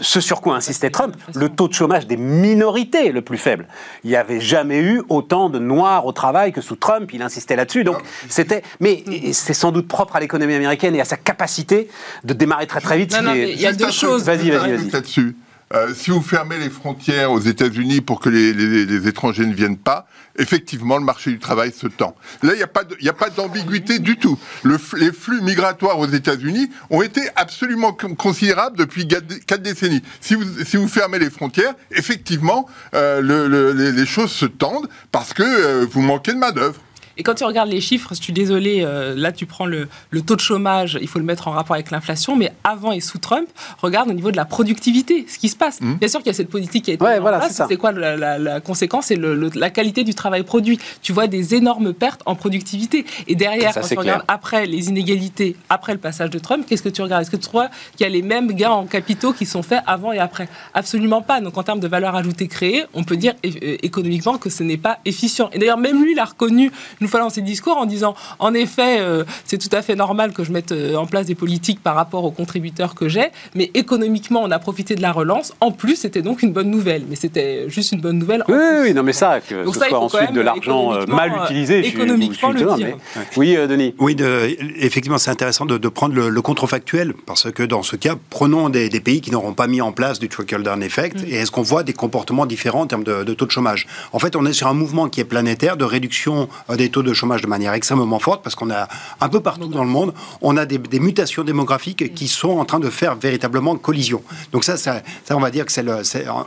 ce 0.00 0.20
sur 0.20 0.40
quoi 0.40 0.54
insistait 0.54 0.90
Trump, 0.90 1.16
le 1.34 1.48
taux 1.48 1.66
de 1.66 1.72
chômage 1.72 2.06
des 2.06 2.16
minorités 2.16 3.10
le 3.10 3.22
plus 3.22 3.38
faible. 3.38 3.66
Il 4.04 4.10
n'y 4.10 4.16
avait 4.16 4.40
jamais 4.40 4.80
eu 4.80 5.02
autant 5.08 5.50
de 5.50 5.58
noirs 5.58 6.06
au 6.06 6.12
travail 6.12 6.52
que 6.52 6.60
sous 6.60 6.76
Trump. 6.76 7.12
Il 7.12 7.22
insistait 7.22 7.56
là-dessus. 7.56 7.82
Donc 7.82 7.98
c'était, 8.28 8.62
mais 8.78 9.02
c'est 9.32 9.54
sans 9.54 9.72
doute 9.72 9.88
propre 9.88 10.16
à 10.16 10.20
l'économie 10.20 10.54
américaine 10.54 10.94
et 10.94 11.00
à 11.00 11.04
sa 11.04 11.16
capacité 11.16 11.88
de 12.24 12.32
démarrer 12.32 12.66
très 12.66 12.80
très 12.80 12.98
vite. 12.98 13.12
Non, 13.12 13.22
non, 13.22 13.34
il 13.34 13.60
y 13.60 13.66
a 13.66 13.72
deux 13.72 13.90
choses. 13.90 14.24
Vas-y, 14.24 14.50
vas-y, 14.50 14.88
vas-y. 14.88 15.34
Euh, 15.72 15.94
si 15.94 16.10
vous 16.10 16.20
fermez 16.20 16.58
les 16.58 16.68
frontières 16.68 17.30
aux 17.30 17.38
États-Unis 17.38 18.00
pour 18.00 18.18
que 18.18 18.28
les, 18.28 19.06
étrangers 19.06 19.46
ne 19.46 19.54
viennent 19.54 19.76
pas, 19.78 20.08
effectivement, 20.36 20.98
le 20.98 21.04
marché 21.04 21.30
du 21.30 21.38
travail 21.38 21.70
se 21.72 21.86
tend. 21.86 22.16
Là, 22.42 22.54
il 22.54 22.56
n'y 23.02 23.08
a 23.08 23.12
pas 23.12 23.30
d'ambiguïté 23.30 24.00
du 24.00 24.16
tout. 24.16 24.36
Les 24.64 25.12
flux 25.12 25.40
migratoires 25.42 26.00
aux 26.00 26.08
États-Unis 26.08 26.70
ont 26.90 27.02
été 27.02 27.20
absolument 27.36 27.92
con- 27.92 28.16
considérables 28.16 28.76
depuis 28.76 29.06
quatre 29.06 29.62
décennies. 29.62 30.02
Si 30.20 30.34
vous, 30.34 30.88
fermez 30.88 31.20
les 31.20 31.30
frontières, 31.30 31.74
effectivement, 31.92 32.66
euh, 32.94 33.20
le- 33.20 33.46
le- 33.46 33.72
les, 33.72 33.92
les 33.92 34.06
choses 34.06 34.32
se 34.32 34.46
tendent 34.46 34.88
parce 35.12 35.32
que 35.32 35.44
euh, 35.44 35.86
vous 35.88 36.02
manquez 36.02 36.32
de 36.32 36.38
main-d'œuvre. 36.38 36.80
Et 37.20 37.22
quand 37.22 37.34
tu 37.34 37.44
regardes 37.44 37.68
les 37.68 37.82
chiffres, 37.82 38.14
je 38.14 38.22
suis 38.22 38.32
désolé, 38.32 38.80
euh, 38.82 39.14
là 39.14 39.30
tu 39.30 39.44
prends 39.44 39.66
le, 39.66 39.88
le 40.10 40.22
taux 40.22 40.36
de 40.36 40.40
chômage, 40.40 40.98
il 41.02 41.06
faut 41.06 41.18
le 41.18 41.24
mettre 41.26 41.48
en 41.48 41.50
rapport 41.50 41.74
avec 41.74 41.90
l'inflation, 41.90 42.34
mais 42.34 42.50
avant 42.64 42.92
et 42.92 43.00
sous 43.00 43.18
Trump, 43.18 43.46
regarde 43.82 44.08
au 44.08 44.14
niveau 44.14 44.30
de 44.30 44.36
la 44.38 44.46
productivité, 44.46 45.26
ce 45.28 45.38
qui 45.38 45.50
se 45.50 45.56
passe. 45.56 45.80
Bien 45.82 46.08
sûr 46.08 46.20
qu'il 46.20 46.28
y 46.28 46.30
a 46.30 46.34
cette 46.34 46.48
politique 46.48 46.86
qui 46.86 46.92
a 46.92 46.94
été 46.94 47.04
Ouais, 47.04 47.20
voilà, 47.20 47.42
c'est 47.42 47.52
ça. 47.52 47.66
c'est 47.68 47.76
quoi 47.76 47.92
la, 47.92 48.16
la- 48.16 48.38
la 48.38 48.60
conséquence? 48.60 49.06
C'est 49.08 49.16
le- 49.16 49.34
le- 49.34 49.50
la 49.54 49.68
qualité 49.68 50.02
du 50.02 50.14
travail 50.14 50.42
produit. 50.44 50.78
Tu 51.02 51.12
vois 51.12 51.26
des 51.26 51.54
énormes 51.54 51.92
pertes 51.92 52.22
en 52.24 52.34
productivité. 52.34 53.04
Et 53.28 53.34
derrière, 53.34 53.74
Ça, 53.74 53.82
quand 53.82 53.88
tu 53.88 53.98
regardes 53.98 54.22
clair. 54.22 54.34
après 54.34 54.64
les 54.64 54.88
inégalités, 54.88 55.56
après 55.68 55.92
le 55.92 55.98
passage 55.98 56.30
de 56.30 56.38
Trump, 56.38 56.64
qu'est-ce 56.66 56.82
que 56.82 56.88
tu 56.88 57.02
regardes? 57.02 57.20
Est-ce 57.20 57.30
que 57.30 57.36
tu 57.36 57.48
crois 57.48 57.68
qu'il 57.96 58.04
y 58.04 58.06
a 58.06 58.08
les 58.08 58.22
mêmes 58.22 58.50
gains 58.52 58.70
en 58.70 58.86
capitaux 58.86 59.34
qui 59.34 59.44
sont 59.44 59.62
faits 59.62 59.82
avant 59.86 60.12
et 60.12 60.18
après? 60.18 60.48
Absolument 60.72 61.20
pas. 61.20 61.42
Donc 61.42 61.58
en 61.58 61.62
termes 61.62 61.80
de 61.80 61.88
valeur 61.88 62.14
ajoutée 62.16 62.48
créée, 62.48 62.84
on 62.94 63.04
peut 63.04 63.18
dire 63.18 63.34
économiquement 63.42 64.38
que 64.38 64.48
ce 64.50 64.62
n'est 64.62 64.76
pas 64.76 64.98
efficient. 65.04 65.50
Et 65.52 65.58
d'ailleurs, 65.58 65.76
même 65.78 66.02
lui 66.02 66.14
l'a 66.14 66.24
reconnu 66.24 66.70
une 67.00 67.08
dans 67.18 67.30
ses 67.30 67.42
discours 67.42 67.76
en 67.76 67.86
disant 67.86 68.14
en 68.38 68.54
effet, 68.54 69.00
euh, 69.00 69.24
c'est 69.44 69.58
tout 69.58 69.74
à 69.74 69.82
fait 69.82 69.96
normal 69.96 70.32
que 70.32 70.44
je 70.44 70.52
mette 70.52 70.72
euh, 70.72 70.94
en 70.96 71.06
place 71.06 71.26
des 71.26 71.34
politiques 71.34 71.82
par 71.82 71.94
rapport 71.94 72.24
aux 72.24 72.30
contributeurs 72.30 72.94
que 72.94 73.08
j'ai, 73.08 73.28
mais 73.54 73.70
économiquement, 73.74 74.42
on 74.42 74.50
a 74.50 74.58
profité 74.58 74.94
de 74.94 75.02
la 75.02 75.12
relance. 75.12 75.52
En 75.60 75.72
plus, 75.72 75.96
c'était 75.96 76.22
donc 76.22 76.42
une 76.42 76.52
bonne 76.52 76.70
nouvelle. 76.70 77.02
Mais 77.08 77.16
c'était 77.16 77.68
juste 77.68 77.92
une 77.92 78.00
bonne 78.00 78.18
nouvelle. 78.18 78.42
en 78.48 78.52
Oui, 78.52 78.58
plus. 78.58 78.80
oui, 78.82 78.94
non, 78.94 79.02
mais 79.02 79.12
ça, 79.12 79.40
que 79.40 79.64
Donc 79.64 79.74
ce 79.74 79.80
ça, 79.80 79.86
il 79.86 79.90
soit 79.90 79.98
faut 80.00 80.08
quand 80.08 80.16
ensuite 80.16 80.30
même, 80.30 80.34
de 80.34 80.40
l'argent 80.40 80.92
euh, 80.94 81.06
mal 81.06 81.32
utilisé, 81.44 81.78
je 81.78 81.82
suis- 81.82 81.90
je 81.92 81.96
suis 81.96 82.02
économiquement, 82.02 82.50
le 82.50 82.76
dire. 82.76 82.86
mais- 83.16 83.22
Oui, 83.36 83.56
euh, 83.56 83.66
Denis. 83.66 83.94
Oui, 83.98 84.14
de- 84.14 84.56
effectivement, 84.78 85.18
c'est 85.18 85.30
intéressant 85.30 85.66
de, 85.66 85.78
de 85.78 85.88
prendre 85.88 86.14
le, 86.14 86.28
le 86.28 86.42
contrefactuel, 86.42 87.14
parce 87.26 87.50
que 87.50 87.62
dans 87.62 87.82
ce 87.82 87.96
cas, 87.96 88.14
prenons 88.30 88.68
des, 88.68 88.88
des 88.88 89.00
pays 89.00 89.20
qui 89.20 89.30
n'auront 89.30 89.54
pas 89.54 89.66
mis 89.66 89.80
en 89.80 89.92
place 89.92 90.18
du 90.18 90.28
trickle-down 90.28 90.82
effect, 90.82 91.16
et 91.26 91.34
est-ce 91.36 91.50
qu'on 91.50 91.62
voit 91.62 91.82
des 91.82 91.92
comportements 91.92 92.46
différents 92.46 92.82
en 92.82 92.86
termes 92.86 93.04
de, 93.04 93.24
de 93.24 93.34
taux 93.34 93.46
de 93.46 93.50
chômage? 93.50 93.86
En 94.12 94.18
fait, 94.18 94.36
on 94.36 94.44
est 94.46 94.52
sur 94.52 94.66
un 94.68 94.74
mouvement 94.74 95.08
qui 95.08 95.20
est 95.20 95.24
planétaire 95.24 95.76
de 95.76 95.84
réduction 95.84 96.48
des 96.76 96.88
taux 96.90 96.99
de 97.02 97.12
chômage 97.12 97.42
de 97.42 97.46
manière 97.46 97.72
extrêmement 97.72 98.18
forte, 98.18 98.42
parce 98.42 98.54
qu'on 98.54 98.70
a 98.70 98.88
un 99.20 99.28
peu 99.28 99.40
partout 99.40 99.68
dans 99.68 99.84
le 99.84 99.90
monde, 99.90 100.14
on 100.40 100.56
a 100.56 100.66
des, 100.66 101.00
mutations 101.00 101.44
démographiques 101.44 102.14
qui 102.14 102.28
sont 102.28 102.58
en 102.58 102.64
train 102.64 102.80
de 102.80 102.90
faire 102.90 103.14
véritablement 103.14 103.76
collision. 103.76 104.22
Donc 104.52 104.64
ça, 104.64 104.76
ça, 104.76 105.02
on 105.30 105.40
va 105.40 105.50
dire 105.50 105.64
que 105.64 105.72
c'est 105.72 105.84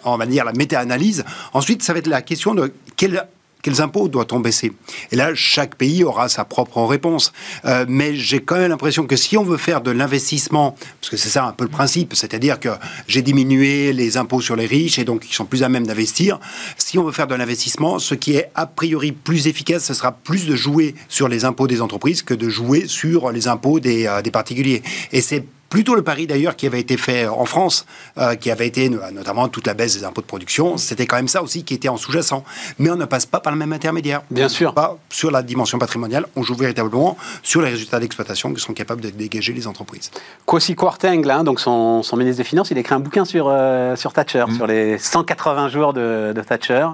on 0.06 0.18
va 0.18 0.26
dire 0.26 0.46
la 0.46 0.54
méta-analyse. 0.54 1.24
Ensuite, 1.54 1.84
ça 1.84 1.94
va 1.94 2.00
être 2.00 2.08
la 2.08 2.22
question 2.22 2.54
de 2.54 2.72
quel 2.96 3.28
quels 3.64 3.82
impôts 3.82 4.10
doit-on 4.10 4.40
baisser? 4.40 4.74
Et 5.12 5.16
là, 5.16 5.32
chaque 5.34 5.76
pays 5.76 6.04
aura 6.04 6.30
sa 6.30 6.46
propre 6.46 6.84
réponse. 6.84 7.32
Euh, 7.66 7.86
mais 7.88 8.16
j'ai 8.16 8.42
quand 8.42 8.58
même 8.58 8.70
l'impression 8.70 9.08
que 9.08 9.16
si 9.16 9.38
on 9.38 9.44
veut 9.44 9.58
faire 9.58 9.82
de 9.82 9.90
l'investissement, 9.90 10.76
parce 11.00 11.10
que 11.10 11.18
c'est 11.18 11.30
ça 11.30 11.46
un 11.46 11.54
peu 11.54 11.64
le 11.64 11.70
principe, 11.70 12.14
c'est-à-dire 12.14 12.60
que 12.60 12.70
j'ai 13.08 13.22
diminué 13.22 13.94
les 13.94 14.18
impôts 14.18 14.42
sur 14.42 14.56
les 14.56 14.66
riches 14.66 15.00
et 15.00 15.06
donc 15.06 15.26
ils 15.30 15.34
sont 15.34 15.46
plus 15.46 15.64
à 15.64 15.70
même 15.70 15.88
d'investir, 15.88 16.40
si 16.78 17.00
on 17.00 17.06
veut 17.06 17.14
faire 17.14 17.28
de 17.28 17.36
l'investissement, 17.36 18.00
ce 18.00 18.16
qui 18.16 18.36
est 18.36 18.52
a 18.54 18.66
priori 18.68 19.14
plus 19.14 19.48
efficace, 19.48 19.86
ce 19.86 19.94
sera 19.94 20.12
plus 20.12 20.46
de 20.46 20.56
jouer 20.56 20.94
sur 21.08 21.30
les 21.30 21.46
impôts 21.46 21.68
des 21.68 21.82
entreprises 21.82 22.22
que 22.22 22.34
de 22.34 22.50
jouer 22.50 22.88
sur 22.88 23.32
les 23.32 23.48
impôts 23.48 23.80
des, 23.80 24.08
euh, 24.08 24.22
des 24.22 24.32
particuliers. 24.32 24.84
Et 25.14 25.22
c'est 25.22 25.46
plutôt 25.74 25.96
le 25.96 26.04
pari 26.04 26.28
d'ailleurs 26.28 26.56
qui 26.56 26.68
avait 26.68 26.80
été 26.80 26.98
fait 26.98 27.26
en 27.28 27.46
France, 27.46 27.88
euh, 28.20 28.36
qui 28.36 28.52
avait 28.52 28.68
été 28.68 28.90
no- 28.90 29.00
notamment 29.12 29.48
toute 29.48 29.66
la 29.66 29.74
baisse 29.74 29.98
des 29.98 30.04
impôts 30.06 30.22
de 30.22 30.28
production, 30.28 30.78
c'était 30.78 31.08
quand 31.08 31.16
même 31.16 31.28
ça 31.28 31.42
aussi 31.42 31.64
qui 31.64 31.74
était 31.74 31.90
en 31.90 31.98
sous-jacent. 31.98 32.44
Mais 32.78 32.92
on 32.92 32.96
ne 32.96 33.06
passe 33.06 33.26
pas 33.26 33.40
par 33.40 33.52
le 33.52 33.58
même 33.58 33.74
intermédiaire. 33.74 34.22
Bien 34.30 34.46
On 34.46 34.50
sûr. 34.50 34.70
joue 34.70 34.76
Pas 34.76 34.96
sur 35.10 35.32
la 35.32 35.42
dimension 35.42 35.80
patrimoniale, 35.80 36.28
on 36.36 36.44
joue 36.44 36.54
véritablement 36.54 37.18
sur 37.42 37.64
les 37.64 37.72
résultats 37.72 38.00
d'exploitation 38.00 38.54
que 38.54 38.60
sont 38.60 38.74
capables 38.74 39.02
de 39.02 39.10
dégager 39.10 39.52
les 39.52 39.66
entreprises. 39.66 40.12
Kwasi 40.46 40.76
Kwarteng, 40.76 41.24
là, 41.26 41.40
hein, 41.40 41.44
donc 41.44 41.60
son, 41.60 42.04
son 42.04 42.18
ministre 42.18 42.38
des 42.38 42.48
Finances, 42.48 42.70
il 42.70 42.78
a 42.78 42.82
écrit 42.82 42.94
un 42.94 43.00
bouquin 43.00 43.26
sur, 43.26 43.48
euh, 43.50 43.96
sur 43.96 44.14
Thatcher, 44.14 44.46
Mm. 44.48 44.56
sur 44.56 44.68
les 44.68 45.00
180 45.00 45.70
jours 45.70 45.94
de, 45.94 46.34
de 46.36 46.42
Thatcher. 46.42 46.88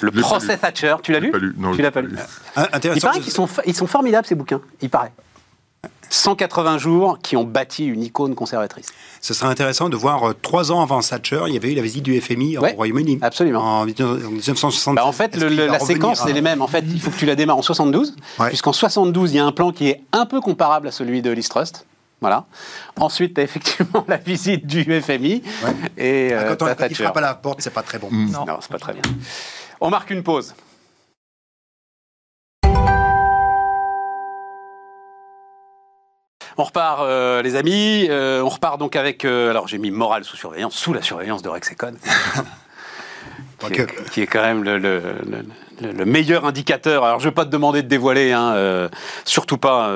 Le 0.00 0.10
procès. 0.10 0.56
Thatcher, 0.56 0.96
tu 1.02 1.12
l'as 1.12 1.20
lu 1.20 1.30
pas 1.30 1.38
lu. 1.38 1.54
Non, 1.56 1.70
Tu 1.72 1.78
je 1.78 1.82
l'as 1.82 1.88
l'ai 1.88 1.92
pas 1.92 2.00
lu. 2.00 2.16
Un- 2.56 2.62
Il 2.64 2.76
Intéressant. 2.76 3.06
paraît 3.08 3.20
qu'ils 3.20 3.32
sont, 3.32 3.48
ils 3.66 3.74
sont 3.74 3.86
formidables, 3.86 4.26
ces 4.26 4.34
bouquins, 4.34 4.60
il 4.80 4.90
paraît. 4.90 5.12
180 6.10 6.78
jours 6.78 7.18
qui 7.22 7.36
ont 7.36 7.44
bâti 7.44 7.84
une 7.86 8.02
icône 8.02 8.34
conservatrice. 8.34 8.86
Ce 9.20 9.34
serait 9.34 9.48
intéressant 9.50 9.88
de 9.88 9.96
voir 9.96 10.30
euh, 10.30 10.34
trois 10.40 10.72
ans 10.72 10.80
avant 10.82 11.00
Thatcher, 11.00 11.42
il 11.48 11.54
y 11.54 11.56
avait 11.56 11.72
eu 11.72 11.74
la 11.74 11.82
visite 11.82 12.02
du 12.04 12.20
FMI 12.20 12.58
Ouais, 12.58 12.72
au 12.72 12.76
Royaume-Uni. 12.76 13.18
absolument. 13.22 13.60
En 13.80 13.84
1960. 13.84 14.96
Bah, 14.96 15.04
en 15.06 15.12
fait, 15.12 15.36
le- 15.36 15.48
le- 15.48 15.66
la 15.66 15.78
séquence, 15.78 16.22
c'est 16.24 16.32
les 16.32 16.40
mêmes. 16.40 16.62
En 16.62 16.66
fait, 16.68 16.84
il 16.88 17.00
faut 17.00 17.10
que 17.10 17.16
tu 17.16 17.26
la 17.26 17.34
démarres 17.34 17.58
en 17.58 17.62
72, 17.62 18.14
Ouais. 18.38 18.48
puisqu'en 18.48 18.72
72, 18.72 19.32
il 19.32 19.36
y 19.36 19.38
a 19.40 19.44
un 19.44 19.52
plan 19.52 19.70
qui 19.72 19.88
est 19.88 20.02
un 20.12 20.26
peu 20.26 20.40
comparable 20.40 20.88
à 20.88 20.92
celui 20.92 21.22
de 21.22 21.30
Liz 21.30 21.48
Trust. 21.48 21.84
Voilà. 22.20 22.46
Ensuite, 22.98 23.34
tu 23.34 23.40
as 23.40 23.44
effectivement 23.44 24.04
la 24.08 24.16
visite 24.16 24.66
du 24.66 24.82
FMI. 25.00 25.42
Et 25.96 26.30
euh, 26.32 26.40
Ah, 26.40 26.54
Quand 26.56 26.66
on 26.70 26.74
quand 26.74 26.86
il 26.90 26.96
frappe 26.96 27.16
à 27.16 27.20
la 27.20 27.34
porte, 27.34 27.60
c'est 27.62 27.72
pas 27.72 27.82
très 27.82 27.98
bon. 27.98 28.08
Mm. 28.10 28.30
Non. 28.32 28.44
Non, 28.44 28.58
c'est 28.60 28.70
pas 28.72 28.78
très 28.78 28.92
bien. 28.92 29.02
On 29.80 29.88
marque 29.90 30.10
une 30.10 30.22
pause. 30.24 30.54
On 36.60 36.64
repart, 36.64 37.02
euh, 37.02 37.40
les 37.40 37.54
amis. 37.54 38.08
Euh, 38.10 38.42
on 38.42 38.48
repart 38.48 38.78
donc 38.78 38.96
avec. 38.96 39.24
euh, 39.24 39.50
alors, 39.50 39.68
j'ai 39.68 39.78
mis 39.78 39.92
morale 39.92 40.24
sous 40.24 40.36
surveillance, 40.36 40.74
sous 40.74 40.92
la 40.92 41.02
surveillance 41.02 41.40
de 41.40 41.48
Rex 41.48 41.70
Econ. 41.70 41.94
qui, 43.60 43.72
est, 43.74 44.10
qui, 44.10 44.22
est, 44.22 44.26
quand 44.26 44.42
même 44.42 44.64
le, 44.64 44.78
le, 44.78 45.00
le, 45.80 45.92
le, 45.92 46.04
meilleur 46.04 46.44
indicateur. 46.44 47.04
Alors, 47.04 47.20
je 47.20 47.26
ne 47.26 47.30
vais 47.30 47.34
pas 47.34 47.44
te 47.44 47.50
demander 47.50 47.82
de 47.82 47.88
dévoiler, 47.88 48.32
hein, 48.32 48.88
surtout 49.24 49.58
pas, 49.58 49.92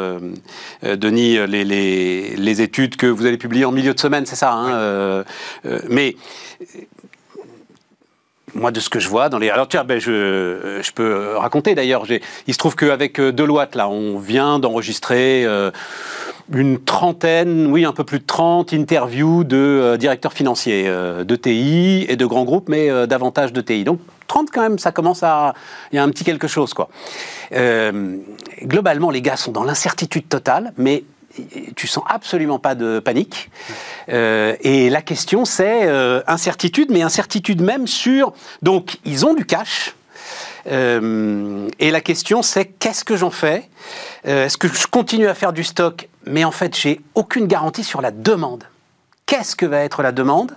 Denis, 0.83 1.47
les, 1.47 1.65
les, 1.65 2.37
les, 2.37 2.61
études 2.61 2.97
que 2.97 3.07
vous 3.07 3.27
allez 3.27 3.39
publier 3.39 3.65
en 3.65 3.73
milieu 3.73 3.95
de 3.95 4.01
semaine, 4.01 4.27
c'est 4.27 4.37
ça. 4.37 4.53
Hein, 4.53 5.25
oui. 5.65 5.81
Mais 5.89 6.17
moi, 8.55 8.71
de 8.71 8.81
ce 8.81 8.91
que 8.91 9.01
je 9.01 9.09
vois 9.09 9.29
dans 9.29 9.39
les. 9.39 9.51
Alors, 9.51 9.69
tiens, 9.69 9.85
ben, 9.85 9.99
je, 9.99 10.81
je 10.83 10.93
peux 10.93 11.37
raconter 11.37 11.75
d'ailleurs. 11.75 12.05
Il 12.47 12.53
se 12.53 12.59
trouve 12.59 12.77
qu'avec 12.77 13.21
Deloitte, 13.21 13.75
là, 13.75 13.89
on 13.89 14.19
vient 14.19 14.59
d'enregistrer 14.59 15.45
euh, 15.45 15.71
une 16.53 16.79
trentaine, 16.79 17.67
oui, 17.67 17.85
un 17.85 17.93
peu 17.93 18.05
plus 18.05 18.19
de 18.19 18.25
30 18.25 18.73
interviews 18.73 19.45
de 19.45 19.57
euh, 19.57 19.97
directeurs 19.97 20.33
financiers 20.33 20.85
euh, 20.87 21.25
de 21.25 21.37
TI 21.37 22.07
et 22.09 22.17
de 22.17 22.27
grands 22.27 22.45
groupes, 22.45 22.69
mais 22.69 22.91
euh, 22.91 23.07
davantage 23.07 23.53
de 23.53 23.61
TI. 23.61 23.85
Donc, 23.85 24.01
30 24.27 24.51
quand 24.51 24.63
même, 24.63 24.79
ça 24.79 24.93
commence 24.93 25.23
à... 25.23 25.55
Il 25.93 25.97
y 25.97 25.99
a 25.99 26.03
un 26.03 26.09
petit 26.09 26.25
quelque 26.25 26.49
chose, 26.49 26.75
quoi. 26.75 26.89
Euh, 27.53 28.17
globalement, 28.63 29.11
les 29.11 29.23
gars 29.23 29.37
sont 29.37 29.53
dans 29.53 29.65
l'incertitude 29.65 30.29
totale, 30.29 30.73
mais 30.77 31.05
tu 31.77 31.87
sens 31.87 32.05
absolument 32.09 32.59
pas 32.59 32.75
de 32.75 32.99
panique. 32.99 33.51
Euh, 34.09 34.57
et 34.61 34.91
la 34.91 35.03
question, 35.03 35.45
c'est 35.45 35.85
euh, 35.85 36.23
incertitude, 36.27 36.91
mais 36.91 37.03
incertitude 37.03 37.63
même 37.63 37.87
sur... 37.87 38.33
Donc, 38.63 38.99
ils 39.05 39.27
ont 39.27 39.35
du 39.35 39.45
cash. 39.45 39.95
Euh, 40.71 41.69
et 41.79 41.91
la 41.91 42.01
question, 42.01 42.43
c'est 42.43 42.67
qu'est-ce 42.67 43.05
que 43.05 43.17
j'en 43.17 43.31
fais? 43.31 43.69
Est-ce 44.25 44.57
que 44.57 44.69
je 44.69 44.87
continue 44.87 45.27
à 45.27 45.35
faire 45.35 45.53
du 45.53 45.65
stock? 45.65 46.09
Mais 46.27 46.45
en 46.45 46.53
fait, 46.53 46.77
j'ai 46.77 47.01
aucune 47.15 47.47
garantie 47.47 47.85
sur 47.85 48.01
la 48.01 48.11
demande. 48.11 48.65
Qu'est-ce 49.27 49.57
que 49.57 49.67
va 49.67 49.81
être 49.81 50.03
la 50.03 50.13
demande? 50.13 50.57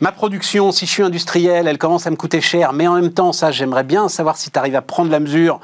Ma 0.00 0.10
production, 0.10 0.72
si 0.72 0.86
je 0.86 0.90
suis 0.90 1.02
industriel, 1.04 1.68
elle 1.68 1.78
commence 1.78 2.08
à 2.08 2.10
me 2.10 2.16
coûter 2.16 2.40
cher, 2.40 2.72
mais 2.72 2.88
en 2.88 2.94
même 2.94 3.12
temps, 3.12 3.32
ça, 3.32 3.52
j'aimerais 3.52 3.84
bien 3.84 4.08
savoir 4.08 4.36
si 4.36 4.50
tu 4.50 4.58
arrives 4.58 4.74
à 4.74 4.82
prendre 4.82 5.12
la 5.12 5.20
mesure 5.20 5.60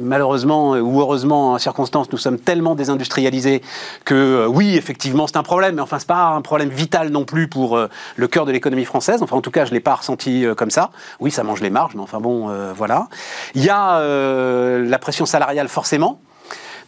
malheureusement 0.00 0.72
ou 0.72 1.00
heureusement 1.00 1.52
en 1.52 1.58
circonstance, 1.58 2.10
nous 2.12 2.18
sommes 2.18 2.38
tellement 2.38 2.74
désindustrialisés 2.74 3.62
que 4.04 4.14
euh, 4.14 4.46
oui, 4.46 4.76
effectivement, 4.76 5.26
c'est 5.26 5.36
un 5.36 5.42
problème, 5.42 5.76
mais 5.76 5.82
enfin, 5.82 5.98
c'est 5.98 6.08
pas 6.08 6.28
un 6.28 6.40
problème 6.40 6.68
vital 6.68 7.10
non 7.10 7.24
plus 7.24 7.48
pour 7.48 7.76
euh, 7.76 7.88
le 8.16 8.28
cœur 8.28 8.46
de 8.46 8.52
l'économie 8.52 8.84
française. 8.84 9.22
Enfin, 9.22 9.36
en 9.36 9.40
tout 9.40 9.50
cas, 9.50 9.64
je 9.64 9.72
l'ai 9.72 9.80
pas 9.80 9.94
ressenti 9.94 10.44
euh, 10.44 10.54
comme 10.54 10.70
ça. 10.70 10.90
Oui, 11.20 11.30
ça 11.30 11.42
mange 11.42 11.60
les 11.60 11.70
marges, 11.70 11.94
mais 11.94 12.02
enfin 12.02 12.20
bon, 12.20 12.50
euh, 12.50 12.72
voilà. 12.76 13.08
Il 13.54 13.64
y 13.64 13.70
a 13.70 13.98
euh, 13.98 14.84
la 14.84 14.98
pression 14.98 15.26
salariale 15.26 15.68
forcément. 15.68 16.20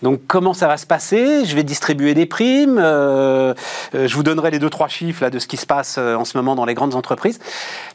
Donc 0.03 0.21
comment 0.27 0.53
ça 0.53 0.67
va 0.67 0.77
se 0.77 0.87
passer? 0.87 1.47
Je 1.47 1.55
vais 1.57 1.63
distribuer 1.63 2.13
des 2.13 2.27
primes. 2.27 2.79
Euh, 2.79 3.55
je 3.95 4.15
vous 4.15 4.23
donnerai 4.23 4.51
les 4.51 4.59
deux 4.59 4.69
trois 4.69 4.89
chiffres 4.89 5.23
là 5.23 5.31
de 5.31 5.39
ce 5.39 5.47
qui 5.47 5.57
se 5.57 5.65
passe 5.65 5.97
en 5.97 6.25
ce 6.25 6.37
moment 6.37 6.55
dans 6.55 6.67
les 6.67 6.75
grandes 6.75 6.95
entreprises. 6.95 7.39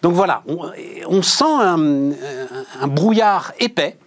Donc 0.02 0.14
voilà, 0.14 0.42
on, 0.48 1.22
sent 1.22 1.44
un 1.62 2.88
brouillard 2.88 3.52
épais 3.60 3.98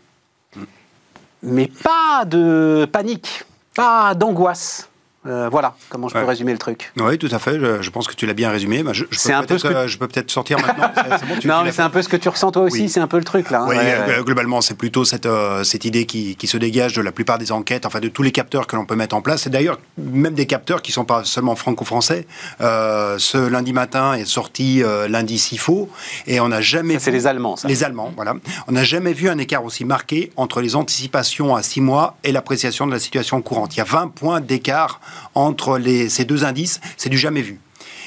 mais 1.42 1.66
pas 1.66 2.24
de 2.24 2.86
panique, 2.90 3.44
pas 3.74 4.14
d'angoisse. 4.14 4.88
Euh, 5.24 5.48
voilà 5.48 5.76
comment 5.88 6.08
je 6.08 6.14
peux 6.14 6.20
ouais. 6.20 6.26
résumer 6.26 6.50
le 6.50 6.58
truc. 6.58 6.92
Oui, 6.98 7.16
tout 7.16 7.28
à 7.30 7.38
fait. 7.38 7.60
Je, 7.60 7.80
je 7.80 7.90
pense 7.90 8.08
que 8.08 8.14
tu 8.14 8.26
l'as 8.26 8.32
bien 8.32 8.50
résumé. 8.50 8.82
Je, 8.92 9.04
je 9.08 9.18
c'est 9.18 9.32
un 9.32 9.44
peu 9.44 9.56
ce 9.56 9.68
que... 9.68 9.72
euh, 9.72 9.86
je 9.86 9.96
peux 9.96 10.08
peut-être 10.08 10.32
sortir 10.32 10.58
maintenant. 10.58 10.90
bon, 11.28 11.36
tu, 11.38 11.46
non, 11.46 11.60
tu 11.60 11.64
mais 11.66 11.72
c'est 11.72 11.82
un 11.82 11.90
peu 11.90 12.02
ce 12.02 12.08
que 12.08 12.16
tu 12.16 12.28
ressens 12.28 12.50
toi 12.50 12.62
aussi. 12.62 12.82
Oui. 12.82 12.88
C'est 12.88 12.98
un 12.98 13.06
peu 13.06 13.18
le 13.18 13.24
truc 13.24 13.50
là. 13.50 13.62
Hein. 13.62 13.66
Oui, 13.68 13.76
ouais, 13.76 13.96
euh, 14.08 14.22
globalement, 14.24 14.60
c'est 14.60 14.74
plutôt 14.74 15.04
cette 15.04 15.26
euh, 15.26 15.62
cette 15.62 15.84
idée 15.84 16.06
qui, 16.06 16.34
qui, 16.34 16.48
se 16.48 16.56
dégage 16.56 16.94
de 16.94 17.02
la 17.02 17.12
plupart 17.12 17.38
des 17.38 17.52
enquêtes, 17.52 17.86
enfin 17.86 18.00
de 18.00 18.08
tous 18.08 18.22
les 18.22 18.32
capteurs 18.32 18.66
que 18.66 18.74
l'on 18.74 18.84
peut 18.84 18.96
mettre 18.96 19.14
en 19.14 19.22
place. 19.22 19.46
Et 19.46 19.50
d'ailleurs, 19.50 19.78
même 19.96 20.34
des 20.34 20.46
capteurs 20.46 20.82
qui 20.82 20.90
sont 20.90 21.04
pas 21.04 21.22
seulement 21.24 21.54
franco-français. 21.54 22.26
Euh, 22.60 23.16
ce 23.18 23.38
lundi 23.38 23.72
matin 23.72 24.14
est 24.14 24.24
sorti 24.24 24.82
l'indice 25.08 25.52
IFO 25.52 25.88
et 26.26 26.40
on 26.40 26.48
n'a 26.48 26.60
jamais. 26.60 26.98
C'est 26.98 27.12
les 27.12 27.28
Allemands. 27.28 27.56
Ça. 27.56 27.68
Les 27.68 27.84
Allemands, 27.84 28.12
voilà. 28.16 28.34
On 28.66 28.72
n'a 28.72 28.84
jamais 28.84 29.12
vu 29.12 29.28
un 29.28 29.38
écart 29.38 29.64
aussi 29.64 29.84
marqué 29.84 30.32
entre 30.36 30.60
les 30.60 30.74
anticipations 30.74 31.54
à 31.54 31.62
six 31.62 31.80
mois 31.80 32.16
et 32.24 32.32
l'appréciation 32.32 32.86
de 32.86 32.92
la 32.92 32.98
situation 32.98 33.40
courante. 33.40 33.76
Il 33.76 33.78
y 33.78 33.82
a 33.82 33.84
20 33.84 34.08
points 34.08 34.40
d'écart 34.40 35.00
entre 35.34 35.78
les 35.78 36.08
ces 36.08 36.24
deux 36.24 36.44
indices, 36.44 36.80
c'est 36.96 37.08
du 37.08 37.18
jamais 37.18 37.42
vu. 37.42 37.60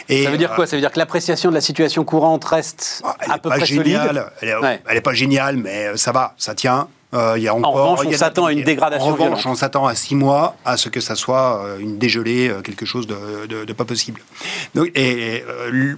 Et 0.07 0.23
ça 0.23 0.29
veut 0.29 0.37
dire 0.37 0.53
quoi? 0.53 0.67
Ça 0.67 0.75
veut 0.75 0.81
dire 0.81 0.91
que 0.91 0.99
l'appréciation 0.99 1.49
de 1.49 1.55
la 1.55 1.61
situation 1.61 2.03
courante 2.03 2.45
reste 2.45 3.01
elle 3.21 3.31
à 3.31 3.37
peu 3.39 3.49
près 3.49 3.65
géniale, 3.65 4.31
Elle 4.41 4.49
n'est 4.59 4.79
ouais. 4.87 5.01
pas 5.01 5.13
géniale, 5.13 5.57
mais 5.57 5.97
ça 5.97 6.11
va, 6.11 6.35
ça 6.37 6.53
tient. 6.53 6.87
Euh, 7.13 7.37
y 7.37 7.47
a 7.47 7.55
encore, 7.55 7.75
en 7.75 7.95
revanche, 7.95 8.05
on 8.07 8.17
s'attend 8.17 8.45
à 8.45 8.51
une 8.51 8.63
dégradation. 8.63 9.07
En 9.07 9.11
revanche, 9.11 9.45
on 9.45 9.55
s'attend 9.55 9.85
à 9.85 9.95
six 9.95 10.15
mois 10.15 10.55
à 10.65 10.75
ce 10.75 10.89
que 10.89 10.99
ça 10.99 11.15
soit 11.15 11.63
euh, 11.63 11.77
une 11.79 11.97
dégelée, 11.97 12.49
euh, 12.49 12.61
quelque 12.61 12.85
chose 12.85 13.07
de, 13.07 13.45
de, 13.47 13.63
de 13.63 13.73
pas 13.73 13.85
possible. 13.85 14.21
Donc, 14.73 14.91
et, 14.95 15.35
et, 15.35 15.43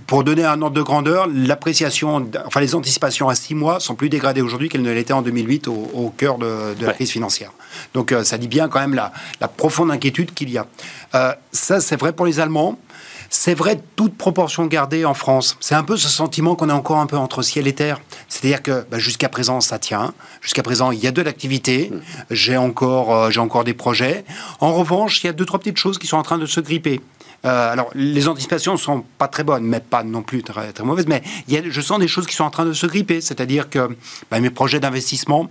pour 0.06 0.24
donner 0.24 0.44
un 0.44 0.62
ordre 0.62 0.76
de 0.76 0.82
grandeur, 0.82 1.28
l'appréciation, 1.34 2.30
enfin 2.46 2.60
les 2.60 2.76
anticipations 2.76 3.30
à 3.30 3.36
six 3.36 3.56
mois 3.56 3.80
sont 3.80 3.96
plus 3.96 4.10
dégradées 4.10 4.42
aujourd'hui 4.42 4.70
qu'elles 4.70 4.82
ne 4.84 4.92
l'étaient 4.92 5.14
en 5.14 5.22
2008 5.22 5.68
au, 5.70 5.90
au 5.94 6.10
cœur 6.10 6.38
de, 6.38 6.76
de 6.76 6.82
la 6.82 6.90
ouais. 6.90 6.94
crise 6.94 7.12
financière. 7.12 7.52
Donc 7.94 8.14
ça 8.24 8.38
dit 8.38 8.48
bien 8.48 8.68
quand 8.68 8.80
même 8.80 8.94
la, 8.94 9.12
la 9.42 9.48
profonde 9.48 9.92
inquiétude 9.92 10.34
qu'il 10.34 10.50
y 10.50 10.58
a. 10.58 10.68
Euh, 11.16 11.34
ça, 11.52 11.80
c'est 11.80 12.00
vrai 12.00 12.14
pour 12.14 12.26
les 12.26 12.40
Allemands. 12.40 12.78
C'est 13.30 13.54
vrai, 13.54 13.82
toute 13.96 14.18
proportion 14.18 14.66
gardée 14.66 15.06
en 15.06 15.14
France. 15.14 15.58
C'est 15.60 15.76
un 15.76 15.84
peu 15.84 15.98
ce 15.98 16.08
sentiment 16.08 16.56
qu'on 16.56 16.70
est 16.70 16.74
encore 16.74 16.98
un 16.98 17.08
peu 17.08 17.18
entre 17.18 17.42
ciel 17.42 17.68
et 17.68 17.74
terre. 17.74 18.00
C'est-à-dire 18.30 18.64
que 18.64 18.86
bah, 18.90 19.00
jusqu'à 19.00 19.30
présent, 19.30 19.62
ça 19.62 19.80
tient. 19.80 20.14
Jusqu'à 20.42 20.64
présent, 20.64 20.92
il 20.92 21.00
y 21.00 21.08
a 21.08 21.12
de 21.12 21.22
l'activité. 21.22 21.92
J'ai 22.32 22.58
encore, 22.58 23.14
euh, 23.14 23.32
encore 23.38 23.64
des 23.64 23.74
projets. 23.74 24.24
En 24.60 24.74
revanche, 24.74 25.24
il 25.24 25.28
y 25.28 25.30
a 25.30 25.34
deux, 25.34 25.46
trois 25.46 25.60
petites 25.60 25.78
choses 25.78 25.98
qui 25.98 26.08
sont 26.08 26.18
en 26.18 26.24
train 26.24 26.38
de 26.38 26.46
se 26.46 26.60
gripper. 26.60 27.02
Euh, 27.46 27.72
alors, 27.72 27.90
les 27.94 28.28
anticipations 28.28 28.74
ne 28.74 28.78
sont 28.78 29.04
pas 29.18 29.28
très 29.28 29.44
bonnes, 29.44 29.64
mais 29.64 29.80
pas 29.80 30.04
non 30.04 30.22
plus 30.24 30.44
très, 30.44 30.72
très 30.72 30.84
mauvaises. 30.84 31.08
Mais 31.08 31.22
je 31.48 31.82
sens 31.82 32.00
des 32.00 32.08
choses 32.08 32.26
qui 32.26 32.36
sont 32.36 32.44
en 32.44 32.50
train 32.50 32.66
de 32.66 32.74
se 32.74 32.86
gripper. 32.86 33.22
C'est-à-dire 33.22 33.70
que 33.70 33.96
bah, 34.32 34.40
mes 34.40 34.50
projets 34.50 34.80
d'investissement, 34.80 35.50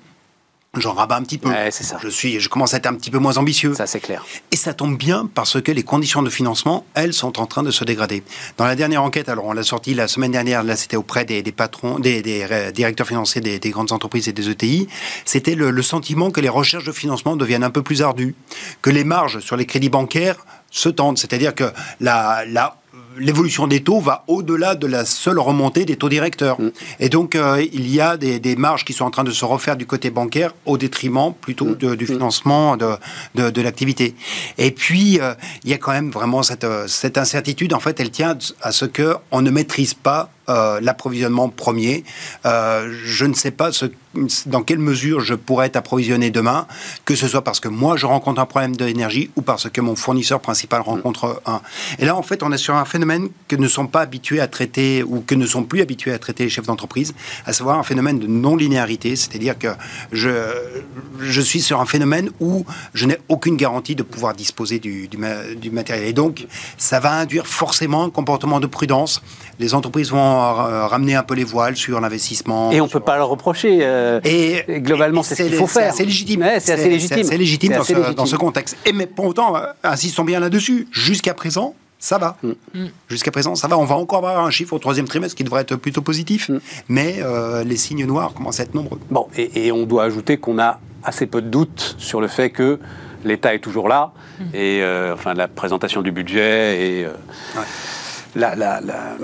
j'en 0.80 0.94
rabats 0.94 1.16
un 1.16 1.22
petit 1.22 1.38
peu. 1.38 1.48
Ouais, 1.48 1.70
c'est 1.70 1.84
ça. 1.84 1.98
Je 2.02 2.08
suis, 2.08 2.40
je 2.40 2.48
commence 2.48 2.74
à 2.74 2.78
être 2.78 2.86
un 2.86 2.94
petit 2.94 3.10
peu 3.10 3.18
moins 3.18 3.38
ambitieux. 3.38 3.74
Ça, 3.74 3.86
c'est 3.86 4.00
clair. 4.00 4.24
Et 4.50 4.56
ça 4.56 4.74
tombe 4.74 4.96
bien 4.96 5.28
parce 5.32 5.60
que 5.60 5.72
les 5.72 5.82
conditions 5.82 6.22
de 6.22 6.30
financement, 6.30 6.84
elles, 6.94 7.12
sont 7.12 7.40
en 7.40 7.46
train 7.46 7.62
de 7.62 7.70
se 7.70 7.84
dégrader. 7.84 8.22
Dans 8.56 8.64
la 8.64 8.76
dernière 8.76 9.02
enquête, 9.02 9.28
alors 9.28 9.46
on 9.46 9.52
l'a 9.52 9.62
sorti 9.62 9.94
la 9.94 10.08
semaine 10.08 10.32
dernière, 10.32 10.62
là, 10.62 10.76
c'était 10.76 10.96
auprès 10.96 11.24
des, 11.24 11.42
des 11.42 11.52
patrons, 11.52 11.98
des, 11.98 12.22
des, 12.22 12.46
des, 12.46 12.72
directeurs 12.72 13.06
financiers 13.06 13.40
des, 13.40 13.58
des, 13.58 13.70
grandes 13.70 13.92
entreprises 13.92 14.28
et 14.28 14.32
des 14.32 14.50
ETI. 14.50 14.88
C'était 15.24 15.54
le, 15.54 15.70
le 15.70 15.82
sentiment 15.82 16.30
que 16.30 16.40
les 16.40 16.48
recherches 16.48 16.84
de 16.84 16.92
financement 16.92 17.36
deviennent 17.36 17.64
un 17.64 17.70
peu 17.70 17.82
plus 17.82 18.02
ardues, 18.02 18.34
que 18.82 18.90
les 18.90 19.04
marges 19.04 19.40
sur 19.40 19.56
les 19.56 19.66
crédits 19.66 19.88
bancaires 19.88 20.36
se 20.70 20.88
tendent. 20.88 21.18
C'est-à-dire 21.18 21.54
que 21.54 21.72
la, 22.00 22.44
la 22.46 22.76
l'évolution 23.18 23.66
des 23.66 23.82
taux 23.82 24.00
va 24.00 24.24
au-delà 24.26 24.74
de 24.74 24.86
la 24.86 25.04
seule 25.04 25.38
remontée 25.38 25.84
des 25.84 25.96
taux 25.96 26.08
directeurs. 26.08 26.60
Mm. 26.60 26.70
Et 27.00 27.08
donc, 27.08 27.34
euh, 27.34 27.64
il 27.72 27.88
y 27.92 28.00
a 28.00 28.16
des, 28.16 28.38
des, 28.38 28.56
marges 28.56 28.84
qui 28.84 28.92
sont 28.92 29.04
en 29.04 29.10
train 29.10 29.24
de 29.24 29.30
se 29.30 29.44
refaire 29.44 29.76
du 29.76 29.86
côté 29.86 30.10
bancaire 30.10 30.52
au 30.64 30.78
détriment 30.78 31.32
plutôt 31.40 31.74
de, 31.74 31.94
du 31.94 32.06
financement 32.06 32.76
de, 32.76 32.96
de, 33.34 33.50
de 33.50 33.62
l'activité. 33.62 34.14
Et 34.58 34.70
puis, 34.70 35.20
euh, 35.20 35.34
il 35.64 35.70
y 35.70 35.74
a 35.74 35.78
quand 35.78 35.92
même 35.92 36.10
vraiment 36.10 36.42
cette, 36.42 36.66
cette 36.88 37.18
incertitude. 37.18 37.74
En 37.74 37.80
fait, 37.80 38.00
elle 38.00 38.10
tient 38.10 38.36
à 38.62 38.72
ce 38.72 38.84
qu'on 38.84 39.42
ne 39.42 39.50
maîtrise 39.50 39.94
pas 39.94 40.30
euh, 40.48 40.80
l'approvisionnement 40.80 41.48
premier. 41.48 42.04
Euh, 42.44 42.92
je 43.04 43.24
ne 43.24 43.34
sais 43.34 43.50
pas 43.50 43.72
ce, 43.72 43.86
dans 44.46 44.62
quelle 44.62 44.78
mesure 44.78 45.20
je 45.20 45.34
pourrais 45.34 45.66
être 45.66 45.76
approvisionné 45.76 46.30
demain, 46.30 46.66
que 47.04 47.14
ce 47.14 47.28
soit 47.28 47.42
parce 47.42 47.60
que 47.60 47.68
moi 47.68 47.96
je 47.96 48.06
rencontre 48.06 48.40
un 48.40 48.46
problème 48.46 48.76
d'énergie 48.76 49.30
ou 49.36 49.42
parce 49.42 49.68
que 49.68 49.80
mon 49.80 49.96
fournisseur 49.96 50.40
principal 50.40 50.80
rencontre 50.82 51.42
un. 51.46 51.60
Et 51.98 52.04
là, 52.04 52.16
en 52.16 52.22
fait, 52.22 52.42
on 52.42 52.52
est 52.52 52.58
sur 52.58 52.76
un 52.76 52.84
phénomène 52.84 53.28
que 53.48 53.56
ne 53.56 53.68
sont 53.68 53.86
pas 53.86 54.02
habitués 54.02 54.40
à 54.40 54.48
traiter 54.48 55.02
ou 55.02 55.20
que 55.20 55.34
ne 55.34 55.46
sont 55.46 55.64
plus 55.64 55.80
habitués 55.80 56.12
à 56.12 56.18
traiter 56.18 56.44
les 56.44 56.50
chefs 56.50 56.66
d'entreprise, 56.66 57.14
à 57.44 57.52
savoir 57.52 57.78
un 57.78 57.82
phénomène 57.82 58.18
de 58.18 58.26
non-linéarité, 58.26 59.16
c'est-à-dire 59.16 59.58
que 59.58 59.68
je, 60.12 60.30
je 61.20 61.40
suis 61.40 61.60
sur 61.60 61.80
un 61.80 61.86
phénomène 61.86 62.30
où 62.40 62.64
je 62.94 63.06
n'ai 63.06 63.18
aucune 63.28 63.56
garantie 63.56 63.94
de 63.94 64.02
pouvoir 64.02 64.34
disposer 64.34 64.78
du, 64.78 65.08
du, 65.08 65.18
du 65.56 65.70
matériel. 65.70 66.08
Et 66.08 66.12
donc, 66.12 66.46
ça 66.78 67.00
va 67.00 67.12
induire 67.12 67.46
forcément 67.46 68.04
un 68.04 68.10
comportement 68.10 68.60
de 68.60 68.66
prudence. 68.66 69.22
Les 69.58 69.74
entreprises 69.74 70.10
vont 70.10 70.35
ramener 70.36 71.14
un 71.14 71.22
peu 71.22 71.34
les 71.34 71.44
voiles 71.44 71.76
sur 71.76 72.00
l'investissement. 72.00 72.70
Et 72.72 72.80
on 72.80 72.86
ne 72.86 72.90
peut 72.90 73.00
pas 73.00 73.16
le 73.16 73.24
reprocher. 73.24 73.78
Euh, 73.82 74.20
et, 74.24 74.62
et, 74.68 74.80
globalement, 74.80 75.22
c'est 75.22 75.34
ce 75.34 75.42
qu'il 75.42 75.54
faut 75.54 75.66
faire. 75.66 75.92
C'est 75.94 76.04
légitime. 76.04 76.40
Ouais, 76.40 76.60
c'est 76.60 76.72
assez 76.72 76.88
légitime. 76.88 77.24
C'est 77.24 77.38
légitime, 77.38 77.72
dans, 77.72 77.84
ce, 77.84 77.92
légitime. 77.92 78.14
dans 78.14 78.26
ce 78.26 78.36
contexte. 78.36 78.76
Et 78.84 78.92
mais 78.92 79.06
pour 79.06 79.26
autant, 79.26 79.56
euh, 79.56 79.66
insistons 79.82 80.24
bien 80.24 80.40
là-dessus. 80.40 80.88
Jusqu'à 80.92 81.34
présent, 81.34 81.74
ça 81.98 82.18
va. 82.18 82.36
Mm. 82.42 82.86
Jusqu'à 83.08 83.30
présent, 83.30 83.54
ça 83.54 83.68
va. 83.68 83.78
On 83.78 83.84
va 83.84 83.96
encore 83.96 84.18
avoir 84.18 84.44
un 84.44 84.50
chiffre 84.50 84.74
au 84.74 84.78
troisième 84.78 85.08
trimestre 85.08 85.36
qui 85.36 85.44
devrait 85.44 85.62
être 85.62 85.76
plutôt 85.76 86.02
positif, 86.02 86.48
mm. 86.48 86.58
mais 86.88 87.16
euh, 87.20 87.64
les 87.64 87.76
signes 87.76 88.06
noirs 88.06 88.34
commencent 88.34 88.60
à 88.60 88.64
être 88.64 88.74
nombreux. 88.74 89.00
Bon, 89.10 89.28
et, 89.36 89.66
et 89.66 89.72
on 89.72 89.84
doit 89.86 90.04
ajouter 90.04 90.36
qu'on 90.36 90.58
a 90.58 90.80
assez 91.04 91.26
peu 91.26 91.40
de 91.40 91.48
doutes 91.48 91.96
sur 91.98 92.20
le 92.20 92.28
fait 92.28 92.50
que 92.50 92.78
l'État 93.24 93.54
est 93.54 93.60
toujours 93.60 93.88
là, 93.88 94.12
mm. 94.38 94.44
et 94.54 94.82
euh, 94.82 95.14
enfin 95.14 95.34
la 95.34 95.48
présentation 95.48 96.02
du 96.02 96.12
budget 96.12 96.82
et 96.82 97.04
euh, 97.04 97.10
ouais. 97.56 97.64
la, 98.34 98.54
la, 98.54 98.80
la 98.80 99.16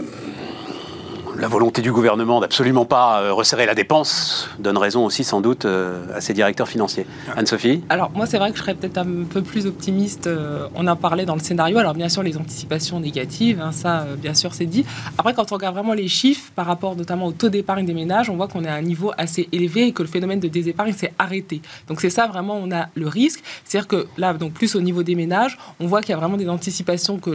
la 1.38 1.49
volonté 1.49 1.81
du 1.83 1.92
gouvernement 1.92 2.40
d'absolument 2.40 2.85
pas 2.85 3.23
euh, 3.23 3.33
resserrer 3.33 3.64
la 3.66 3.75
dépense 3.75 4.49
donne 4.59 4.77
raison 4.77 5.05
aussi 5.07 5.25
sans 5.25 5.40
doute 5.40 5.64
euh, 5.64 6.05
à 6.14 6.21
ses 6.21 6.35
directeurs 6.35 6.68
financiers. 6.68 7.07
Anne-Sophie 7.37 7.83
Alors 7.88 8.11
moi 8.14 8.27
c'est 8.27 8.38
vrai 8.38 8.51
que 8.51 8.57
je 8.59 8.62
serais 8.62 8.75
peut-être 8.75 8.99
un 8.99 9.25
peu 9.29 9.40
plus 9.42 9.66
optimiste. 9.66 10.27
euh, 10.27 10.66
on 10.75 10.87
en 10.87 10.97
parlait 10.97 11.25
dans 11.25 11.35
le 11.35 11.40
scénario. 11.40 11.79
Alors 11.79 11.95
bien 11.95 12.09
sûr 12.09 12.23
les 12.23 12.37
anticipations 12.37 13.01
négatives, 13.01 13.61
hein, 13.62 13.73
ça 13.73 14.07
bien 14.18 14.35
sûr 14.35 14.53
c'est 14.55 14.66
dit. 14.66 14.85
Après 15.16 15.33
quand 15.33 15.51
on 15.51 15.55
regarde 15.55 15.75
vraiment 15.75 15.95
les 15.95 16.09
chiffres 16.09 16.51
par 16.55 16.66
rapport 16.66 16.97
notamment 16.97 17.26
au 17.26 17.33
taux 17.33 17.49
d'épargne 17.49 17.87
des 17.87 17.95
ménages, 17.95 18.28
on 18.28 18.37
voit 18.37 18.49
qu'on 18.49 18.64
est 18.64 18.68
à 18.68 18.74
un 18.74 18.83
niveau 18.83 19.12
assez 19.16 19.49
élevé 19.53 19.87
et 19.89 19.93
que 19.93 20.03
le 20.03 20.09
phénomène 20.09 20.41
de 20.41 20.49
désépargne 20.49 20.93
s'est 20.93 21.12
arrêté. 21.18 21.62
Donc 21.89 22.01
c'est 22.01 22.11
ça 22.11 22.26
vraiment 22.26 22.57
on 22.62 22.70
a 22.72 22.89
le 22.95 23.09
risque. 23.09 23.43
C'est-à-dire 23.64 23.89
que 23.89 24.07
là 24.18 24.35
donc 24.35 24.53
plus 24.53 24.76
au 24.76 24.80
niveau 24.80 25.03
des 25.03 25.14
ménages, 25.14 25.57
on 25.80 25.87
voit 25.87 26.03
qu'il 26.03 26.11
y 26.11 26.14
a 26.14 26.18
vraiment 26.18 26.37
des 26.37 26.49
anticipations 26.49 27.18
que 27.18 27.30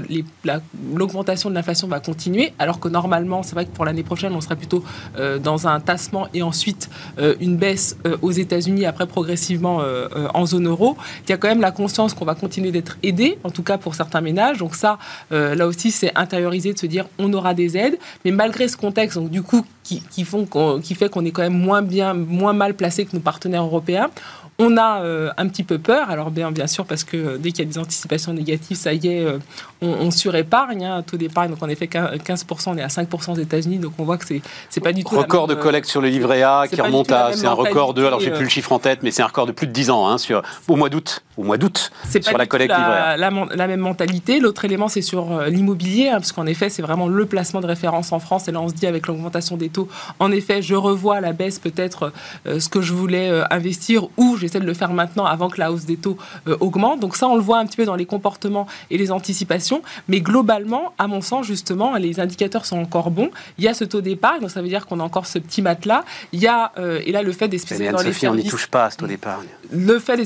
la- 0.45 0.61
l'augmentation 0.95 1.49
de 1.49 1.55
l'inflation 1.55 1.87
va 1.87 1.99
continuer, 1.99 2.53
alors 2.59 2.79
que 2.79 2.87
normalement 2.89 3.41
c'est 3.43 3.55
vrai 3.55 3.65
que 3.65 3.71
pour 3.71 3.86
l'année 3.87 4.03
prochaine 4.03 4.33
on 4.33 4.41
serait 4.41 4.55
plutôt 4.55 4.83
euh, 5.17 5.39
dans 5.39 5.67
un 5.67 5.79
tassement 5.79 6.27
et 6.33 6.41
ensuite 6.41 6.89
euh, 7.17 7.35
une 7.39 7.57
baisse 7.57 7.97
euh, 8.05 8.17
aux 8.21 8.31
États-Unis, 8.31 8.85
après 8.85 9.07
progressivement 9.07 9.81
en 10.33 10.45
zone 10.45 10.67
euro. 10.67 10.97
Il 11.25 11.29
y 11.29 11.33
a 11.33 11.37
quand 11.37 11.47
même 11.47 11.61
la 11.61 11.71
conscience 11.71 12.13
qu'on 12.13 12.25
va 12.25 12.35
continuer 12.35 12.71
d'être 12.71 12.97
aidé, 13.03 13.37
en 13.43 13.49
tout 13.49 13.63
cas 13.63 13.77
pour 13.77 13.95
certains 13.95 14.21
ménages. 14.21 14.57
Donc 14.57 14.75
ça, 14.75 14.97
là 15.31 15.67
aussi, 15.67 15.91
c'est 15.91 16.11
intériorisé 16.15 16.73
de 16.73 16.79
se 16.79 16.85
dire 16.85 17.05
on 17.17 17.31
aura 17.33 17.53
des 17.53 17.77
aides. 17.77 17.97
Mais 18.25 18.31
malgré 18.31 18.67
ce 18.67 18.77
contexte, 18.77 19.17
donc 19.17 19.29
du 19.29 19.41
coup, 19.41 19.65
qui, 19.83 20.23
font 20.25 20.45
qui 20.81 20.95
fait 20.95 21.09
qu'on 21.09 21.25
est 21.25 21.31
quand 21.31 21.41
même 21.41 21.57
moins 21.57 21.81
bien, 21.81 22.13
moins 22.13 22.53
mal 22.53 22.73
placé 22.73 23.05
que 23.05 23.15
nos 23.15 23.21
partenaires 23.21 23.63
européens. 23.63 24.09
On 24.59 24.75
a 24.75 25.01
euh, 25.03 25.29
un 25.37 25.47
petit 25.47 25.61
peu 25.61 25.77
peur, 25.77 26.09
alors 26.09 26.31
bien, 26.31 26.51
bien 26.51 26.65
sûr, 26.65 26.85
parce 26.85 27.03
que 27.03 27.15
euh, 27.15 27.37
dès 27.37 27.51
qu'il 27.51 27.63
y 27.63 27.67
a 27.67 27.71
des 27.71 27.77
anticipations 27.77 28.33
négatives, 28.33 28.75
ça 28.75 28.91
y 28.91 29.07
est, 29.07 29.23
euh, 29.23 29.37
on, 29.83 29.89
on 29.89 30.09
surépargne, 30.09 30.83
hein, 30.83 31.03
taux 31.03 31.17
d'épargne, 31.17 31.51
donc 31.51 31.61
en 31.61 31.69
effet 31.69 31.85
15%, 31.85 32.69
on 32.71 32.77
est 32.77 32.81
à 32.81 32.87
5% 32.87 33.33
aux 33.33 33.35
États-Unis, 33.35 33.77
donc 33.77 33.93
on 33.99 34.03
voit 34.03 34.17
que 34.17 34.25
c'est 34.25 34.41
c'est 34.71 34.81
pas 34.81 34.93
du 34.93 35.03
tout 35.03 35.15
Record 35.15 35.45
de 35.45 35.53
même, 35.53 35.61
collecte 35.61 35.87
sur 35.87 36.01
le 36.01 36.09
livret 36.09 36.41
A 36.41 36.63
qui 36.67 36.81
remonte 36.81 37.11
à. 37.11 37.33
C'est 37.33 37.45
un 37.45 37.53
record 37.53 37.93
de. 37.93 38.03
Alors 38.03 38.19
j'ai 38.19 38.31
plus 38.31 38.45
le 38.45 38.49
chiffre 38.49 38.71
en 38.71 38.79
tête, 38.79 39.03
mais 39.03 39.11
c'est 39.11 39.21
un 39.21 39.27
record 39.27 39.45
de 39.45 39.51
plus 39.51 39.67
de 39.67 39.71
10 39.71 39.91
ans 39.91 40.07
hein, 40.07 40.17
sur, 40.17 40.41
au 40.67 40.75
mois 40.75 40.89
d'août. 40.89 41.21
Au 41.37 41.43
mois 41.43 41.59
d'août 41.59 41.91
C'est 42.09 42.23
sur 42.23 42.31
pas 42.31 42.39
la 42.39 42.45
du 42.45 42.47
tout 42.47 42.51
collecte 42.53 42.75
livret 42.75 42.97
A. 42.97 43.17
la, 43.17 43.29
la, 43.29 43.67
même 43.67 43.79
mentalité. 43.79 44.39
L'autre 44.39 44.65
élément, 44.65 44.87
c'est 44.87 45.03
sur 45.03 45.39
l'immobilier, 45.43 46.09
hein, 46.09 46.15
parce 46.15 46.31
qu'en 46.31 46.47
effet, 46.47 46.71
c'est 46.71 46.81
vraiment 46.81 47.07
le 47.07 47.27
placement 47.27 47.61
de 47.61 47.67
référence 47.67 48.11
en 48.11 48.17
France. 48.17 48.47
Et 48.47 48.51
là, 48.51 48.59
on 48.59 48.69
se 48.69 48.73
dit 48.73 48.87
avec 48.87 49.05
l'augmentation 49.05 49.55
des 49.55 49.69
taux, 49.69 49.87
en 50.19 50.31
effet, 50.31 50.63
je 50.63 50.73
revois 50.73 51.17
à 51.17 51.21
la 51.21 51.33
baisse 51.33 51.59
peut-être 51.59 52.11
ce 52.45 52.69
que 52.69 52.81
je 52.81 52.93
voulais 52.93 53.29
investir, 53.51 54.07
ou 54.17 54.35
j'essaie 54.47 54.59
de 54.59 54.65
le 54.65 54.73
faire 54.73 54.93
maintenant 54.93 55.25
avant 55.25 55.49
que 55.49 55.59
la 55.59 55.71
hausse 55.71 55.85
des 55.85 55.97
taux 55.97 56.17
euh, 56.47 56.57
augmente. 56.59 56.99
Donc 56.99 57.15
ça, 57.15 57.27
on 57.27 57.35
le 57.35 57.41
voit 57.41 57.59
un 57.59 57.65
petit 57.65 57.77
peu 57.77 57.85
dans 57.85 57.95
les 57.95 58.05
comportements 58.05 58.67
et 58.89 58.97
les 58.97 59.11
anticipations. 59.11 59.81
Mais 60.07 60.21
globalement, 60.21 60.93
à 60.97 61.07
mon 61.07 61.21
sens, 61.21 61.45
justement, 61.45 61.95
les 61.95 62.19
indicateurs 62.19 62.65
sont 62.65 62.79
encore 62.79 63.11
bons. 63.11 63.29
Il 63.57 63.63
y 63.63 63.67
a 63.67 63.73
ce 63.73 63.83
taux 63.83 64.01
d'épargne, 64.01 64.41
donc 64.41 64.51
ça 64.51 64.61
veut 64.61 64.67
dire 64.67 64.85
qu'on 64.85 64.99
a 64.99 65.03
encore 65.03 65.27
ce 65.27 65.39
petit 65.39 65.61
matelas. 65.61 66.03
Il 66.31 66.39
y 66.39 66.47
a, 66.47 66.71
euh, 66.77 67.01
et 67.05 67.11
là, 67.11 67.21
le 67.21 67.31
fait 67.31 67.47
des 67.47 67.57
spécialistes 67.57 67.91
dans 67.91 68.01
les 68.01 68.07
Anne-Sophie, 68.07 68.27
on 68.27 68.35
n'y 68.35 68.43
services 68.43 68.49
touche 68.49 68.67
pas 68.67 68.85
à 68.85 68.91
ce 68.91 68.97
taux 68.97 69.07
d'épargne. 69.07 69.47
le 69.71 69.99
fait 69.99 70.17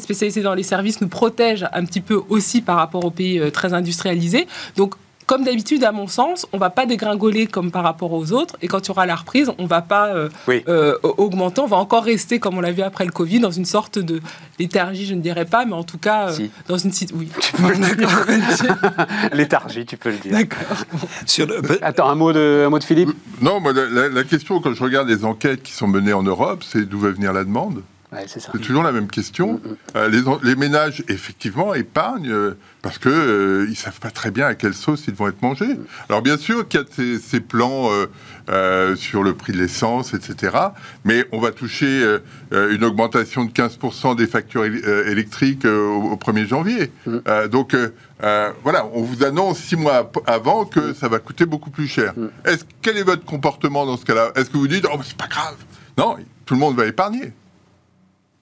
dans 0.44 0.54
les 0.54 0.64
services 0.64 1.02
nous 1.02 1.08
protège 1.08 1.66
un 1.74 1.86
petit 1.86 2.02
peu 2.02 2.22
aussi 2.30 2.62
par 2.62 2.78
rapport 2.78 3.04
aux 3.06 3.12
pays 3.12 3.40
euh, 3.40 3.50
très 3.50 3.74
industrialisés. 3.74 4.48
Donc, 4.76 4.96
comme 5.32 5.46
d'habitude, 5.46 5.86
à 5.86 5.94
mon 5.94 6.08
sens, 6.08 6.46
on 6.52 6.58
va 6.58 6.70
pas 6.70 6.86
dégringoler 6.86 7.48
comme 7.48 7.72
par 7.72 7.84
rapport 7.84 8.12
aux 8.12 8.34
autres. 8.34 8.58
Et 8.62 8.68
quand 8.68 8.80
il 8.86 8.90
y 8.90 8.92
aura 8.92 9.06
la 9.06 9.16
reprise, 9.16 9.50
on 9.60 9.66
va 9.66 9.82
pas 9.82 10.08
euh, 10.10 10.28
Oui. 10.46 10.62
euh, 10.68 10.98
augmenter. 11.04 11.62
On 11.62 11.68
va 11.68 11.78
encore 11.78 12.04
rester, 12.04 12.38
comme 12.40 12.58
on 12.58 12.60
l'a 12.60 12.74
vu 12.74 12.82
après 12.82 13.06
le 13.06 13.12
Covid, 13.14 13.40
dans 13.40 13.50
une 13.50 13.64
sorte 13.64 13.98
de 13.98 14.20
léthargie, 14.60 15.06
je 15.06 15.14
ne 15.16 15.22
dirais 15.22 15.46
pas, 15.46 15.64
mais 15.64 15.72
en 15.72 15.86
tout 15.86 15.98
cas, 15.98 16.28
euh, 16.28 16.34
Si. 16.34 16.52
dans 16.68 16.78
une 16.78 16.92
situation. 16.92 17.58
Oui. 17.66 17.76
Léthargie, 19.34 19.86
tu 19.86 19.96
peux 19.96 20.10
le 20.12 20.18
dire. 20.18 20.34
D'accord. 20.34 20.84
Sur 21.26 21.48
le- 21.48 21.62
peut- 21.62 21.80
Attends, 21.82 22.10
un 22.10 22.16
mot 22.16 22.34
de, 22.34 22.64
un 22.66 22.70
mot 22.70 22.80
de 22.80 22.84
Philippe 22.84 23.12
Non, 23.42 23.62
moi, 23.62 23.72
la, 23.72 23.86
la- 23.86 24.10
la 24.10 24.24
question, 24.26 24.60
quand 24.60 24.74
je 24.74 24.84
regarde 24.84 25.08
les 25.08 25.24
enquêtes 25.24 25.64
qui 25.64 25.72
sont 25.72 25.88
menées 25.88 26.12
en 26.14 26.24
Europe, 26.24 26.64
c'est 26.70 26.84
d'où 26.88 27.00
va 27.00 27.12
venir 27.12 27.32
la 27.32 27.46
demande? 27.46 27.84
Ouais, 28.12 28.26
c'est 28.28 28.42
toujours 28.60 28.84
la 28.84 28.92
même 28.92 29.08
question. 29.08 29.62
Euh, 29.96 30.10
les, 30.10 30.28
en- 30.28 30.38
les 30.44 30.58
ménages, 30.58 31.02
effectivement, 31.08 31.74
épargnent 31.74 32.30
euh, 32.30 32.58
parce 32.82 32.98
que 32.98 33.08
euh, 33.08 33.68
ils 33.70 33.78
savent 33.78 34.02
pas 34.02 34.12
très 34.12 34.32
bien 34.32 34.48
à 34.48 34.56
quelle 34.56 34.74
sauce 34.74 35.06
ils 35.08 35.14
vont 35.14 35.30
être 35.30 35.42
mangés. 35.42 35.78
Alors 36.10 36.22
bien 36.22 36.38
sûr 36.38 36.68
qu'il 36.68 36.82
y 36.82 36.84
a 36.84 36.86
ces, 36.92 37.20
ces 37.20 37.40
plans 37.40 37.90
euh, 37.90 38.08
euh, 38.50 38.96
sur 38.98 39.24
le 39.24 39.34
prix 39.34 39.54
de 39.54 39.60
l'essence, 39.60 40.14
etc. 40.14 40.58
Mais 41.06 41.26
on 41.32 41.40
va 41.40 41.52
toucher 41.52 42.04
euh, 42.04 42.20
euh, 42.52 42.76
une 42.76 42.84
augmentation 42.84 43.46
de 43.46 43.52
15% 43.52 44.18
des 44.18 44.28
factures 44.28 44.64
éle- 44.66 44.86
euh, 44.86 45.10
électriques 45.10 45.64
euh, 45.64 45.88
au, 45.88 46.12
au 46.12 46.16
1er 46.18 46.46
janvier. 46.48 46.92
Euh, 47.08 47.48
donc 47.48 47.74
euh, 47.74 47.94
euh, 48.24 48.52
voilà, 48.64 48.88
on 48.94 49.04
vous 49.04 49.24
annonce 49.24 49.58
six 49.60 49.78
mois 49.78 50.12
avant 50.28 50.66
que 50.66 50.92
ça 50.94 51.08
va 51.08 51.20
coûter 51.20 51.46
beaucoup 51.46 51.70
plus 51.70 51.88
cher. 51.88 52.14
Est-ce 52.44 52.66
quel 52.82 52.98
est 52.98 53.04
votre 53.04 53.24
comportement 53.24 53.86
dans 53.86 53.96
ce 53.96 54.04
cas-là? 54.04 54.32
Est-ce 54.36 54.50
que 54.50 54.58
vous 54.58 54.68
dites 54.68 54.86
oh 54.94 54.98
c'est 55.02 55.16
pas 55.16 55.28
grave? 55.28 55.56
Non, 55.98 56.18
tout 56.46 56.56
le 56.56 56.60
monde 56.60 56.76
va 56.76 56.86
épargner. 56.88 57.32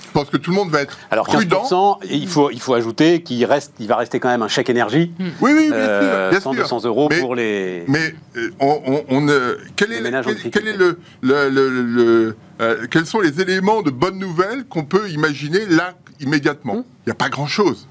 Je 0.05 0.11
pense 0.11 0.29
que 0.29 0.37
tout 0.37 0.51
le 0.51 0.55
monde 0.55 0.69
va 0.69 0.81
être 0.81 0.97
Alors 1.11 1.27
prudent. 1.27 1.63
15%, 2.01 2.05
et 2.09 2.15
il 2.15 2.27
faut, 2.27 2.49
il 2.51 2.59
faut 2.59 2.73
ajouter 2.73 3.21
qu'il 3.21 3.43
reste, 3.45 3.73
il 3.79 3.87
va 3.87 3.95
rester 3.97 4.19
quand 4.19 4.29
même 4.29 4.41
un 4.41 4.47
chèque 4.47 4.69
énergie, 4.69 5.11
Oui, 5.19 5.51
oui, 5.53 5.67
bien 5.67 5.73
euh, 5.75 6.31
sûr. 6.31 6.41
100, 6.41 6.49
Bien 6.53 6.65
sûr. 6.65 6.77
200 6.77 6.87
euros 6.87 7.07
Mais- 7.09 7.19
pour 7.19 7.35
les. 7.35 7.83
Mais 7.87 8.15
euh, 8.37 8.49
on, 8.59 8.81
on- 8.87 9.03
on, 9.09 9.27
euh, 9.29 9.57
quel, 9.75 9.91
est, 9.91 9.99
le- 10.01 10.49
quel, 10.51 10.67
est 10.67 10.77
le, 10.77 10.99
le- 11.21 11.49
le- 11.49 11.69
le- 11.83 12.37
euh, 12.61 12.87
quels 12.89 13.05
sont 13.05 13.19
les 13.19 13.39
éléments 13.41 13.81
de 13.81 13.91
bonnes 13.91 14.17
nouvelles 14.17 14.65
qu'on 14.65 14.83
peut 14.83 15.09
imaginer 15.09 15.65
là 15.67 15.93
immédiatement? 16.19 16.73
Hum. 16.77 16.83
Il 17.05 17.09
n'y 17.09 17.11
a 17.11 17.15
pas 17.15 17.29
grand-chose. 17.29 17.87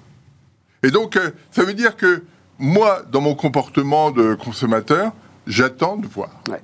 Et 0.83 0.91
donc, 0.91 1.17
euh, 1.17 1.31
ça 1.51 1.63
veut 1.63 1.75
dire 1.75 1.97
que 1.97 2.23
moi, 2.59 3.03
dans 3.13 3.21
mon 3.21 3.35
comportement 3.35 4.11
de 4.11 4.35
consommateur, 4.35 5.13
j'attends 5.47 5.97
de 5.97 6.07
voir. 6.07 6.31
Ouais. 6.51 6.63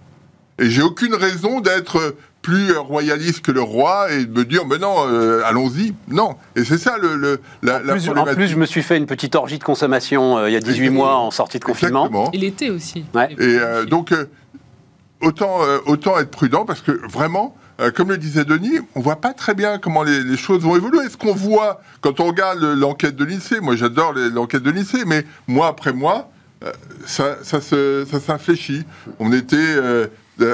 Et 0.58 0.70
j'ai 0.70 0.82
aucune 0.82 1.14
raison 1.14 1.60
d'être 1.60 2.16
plus 2.44 2.76
royaliste 2.76 3.40
que 3.40 3.50
le 3.52 3.62
roi 3.62 4.12
et 4.12 4.26
de 4.26 4.38
me 4.38 4.44
dire, 4.44 4.66
mais 4.66 4.76
non, 4.78 4.94
euh, 5.08 5.40
allons-y. 5.46 5.94
Non. 6.08 6.36
Et 6.56 6.62
c'est 6.64 6.76
ça 6.78 6.98
le, 7.00 7.16
le- 7.16 7.40
la, 7.62 7.78
En 7.78 7.80
plus, 7.80 7.90
en 7.90 8.12
problématique. 8.12 8.34
plus, 8.36 8.48
je 8.48 8.56
me 8.56 8.66
suis 8.66 8.82
fait 8.82 8.98
une 8.98 9.06
petite 9.06 9.34
orgie 9.34 9.58
de 9.58 9.64
consommation 9.64 10.36
euh, 10.38 10.50
il 10.50 10.52
y 10.52 10.56
a 10.56 10.60
18 10.60 10.90
mois 10.90 11.16
en 11.16 11.30
sortie 11.30 11.58
de 11.58 11.64
confinement. 11.64 12.02
Exactement. 12.06 12.30
Et 12.32 12.38
l'été 12.38 12.70
aussi. 12.70 13.06
Ouais. 13.14 13.32
Et 13.32 13.36
euh, 13.58 13.86
donc, 13.86 14.12
euh, 14.12 14.26
autant, 15.22 15.62
euh, 15.62 15.78
autant 15.86 16.18
être 16.18 16.30
prudent 16.30 16.64
parce 16.66 16.82
que 16.82 16.92
vraiment, 17.08 17.56
euh, 17.80 17.90
comme 17.90 18.10
le 18.10 18.18
disait 18.18 18.44
Denis, 18.44 18.78
on 18.94 19.00
voit 19.00 19.16
pas 19.22 19.32
très 19.32 19.54
bien 19.54 19.78
comment 19.78 20.02
les, 20.02 20.22
les 20.22 20.36
choses 20.36 20.62
vont 20.62 20.76
évoluer. 20.76 20.98
Est-ce 21.06 21.16
qu'on 21.16 21.34
voit, 21.34 21.80
quand 22.02 22.20
on 22.20 22.26
regarde 22.26 22.60
le- 22.60 22.74
l'enquête 22.74 23.16
de 23.16 23.24
l'INSEE, 23.24 23.60
moi 23.60 23.74
j'adore 23.74 24.12
les- 24.12 24.28
l'enquête 24.30 24.62
de 24.62 24.70
l'INSEE, 24.70 25.04
mais 25.06 25.24
mois 25.48 25.68
après 25.68 25.92
mois, 25.94 26.30
euh, 26.62 26.70
ça, 27.06 27.38
ça, 27.42 27.60
se- 27.62 28.04
ça 28.10 28.20
s'infléchit. 28.20 28.84
On 29.18 29.32
était 29.32 29.56
euh, 29.58 30.06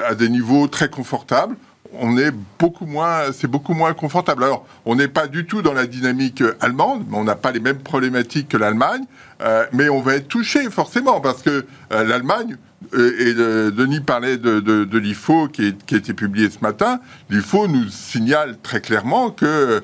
à 0.08 0.14
des 0.14 0.28
niveaux 0.28 0.68
très 0.68 0.88
confortables. 0.88 1.56
On 1.92 2.16
est 2.16 2.32
beaucoup 2.58 2.86
moins, 2.86 3.32
c'est 3.32 3.48
beaucoup 3.48 3.74
moins 3.74 3.92
confortable. 3.94 4.44
Alors, 4.44 4.66
on 4.84 4.94
n'est 4.94 5.08
pas 5.08 5.26
du 5.26 5.44
tout 5.46 5.60
dans 5.60 5.72
la 5.72 5.86
dynamique 5.86 6.42
allemande, 6.60 7.04
mais 7.08 7.16
on 7.16 7.24
n'a 7.24 7.34
pas 7.34 7.50
les 7.50 7.60
mêmes 7.60 7.78
problématiques 7.78 8.48
que 8.48 8.56
l'Allemagne, 8.56 9.04
euh, 9.42 9.66
mais 9.72 9.88
on 9.88 10.00
va 10.00 10.14
être 10.14 10.28
touché 10.28 10.70
forcément 10.70 11.20
parce 11.20 11.42
que 11.42 11.66
euh, 11.92 12.04
l'Allemagne 12.04 12.56
euh, 12.94 13.18
et 13.18 13.34
Denis 13.72 14.00
parlait 14.00 14.36
de, 14.36 14.98
l'IFO 14.98 15.48
qui, 15.48 15.74
qui 15.86 15.94
a 15.96 15.98
été 15.98 16.14
publié 16.14 16.48
ce 16.50 16.60
matin. 16.60 17.00
L'IFO 17.28 17.66
nous 17.66 17.88
signale 17.88 18.56
très 18.62 18.80
clairement 18.80 19.30
que 19.30 19.82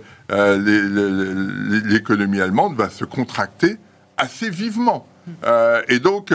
l'économie 1.89 2.41
allemande 2.41 2.77
va 2.77 2.89
se 2.89 3.05
contracter 3.05 3.79
assez 4.17 4.51
vivement. 4.51 5.07
Et 5.89 5.99
donc, 5.99 6.33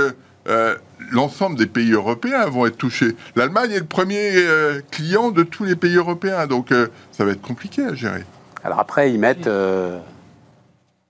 euh, 0.47 0.75
l'ensemble 1.11 1.57
des 1.57 1.67
pays 1.67 1.91
européens 1.91 2.45
vont 2.47 2.65
être 2.65 2.77
touchés. 2.77 3.15
L'Allemagne 3.35 3.71
est 3.71 3.79
le 3.79 3.85
premier 3.85 4.31
euh, 4.35 4.81
client 4.91 5.31
de 5.31 5.43
tous 5.43 5.65
les 5.65 5.75
pays 5.75 5.95
européens, 5.95 6.47
donc 6.47 6.71
euh, 6.71 6.87
ça 7.11 7.25
va 7.25 7.31
être 7.31 7.41
compliqué 7.41 7.83
à 7.83 7.93
gérer. 7.93 8.23
Alors 8.63 8.79
après, 8.79 9.11
ils 9.11 9.19
mettent 9.19 9.47
euh, 9.47 9.99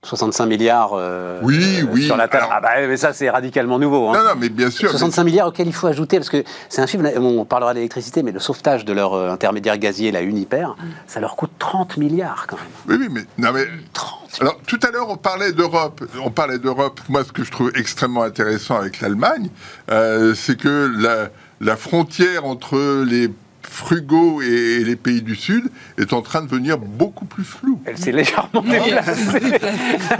65 0.06 0.46
milliards 0.46 0.90
euh, 0.94 1.38
Oui, 1.42 1.78
euh, 1.80 1.86
oui, 1.92 2.04
sur 2.04 2.16
la 2.16 2.26
table. 2.26 2.44
alors- 2.44 2.56
Ah 2.56 2.60
bah, 2.60 2.70
mais 2.88 2.96
ça, 2.96 3.12
c'est 3.12 3.30
radicalement 3.30 3.78
nouveau. 3.78 4.08
hein. 4.08 4.14
Non, 4.18 4.24
non, 4.30 4.34
mais 4.36 4.48
bien 4.48 4.68
sûr. 4.68 4.90
65 4.90 5.22
milliards 5.22 5.46
auxquels 5.46 5.68
il 5.68 5.72
faut 5.72 5.86
ajouter, 5.86 6.16
parce 6.18 6.28
que 6.28 6.42
c'est 6.68 6.82
un 6.82 6.86
chiffre, 6.88 7.04
on 7.18 7.44
parlera 7.44 7.72
d'électricité, 7.72 8.24
mais 8.24 8.32
le 8.32 8.40
sauvetage 8.40 8.84
de 8.84 8.92
leur 8.92 9.14
euh, 9.14 9.30
intermédiaire 9.30 9.78
gazier, 9.78 10.10
la 10.10 10.22
Uniper, 10.22 10.66
ça 11.06 11.20
leur 11.20 11.36
coûte 11.36 11.52
30 11.60 11.98
milliards 11.98 12.46
quand 12.48 12.56
même. 12.56 12.64
mais- 12.86 12.94
oui, 12.96 13.06
oui, 13.08 13.08
mais, 13.38 13.44
non, 13.46 13.52
mais 13.52 13.64
30 13.92 14.38
Alors, 14.40 14.58
tout 14.66 14.80
à 14.82 14.90
l'heure, 14.90 15.08
on 15.08 15.16
parlait 15.16 15.52
d'Europe. 15.52 16.02
On 16.24 16.30
parlait 16.30 16.58
d'Europe. 16.58 17.00
Moi, 17.08 17.22
ce 17.22 17.30
que 17.30 17.44
je 17.44 17.52
trouve 17.52 17.70
extrêmement 17.76 18.22
intéressant 18.24 18.78
avec 18.78 19.00
l'Allemagne, 19.00 19.50
euh, 19.92 20.34
c'est 20.34 20.58
que 20.58 20.90
la, 20.98 21.28
la 21.60 21.76
frontière 21.76 22.44
entre 22.44 23.04
les 23.04 23.30
frugaux 23.72 24.42
et, 24.42 24.84
les 24.84 24.96
pays 24.96 25.22
du 25.22 25.34
Sud 25.34 25.64
est 25.98 26.12
en 26.12 26.22
train 26.22 26.42
de 26.42 26.48
devenir 26.48 26.78
beaucoup 26.78 27.24
plus 27.24 27.44
floue. 27.44 27.80
Elle 27.86 27.96
s'est 27.98 28.12
légèrement 28.12 28.62
déplacée. 28.62 29.58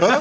Hein 0.01 0.19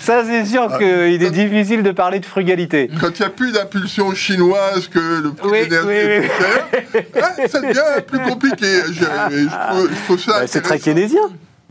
Ça, 0.00 0.24
c'est 0.24 0.44
sûr 0.46 0.68
Ah. 0.70 0.78
qu'il 0.78 1.22
est 1.22 1.30
difficile 1.30 1.82
de 1.82 1.90
parler 1.90 2.20
de 2.20 2.26
frugalité. 2.26 2.90
Quand 3.00 3.10
il 3.18 3.22
n'y 3.22 3.26
a 3.26 3.30
plus 3.30 3.52
d'impulsion 3.52 4.14
chinoise 4.14 4.88
que 4.88 4.98
le 5.22 5.32
prix 5.32 5.48
Oui, 5.50 5.58
oui, 5.70 5.94
oui. 6.20 6.20
plus 6.20 7.00
cher, 7.14 7.22
hein, 7.22 7.42
ça 7.48 7.60
devient 7.60 8.02
plus 8.06 8.18
compliqué. 8.20 8.66
Je, 8.88 8.92
je 8.94 9.68
trouve, 9.68 9.90
je 9.90 10.04
trouve 10.04 10.20
ça 10.20 10.40
Bah, 10.40 10.46
c'est 10.46 10.62
très 10.62 10.78
keynésien. 10.78 11.20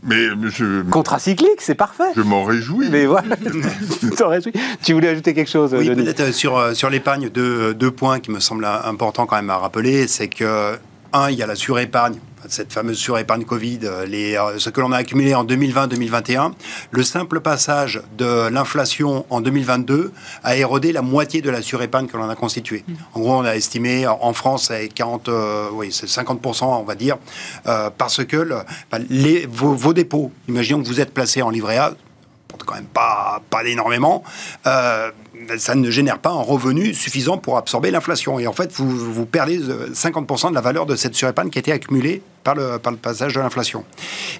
Mais 0.06 0.28
je, 0.50 0.82
Contracyclique, 0.82 1.60
c'est 1.60 1.74
parfait. 1.74 2.04
je 2.14 2.22
m'en 2.22 2.44
réjouis. 2.44 2.88
Mais 2.90 3.06
voilà, 3.06 3.36
tu 4.00 4.10
t'en 4.10 4.28
réjouis. 4.28 4.52
Tu 4.82 4.92
voulais 4.92 5.08
ajouter 5.08 5.34
quelque 5.34 5.50
chose, 5.50 5.74
Oui, 5.74 5.88
Denis 5.88 6.04
peut-être 6.04 6.20
euh, 6.20 6.32
sur, 6.32 6.56
euh, 6.56 6.74
sur 6.74 6.90
l'épargne, 6.90 7.28
deux, 7.28 7.74
deux 7.74 7.90
points 7.90 8.20
qui 8.20 8.30
me 8.30 8.38
semblent 8.40 8.64
importants 8.66 9.26
quand 9.26 9.36
même 9.36 9.50
à 9.50 9.56
rappeler. 9.58 10.06
C'est 10.06 10.28
que, 10.28 10.78
un, 11.12 11.30
il 11.30 11.36
y 11.38 11.42
a 11.42 11.46
la 11.46 11.56
surépargne, 11.56 12.18
cette 12.52 12.72
fameuse 12.72 12.98
surépargne 12.98 13.44
Covid, 13.44 13.80
euh, 13.84 14.06
les, 14.06 14.36
euh, 14.36 14.58
ce 14.58 14.70
que 14.70 14.80
l'on 14.80 14.92
a 14.92 14.98
accumulé 14.98 15.34
en 15.34 15.44
2020-2021. 15.44 16.52
Le 16.90 17.02
simple 17.02 17.40
passage 17.40 18.02
de 18.18 18.48
l'inflation 18.48 19.26
en 19.30 19.40
2022 19.40 20.12
a 20.44 20.56
érodé 20.56 20.92
la 20.92 21.02
moitié 21.02 21.42
de 21.42 21.50
la 21.50 21.62
surépargne 21.62 22.06
que 22.06 22.16
l'on 22.16 22.28
a 22.28 22.34
constituée. 22.36 22.84
En 23.14 23.20
gros, 23.20 23.34
on 23.36 23.44
a 23.44 23.54
estimé 23.56 24.06
en 24.06 24.32
France, 24.32 24.66
c'est 24.68 24.88
40, 24.88 25.28
euh, 25.28 25.68
oui, 25.72 25.90
c'est 25.92 26.06
50%, 26.08 26.64
on 26.64 26.84
va 26.84 26.94
dire, 26.94 27.16
euh, 27.66 27.90
parce 27.96 28.24
que 28.24 28.36
le- 28.36 28.58
bah, 28.90 28.98
les, 29.10 29.46
vos, 29.46 29.72
vos 29.74 29.92
dépôts, 29.92 30.30
imaginons 30.48 30.82
que 30.82 30.88
vous 30.88 31.00
êtes 31.00 31.12
placé 31.12 31.42
en 31.42 31.50
livret 31.50 31.76
A, 31.78 31.94
quand 32.64 32.74
même 32.74 32.84
pas, 32.86 33.42
pas 33.50 33.62
énormément, 33.64 34.24
euh, 34.66 35.10
ça 35.58 35.74
ne 35.74 35.90
génère 35.90 36.18
pas 36.18 36.30
un 36.30 36.40
revenu 36.42 36.94
suffisant 36.94 37.36
pour 37.38 37.58
absorber 37.58 37.90
l'inflation. 37.90 38.38
Et 38.38 38.46
en 38.46 38.52
fait, 38.52 38.72
vous, 38.72 38.88
vous 39.12 39.26
perdez 39.26 39.58
euh, 39.60 39.88
50% 39.92 40.50
de 40.50 40.54
la 40.54 40.60
valeur 40.62 40.86
de 40.86 40.96
cette 40.96 41.14
surépargne 41.14 41.50
qui 41.50 41.58
a 41.58 41.60
été 41.60 41.72
accumulée 41.72 42.22
par 42.46 42.92
le, 42.92 42.96
passage 42.96 43.34
de 43.34 43.40
l'inflation. 43.40 43.84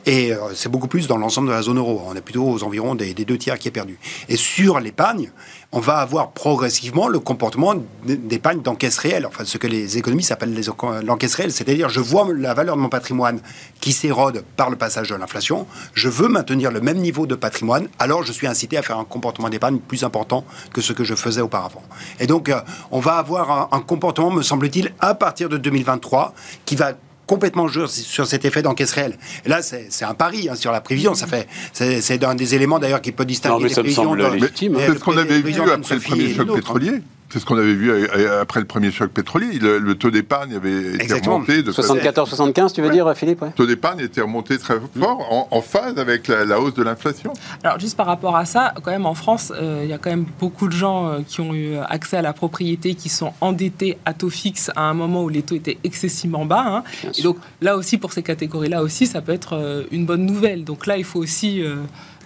Et 0.07 0.33
euh, 0.33 0.55
c'est 0.55 0.69
beaucoup 0.69 0.87
plus 0.87 1.09
dans 1.09 1.17
l'ensemble 1.17 1.49
de 1.49 1.53
la 1.53 1.63
zone 1.63 1.79
euro. 1.79 2.01
On 2.07 2.15
est 2.15 2.21
plutôt 2.21 2.49
aux 2.49 2.63
environs 2.63 2.95
des, 2.95 3.13
deux 3.15 3.37
tiers 3.37 3.59
qui 3.59 3.67
est 3.67 3.73
perdu. 3.73 3.99
Et 4.29 4.37
sur 4.37 4.79
l'épargne, 4.79 5.33
on 5.73 5.81
va 5.81 5.99
avoir 5.99 6.31
progressivement 6.31 7.09
le 7.09 7.19
comportement 7.19 7.75
d'épargne 8.05 8.63
d'encaisse 8.63 8.99
réelle, 8.99 9.27
enfin 9.27 9.45
ce 9.45 9.59
que 9.59 9.67
les 9.67 9.99
économistes 9.99 10.31
appellent 10.31 10.59
l'encaisse 11.03 11.35
réelle, 11.35 11.51
c'est-à-dire 11.51 11.89
je 11.89 11.99
vois 11.99 12.29
la 12.33 12.55
valeur 12.55 12.77
de 12.77 12.81
mon 12.81 12.89
patrimoine 12.89 13.41
qui 13.81 13.93
s'érode 13.93 14.45
par 14.57 14.71
le 14.71 14.77
passage 14.77 15.09
de 15.09 15.17
l'inflation, 15.17 15.67
je 15.93 16.09
veux 16.09 16.29
maintenir 16.29 16.71
le 16.71 16.81
même 16.81 16.99
niveau 16.99 17.27
de 17.27 17.35
patrimoine, 17.35 17.89
alors 17.99 18.23
je 18.23 18.33
suis 18.33 18.47
incité 18.47 18.79
à 18.79 18.83
faire 18.83 18.99
un 18.99 19.05
comportement 19.05 19.49
d'épargne 19.49 19.79
plus 19.79 20.05
important 20.05 20.45
que 20.73 20.81
ce 20.81 20.93
que 20.93 21.03
je 21.03 21.17
faisais 21.17 21.41
auparavant. 21.41 21.83
Et 22.21 22.29
donc 22.29 22.49
euh, 22.49 22.61
on 22.93 23.01
va 23.01 23.15
avoir 23.15 23.75
un 23.75 23.81
comportement, 23.81 24.31
me 24.31 24.43
semble-t-il, 24.43 24.95
à 25.01 25.15
partir 25.15 25.49
de 25.49 25.57
2023 25.57 26.33
qui 26.65 26.77
va 26.77 26.93
complètement 27.27 27.68
jouer 27.68 27.87
sur 27.89 28.27
cet 28.27 28.45
effet 28.45 28.62
d'encaisse 28.62 28.93
réelle. 28.93 29.18
Et 29.45 29.49
là, 29.49 29.61
c'est 29.62 30.05
un 30.05 30.14
pari 30.14 30.49
hein, 30.49 30.55
sur 30.55 30.72
la 30.72 30.81
prévision. 30.81 31.14
Ça 31.14 31.27
fait, 31.27 31.47
c'est 31.72 32.24
un 32.24 32.35
des 32.35 32.55
éléments 32.55 32.79
d'ailleurs 32.79 33.03
qui 33.03 33.12
peut 33.12 33.24
distinguer 33.24 33.55
Non, 33.55 33.61
mais 33.61 33.68
les 33.68 33.74
ça 33.74 33.81
me 33.81 33.85
prévisions 33.85 34.05
semble 34.05 34.18
de- 34.22 34.35
légitime, 34.37 34.77
ce 34.87 34.93
qu'on 34.93 35.16
avait 35.16 35.41
vu 35.41 35.61
après 35.61 35.95
le 35.95 36.01
premier 36.01 36.35
choc 36.35 36.49
hein. 36.51 36.55
pétrolier. 36.55 36.93
C'est 37.29 37.41
ce 37.41 37.45
qu'on 37.45 37.59
avait 37.59 37.74
vu 37.74 37.91
euh, 37.91 38.41
après 38.41 38.61
le 38.61 38.66
premier 38.66 38.93
choc 38.93 39.11
pétrolier. 39.11 39.59
Le, 39.59 39.79
le 39.79 39.95
taux 39.97 40.11
d'épargne 40.12 40.55
avait 40.55 40.95
été 40.95 41.03
Exactement. 41.03 41.35
remonté. 41.37 41.62
De 41.62 41.72
façon- 41.72 41.97
74-75, 41.97 42.72
tu 42.72 42.83
veux 42.83 42.91
dire, 42.91 43.12
Philippe 43.16 43.43
ouais 43.43 43.49
Le 43.49 43.55
taux 43.55 43.66
d'épargne 43.66 43.99
était 44.01 44.20
remonté 44.20 44.59
très 44.59 44.77
fort 44.99 45.27
en, 45.33 45.49
en 45.51 45.61
phase 45.61 45.99
avec 45.99 46.29
la, 46.29 46.45
la 46.45 46.61
hausse 46.61 46.74
de 46.74 46.85
l'inflation. 46.85 47.33
Alors 47.64 47.81
juste 47.81 47.97
par 47.97 48.07
rapport 48.07 48.37
à 48.37 48.45
ça, 48.45 48.72
quand 48.83 48.93
même 48.93 49.07
en 49.07 49.14
France, 49.14 49.53
euh, 49.57 49.81
il 49.83 49.91
y 49.91 49.93
a 49.93 49.99
quand 49.99 50.11
même 50.11 50.24
beaucoup 50.39 50.68
de 50.68 50.72
gens 50.72 51.09
euh, 51.09 51.18
qui 51.27 51.41
ont 51.41 51.53
eu 51.53 51.77
accès 51.89 52.16
à 52.16 52.22
la 52.22 52.33
propriété, 52.33 52.95
qui 52.95 53.09
sont 53.09 53.33
endettés 53.41 53.99
à 54.05 54.14
taux 54.14 54.31
fixe 54.31 54.70
à 54.77 54.83
un 54.83 54.95
moment 54.95 55.24
où 55.24 55.29
les 55.29 55.43
taux 55.43 55.57
étaient 55.57 55.79
excessivement 55.83 56.47
bas. 56.47 56.64
hein. 56.64 56.85
Bien 57.03 57.11
Et 57.11 57.14
sûr. 57.14 57.24
donc 57.24 57.39
là 57.61 57.77
aussi, 57.77 57.99
pour 57.99 58.12
ces 58.12 58.22
catégories-là 58.22 58.83
aussi, 58.83 59.07
ça 59.09 59.20
peut 59.20 59.33
être 59.33 59.55
euh, 59.55 59.83
une 59.91 60.07
bonne 60.07 60.24
nouvelle. 60.27 60.62
Donc 60.64 60.87
là, 60.87 60.97
il 60.97 61.05
faut 61.05 61.18
aussi 61.18 61.61
euh, 61.61 61.74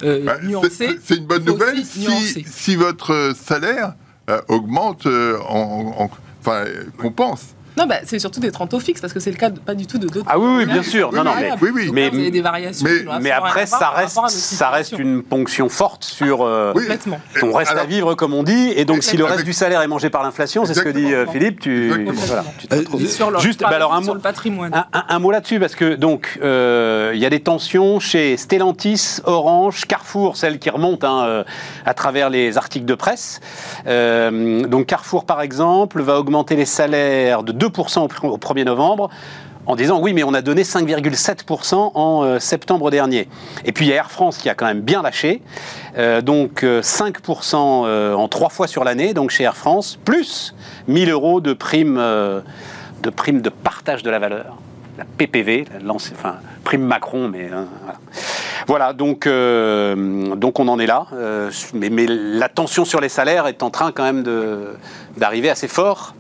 euh, 0.02 0.24
Bah, 0.26 0.36
nuancer. 0.42 0.98
c'est- 1.02 1.16
une 1.16 1.26
bonne 1.26 1.44
nouvelle 1.44 1.82
si, 1.84 2.76
votre 2.76 3.12
euh, 3.14 3.32
salaire 3.34 3.88
euh, 3.88 4.09
augmente 4.48 5.06
euh, 5.06 5.38
en, 5.48 5.94
en- 5.98 6.10
enfin, 6.40 6.64
euh, 6.66 6.84
compense. 6.98 7.54
Non, 7.76 7.86
bah, 7.86 7.96
c'est 8.04 8.18
surtout 8.18 8.40
des 8.40 8.50
30 8.50 8.70
taux 8.70 8.80
fixes, 8.80 9.00
parce 9.00 9.12
que 9.12 9.20
c'est 9.20 9.30
le 9.30 9.36
cas 9.36 9.50
de- 9.50 9.58
pas 9.58 9.74
du 9.74 9.86
tout 9.86 9.98
de 9.98 10.06
d'autres. 10.08 10.26
Ah 10.28 10.38
oui, 10.38 10.48
oui, 10.58 10.66
bien 10.66 10.82
sûr. 10.82 11.12
Non, 11.12 11.24
non, 11.24 11.32
mais, 11.38 11.50
Oui, 11.62 11.70
oui. 11.74 11.90
Mais- 11.92 12.10
vous 12.10 12.18
avez 12.18 12.30
des 12.30 12.40
variations. 12.40 12.86
mais- 13.20 13.30
après, 13.30 13.66
ça 13.66 13.90
reste, 13.90 14.18
ça 14.28 14.70
reste 14.70 14.98
une 14.98 15.22
ponction 15.22 15.68
forte 15.68 16.04
sur 16.04 16.42
euh, 16.42 16.72
Oui. 16.74 16.82
Complètement. 16.82 17.20
ton 17.40 17.52
reste 17.52 17.72
à 17.76 17.84
vivre, 17.84 18.14
comme 18.14 18.34
on 18.34 18.42
dit. 18.42 18.72
Et 18.76 18.84
donc, 18.84 19.02
si 19.02 19.16
le 19.16 19.24
Avec- 19.24 19.36
reste 19.36 19.46
du 19.46 19.52
salaire 19.52 19.82
est 19.82 19.88
mangé 19.88 20.10
par 20.10 20.22
l'inflation, 20.22 20.64
c'est 20.64 20.74
ce 20.74 20.82
que 20.82 20.88
dit 20.88 21.12
euh. 21.14 21.26
Philippe, 21.26 21.60
tu, 21.60 21.88
voilà, 22.12 22.44
tu 22.58 22.66
te 22.66 22.74
Euh, 22.74 22.78
retrouves. 22.78 23.02
Et 23.02 23.06
sur 23.06 23.30
le, 23.30 23.38
Juste, 23.38 23.60
bah 23.60 23.68
alors, 23.72 23.94
un 23.94 24.02
sur 24.02 24.08
mot- 24.08 24.14
le 24.14 24.20
patrimoine. 24.20 24.74
Un, 24.74 24.84
un- 24.92 25.04
un 25.08 25.18
mot 25.18 25.30
là-dessus, 25.30 25.60
parce 25.60 25.74
que 25.74 25.94
donc 25.94 26.38
euh, 26.42 27.12
il 27.14 27.20
y 27.20 27.26
a 27.26 27.30
des 27.30 27.40
tensions 27.40 28.00
chez 28.00 28.36
Stellantis, 28.36 29.18
Orange, 29.24 29.86
Carrefour, 29.86 30.36
celles 30.36 30.58
qui 30.58 30.70
remontent 30.70 31.06
hein, 31.06 31.24
euh, 31.26 31.44
à 31.86 31.94
travers 31.94 32.30
les 32.30 32.58
articles 32.58 32.86
de 32.86 32.94
presse. 32.94 33.40
Euh, 33.86 34.66
donc 34.66 34.86
Carrefour, 34.86 35.24
par 35.24 35.40
exemple, 35.42 36.02
va 36.02 36.18
augmenter 36.18 36.56
les 36.56 36.64
salaires 36.64 37.42
de 37.42 37.52
2% 37.60 38.00
au, 38.00 38.08
pr- 38.08 38.26
au 38.26 38.38
1er 38.38 38.64
novembre. 38.64 39.10
En 39.66 39.76
disant 39.76 40.00
oui, 40.00 40.14
mais 40.14 40.24
on 40.24 40.32
a 40.32 40.40
donné 40.40 40.62
5,7% 40.62 41.92
en 41.94 42.24
euh, 42.24 42.38
septembre 42.38 42.90
dernier. 42.90 43.28
Et 43.64 43.72
puis 43.72 43.84
il 43.86 43.88
y 43.90 43.92
a 43.92 43.96
Air 43.96 44.10
France 44.10 44.38
qui 44.38 44.48
a 44.48 44.54
quand 44.54 44.66
même 44.66 44.80
bien 44.80 45.02
lâché, 45.02 45.42
Euh, 45.98 46.22
donc 46.22 46.62
euh, 46.62 46.80
5% 46.82 47.54
euh, 47.56 48.14
en 48.14 48.28
trois 48.28 48.48
fois 48.48 48.66
sur 48.68 48.84
l'année, 48.84 49.12
donc 49.12 49.30
chez 49.30 49.42
Air 49.44 49.56
France, 49.56 49.98
plus 50.04 50.54
1000 50.88 51.10
euros 51.10 51.40
de 51.40 51.52
primes 51.52 51.98
euh, 51.98 52.40
de 53.02 53.10
prime 53.10 53.42
de 53.42 53.50
partage 53.50 54.02
de 54.02 54.10
la 54.10 54.18
valeur 54.18 54.56
la 54.98 55.04
PPV, 55.04 55.66
la 55.72 55.94
prime 56.64 56.82
Macron, 56.82 57.28
mais 57.28 57.48
hein, 57.52 57.66
voilà. 58.66 58.92
Donc 58.92 59.26
donc 59.26 60.58
on 60.60 60.68
en 60.68 60.78
est 60.78 60.86
là, 60.86 61.06
mais, 61.74 61.90
mais 61.90 62.06
la 62.08 62.48
tension 62.48 62.84
sur 62.84 63.00
les 63.00 63.08
salaires 63.08 63.46
est 63.46 63.62
en 63.62 63.70
train 63.70 63.92
quand 63.92 64.04
même 64.04 64.24
d'arriver 65.16 65.48
assez 65.50 65.68
fort 65.68 66.14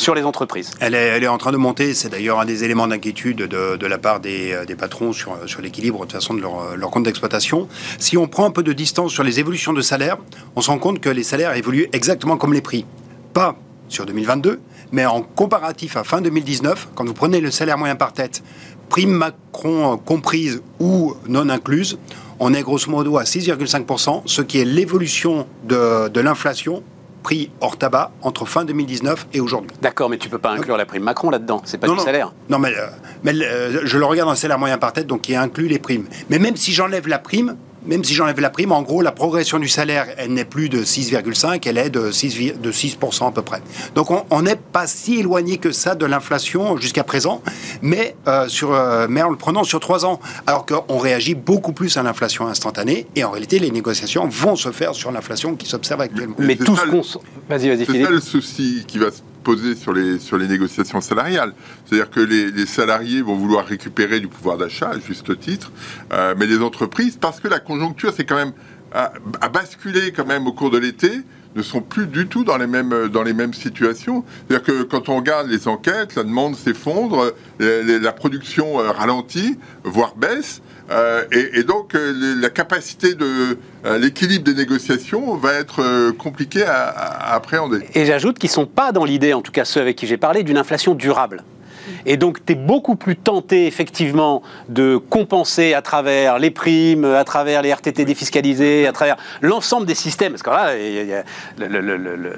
sur 0.00 0.14
les 0.14 0.22
entreprises. 0.22 0.70
Elle 0.80 0.94
est, 0.94 1.28
en 1.28 1.36
train 1.36 1.52
de 1.52 1.58
monter. 1.58 1.92
C'est 1.94 2.08
d'ailleurs 2.08 2.40
un 2.40 2.46
des 2.46 2.64
éléments 2.64 2.88
d'inquiétude 2.88 3.36
de, 3.36 3.86
la 3.86 3.98
part 3.98 4.20
des, 4.20 4.52
euh, 4.52 4.76
patrons 4.76 5.12
sur, 5.12 5.36
l'équilibre 5.60 6.06
de 6.06 6.12
façon 6.12 6.32
de 6.32 6.40
leur, 6.40 6.58
euh, 6.58 6.76
leur 6.76 6.90
compte 6.90 7.04
d'exploitation. 7.04 7.68
Si 7.98 8.16
on 8.16 8.26
prend 8.26 8.46
un 8.46 8.50
peu 8.50 8.62
de 8.62 8.72
distance 8.72 9.12
sur 9.12 9.22
les 9.22 9.40
évolutions 9.40 9.74
de 9.74 9.82
salaire, 9.82 10.16
on 10.56 10.62
se 10.62 10.70
rend 10.70 10.78
compte 10.78 11.00
que 11.00 11.10
les 11.10 11.22
salaires 11.22 11.54
évoluent 11.54 11.88
exactement 11.92 12.38
comme 12.38 12.54
les 12.54 12.62
prix. 12.62 12.86
Pas 13.34 13.56
sur 13.88 14.06
2022, 14.06 14.60
mais 14.92 15.04
en 15.04 15.20
comparatif 15.20 15.96
à 15.96 16.04
fin 16.04 16.22
2019, 16.22 16.88
quand 16.94 17.04
vous 17.04 17.14
prenez 17.14 17.40
le 17.40 17.50
salaire 17.50 17.76
moyen 17.76 17.96
par 17.96 18.14
tête, 18.14 18.42
prime 18.88 19.10
Macron 19.10 19.92
euh, 19.92 19.96
comprise 19.96 20.62
ou 20.78 21.14
non 21.28 21.50
incluse, 21.50 21.98
on 22.38 22.54
est 22.54 22.62
grosso 22.62 22.90
modo 22.90 23.18
à 23.18 23.24
6,5%, 23.24 24.22
ce 24.24 24.40
qui 24.40 24.60
est 24.60 24.64
l'évolution 24.64 25.46
de 25.64 26.20
l'inflation 26.20 26.82
prix 27.22 27.50
hors 27.60 27.76
tabac 27.76 28.10
entre 28.22 28.44
fin 28.46 28.64
2019 28.64 29.28
et 29.34 29.40
aujourd'hui. 29.40 29.70
D'accord, 29.82 30.08
mais 30.10 30.18
tu 30.18 30.28
peux 30.28 30.38
pas 30.38 30.50
inclure 30.52 30.76
la 30.76 30.86
prime 30.86 31.02
Macron 31.02 31.30
là-dedans, 31.30 31.60
c'est 31.64 31.78
pas 31.78 31.86
Non, 31.86 31.94
du 31.94 31.98
non. 32.00 32.04
salaire. 32.04 32.32
Non, 32.48 32.58
mais, 32.58 32.68
euh, 32.76 32.86
mais 33.24 33.32
euh, 33.42 33.80
je 33.84 33.98
le 33.98 34.04
regarde 34.04 34.28
en 34.30 34.34
salaire 34.34 34.58
moyen 34.58 34.78
par 34.78 34.92
tête, 34.92 35.06
donc 35.06 35.22
qui 35.22 35.34
inclut 35.36 35.68
les 35.68 35.78
primes. 35.78 36.06
Mais 36.28 36.38
même 36.38 36.56
si 36.56 36.72
j'enlève 36.72 37.06
la 37.08 37.18
prime, 37.18 37.56
même 37.86 38.04
si 38.04 38.14
j'enlève 38.14 38.40
la 38.40 38.50
prime, 38.50 38.72
en 38.72 38.82
gros, 38.82 39.00
la 39.02 39.12
progression 39.12 39.58
du 39.58 39.68
salaire, 39.68 40.06
elle 40.18 40.32
n'est 40.34 40.44
plus 40.44 40.68
de 40.68 40.82
6,5, 40.84 41.66
elle 41.66 41.78
est 41.78 41.90
de 41.90 42.10
6, 42.10 42.34
vi- 42.36 42.52
de 42.58 42.72
6% 42.72 43.26
à 43.28 43.30
peu 43.32 43.42
près. 43.42 43.62
Donc 43.94 44.08
on 44.30 44.42
n'est 44.42 44.56
pas 44.56 44.86
si 44.86 45.18
éloigné 45.20 45.58
que 45.58 45.72
ça 45.72 45.94
de 45.94 46.04
l'inflation 46.06 46.76
jusqu'à 46.76 47.04
présent, 47.04 47.42
mais, 47.82 48.14
euh, 48.28 48.48
sur, 48.48 48.72
euh, 48.72 49.06
mais 49.08 49.22
en 49.22 49.30
le 49.30 49.36
prenant 49.36 49.64
sur 49.64 49.80
3 49.80 50.04
ans. 50.04 50.20
Alors 50.46 50.66
qu'on 50.66 50.98
réagit 50.98 51.34
beaucoup 51.34 51.72
plus 51.72 51.96
à 51.96 52.02
l'inflation 52.02 52.46
instantanée, 52.46 53.06
et 53.16 53.24
en 53.24 53.30
réalité, 53.30 53.58
les 53.58 53.70
négociations 53.70 54.26
vont 54.28 54.56
se 54.56 54.70
faire 54.72 54.94
sur 54.94 55.10
l'inflation 55.12 55.56
qui 55.56 55.68
s'observe 55.68 56.00
actuellement. 56.00 56.36
Mais 56.38 56.56
tout 56.56 56.76
ce 56.76 56.82
qu'on... 56.86 57.02
Vas-y, 57.48 57.68
vas-y, 57.68 57.78
C'est 57.78 57.84
Philippe. 57.86 58.04
ça 58.06 58.10
le 58.10 58.20
souci 58.20 58.84
qui 58.86 58.98
va 58.98 59.10
se 59.10 59.18
poser 59.42 59.74
sur 59.74 59.92
les, 59.92 60.18
sur 60.18 60.38
les 60.38 60.46
négociations 60.46 61.00
salariales. 61.00 61.52
C'est-à-dire 61.84 62.10
que 62.10 62.20
les, 62.20 62.66
salariés 62.66 63.22
vont 63.22 63.36
vouloir 63.36 63.66
récupérer 63.66 64.20
du 64.20 64.28
pouvoir 64.28 64.56
d'achat, 64.58 64.90
à 64.90 64.98
juste 64.98 65.38
titre, 65.40 65.72
euh, 66.12 66.34
mais 66.38 66.46
les 66.46 66.60
entreprises, 66.60 67.16
parce 67.20 67.40
que 67.40 67.48
la 67.48 67.58
conjoncture, 67.60 68.12
c'est 68.16 68.24
quand 68.24 68.36
même 68.36 68.52
basculer 69.52 70.12
quand 70.12 70.26
même 70.26 70.46
au 70.46 70.52
cours 70.52 70.70
de 70.70 70.78
l'été, 70.78 71.10
ne 71.56 71.62
sont 71.62 71.80
plus 71.80 72.06
du 72.06 72.26
tout 72.26 72.44
dans 72.44 72.56
les 72.56 72.66
mêmes, 72.66 73.08
dans 73.08 73.22
les 73.22 73.34
mêmes 73.34 73.54
situations. 73.54 74.24
C'est-à-dire 74.48 74.64
que 74.64 74.82
quand 74.82 75.08
on 75.08 75.16
regarde 75.16 75.48
les 75.48 75.66
enquêtes, 75.68 76.14
la 76.14 76.22
demande 76.22 76.54
s'effondre, 76.56 77.32
les- 77.58 77.98
la 77.98 78.12
production 78.12 78.80
euh, 78.80 78.90
ralentit, 78.92 79.58
voire 79.84 80.14
baisse. 80.14 80.62
Euh, 80.90 81.24
et, 81.30 81.62
donc, 81.62 81.94
euh, 81.94 82.12
la 82.40 82.50
capacité 82.50 83.14
de 83.14 83.58
euh, 83.84 83.98
l'équilibre 83.98 84.44
des 84.44 84.54
négociations 84.54 85.36
va 85.36 85.54
être 85.54 86.10
compliquée 86.12 86.64
à, 86.64 86.88
à 86.88 87.34
appréhender. 87.34 87.80
Et 87.94 88.06
j'ajoute 88.06 88.38
qu'ils 88.38 88.50
sont 88.50 88.66
pas 88.66 88.90
dans 88.92 89.04
l'idée, 89.04 89.32
en 89.32 89.42
tout 89.42 89.52
cas 89.52 89.64
ceux 89.64 89.80
avec 89.80 89.96
qui 89.96 90.06
j'ai 90.06 90.16
parlé, 90.16 90.42
d'une 90.42 90.58
inflation 90.58 90.94
durable. 90.94 91.44
Et 92.06 92.16
donc, 92.16 92.44
tu 92.44 92.52
es 92.52 92.56
beaucoup 92.56 92.96
plus 92.96 93.16
tenté, 93.16 93.66
effectivement, 93.66 94.42
de 94.68 94.96
compenser 94.96 95.74
à 95.74 95.82
travers 95.82 96.38
les 96.38 96.50
primes, 96.50 97.04
à 97.04 97.24
travers 97.24 97.62
les 97.62 97.72
RTT 97.72 98.04
défiscalisés, 98.04 98.86
à 98.86 98.92
travers 98.92 99.16
l'ensemble 99.42 99.86
des 99.86 99.94
systèmes. 99.94 100.32
Parce 100.32 100.42
que 100.42 100.50
là, 100.50 100.76
il 100.76 101.06
y 101.08 101.14
a- 101.14 101.24
le, 101.58 101.66
le- 101.80 101.96
le- 101.96 102.16
le- 102.16 102.30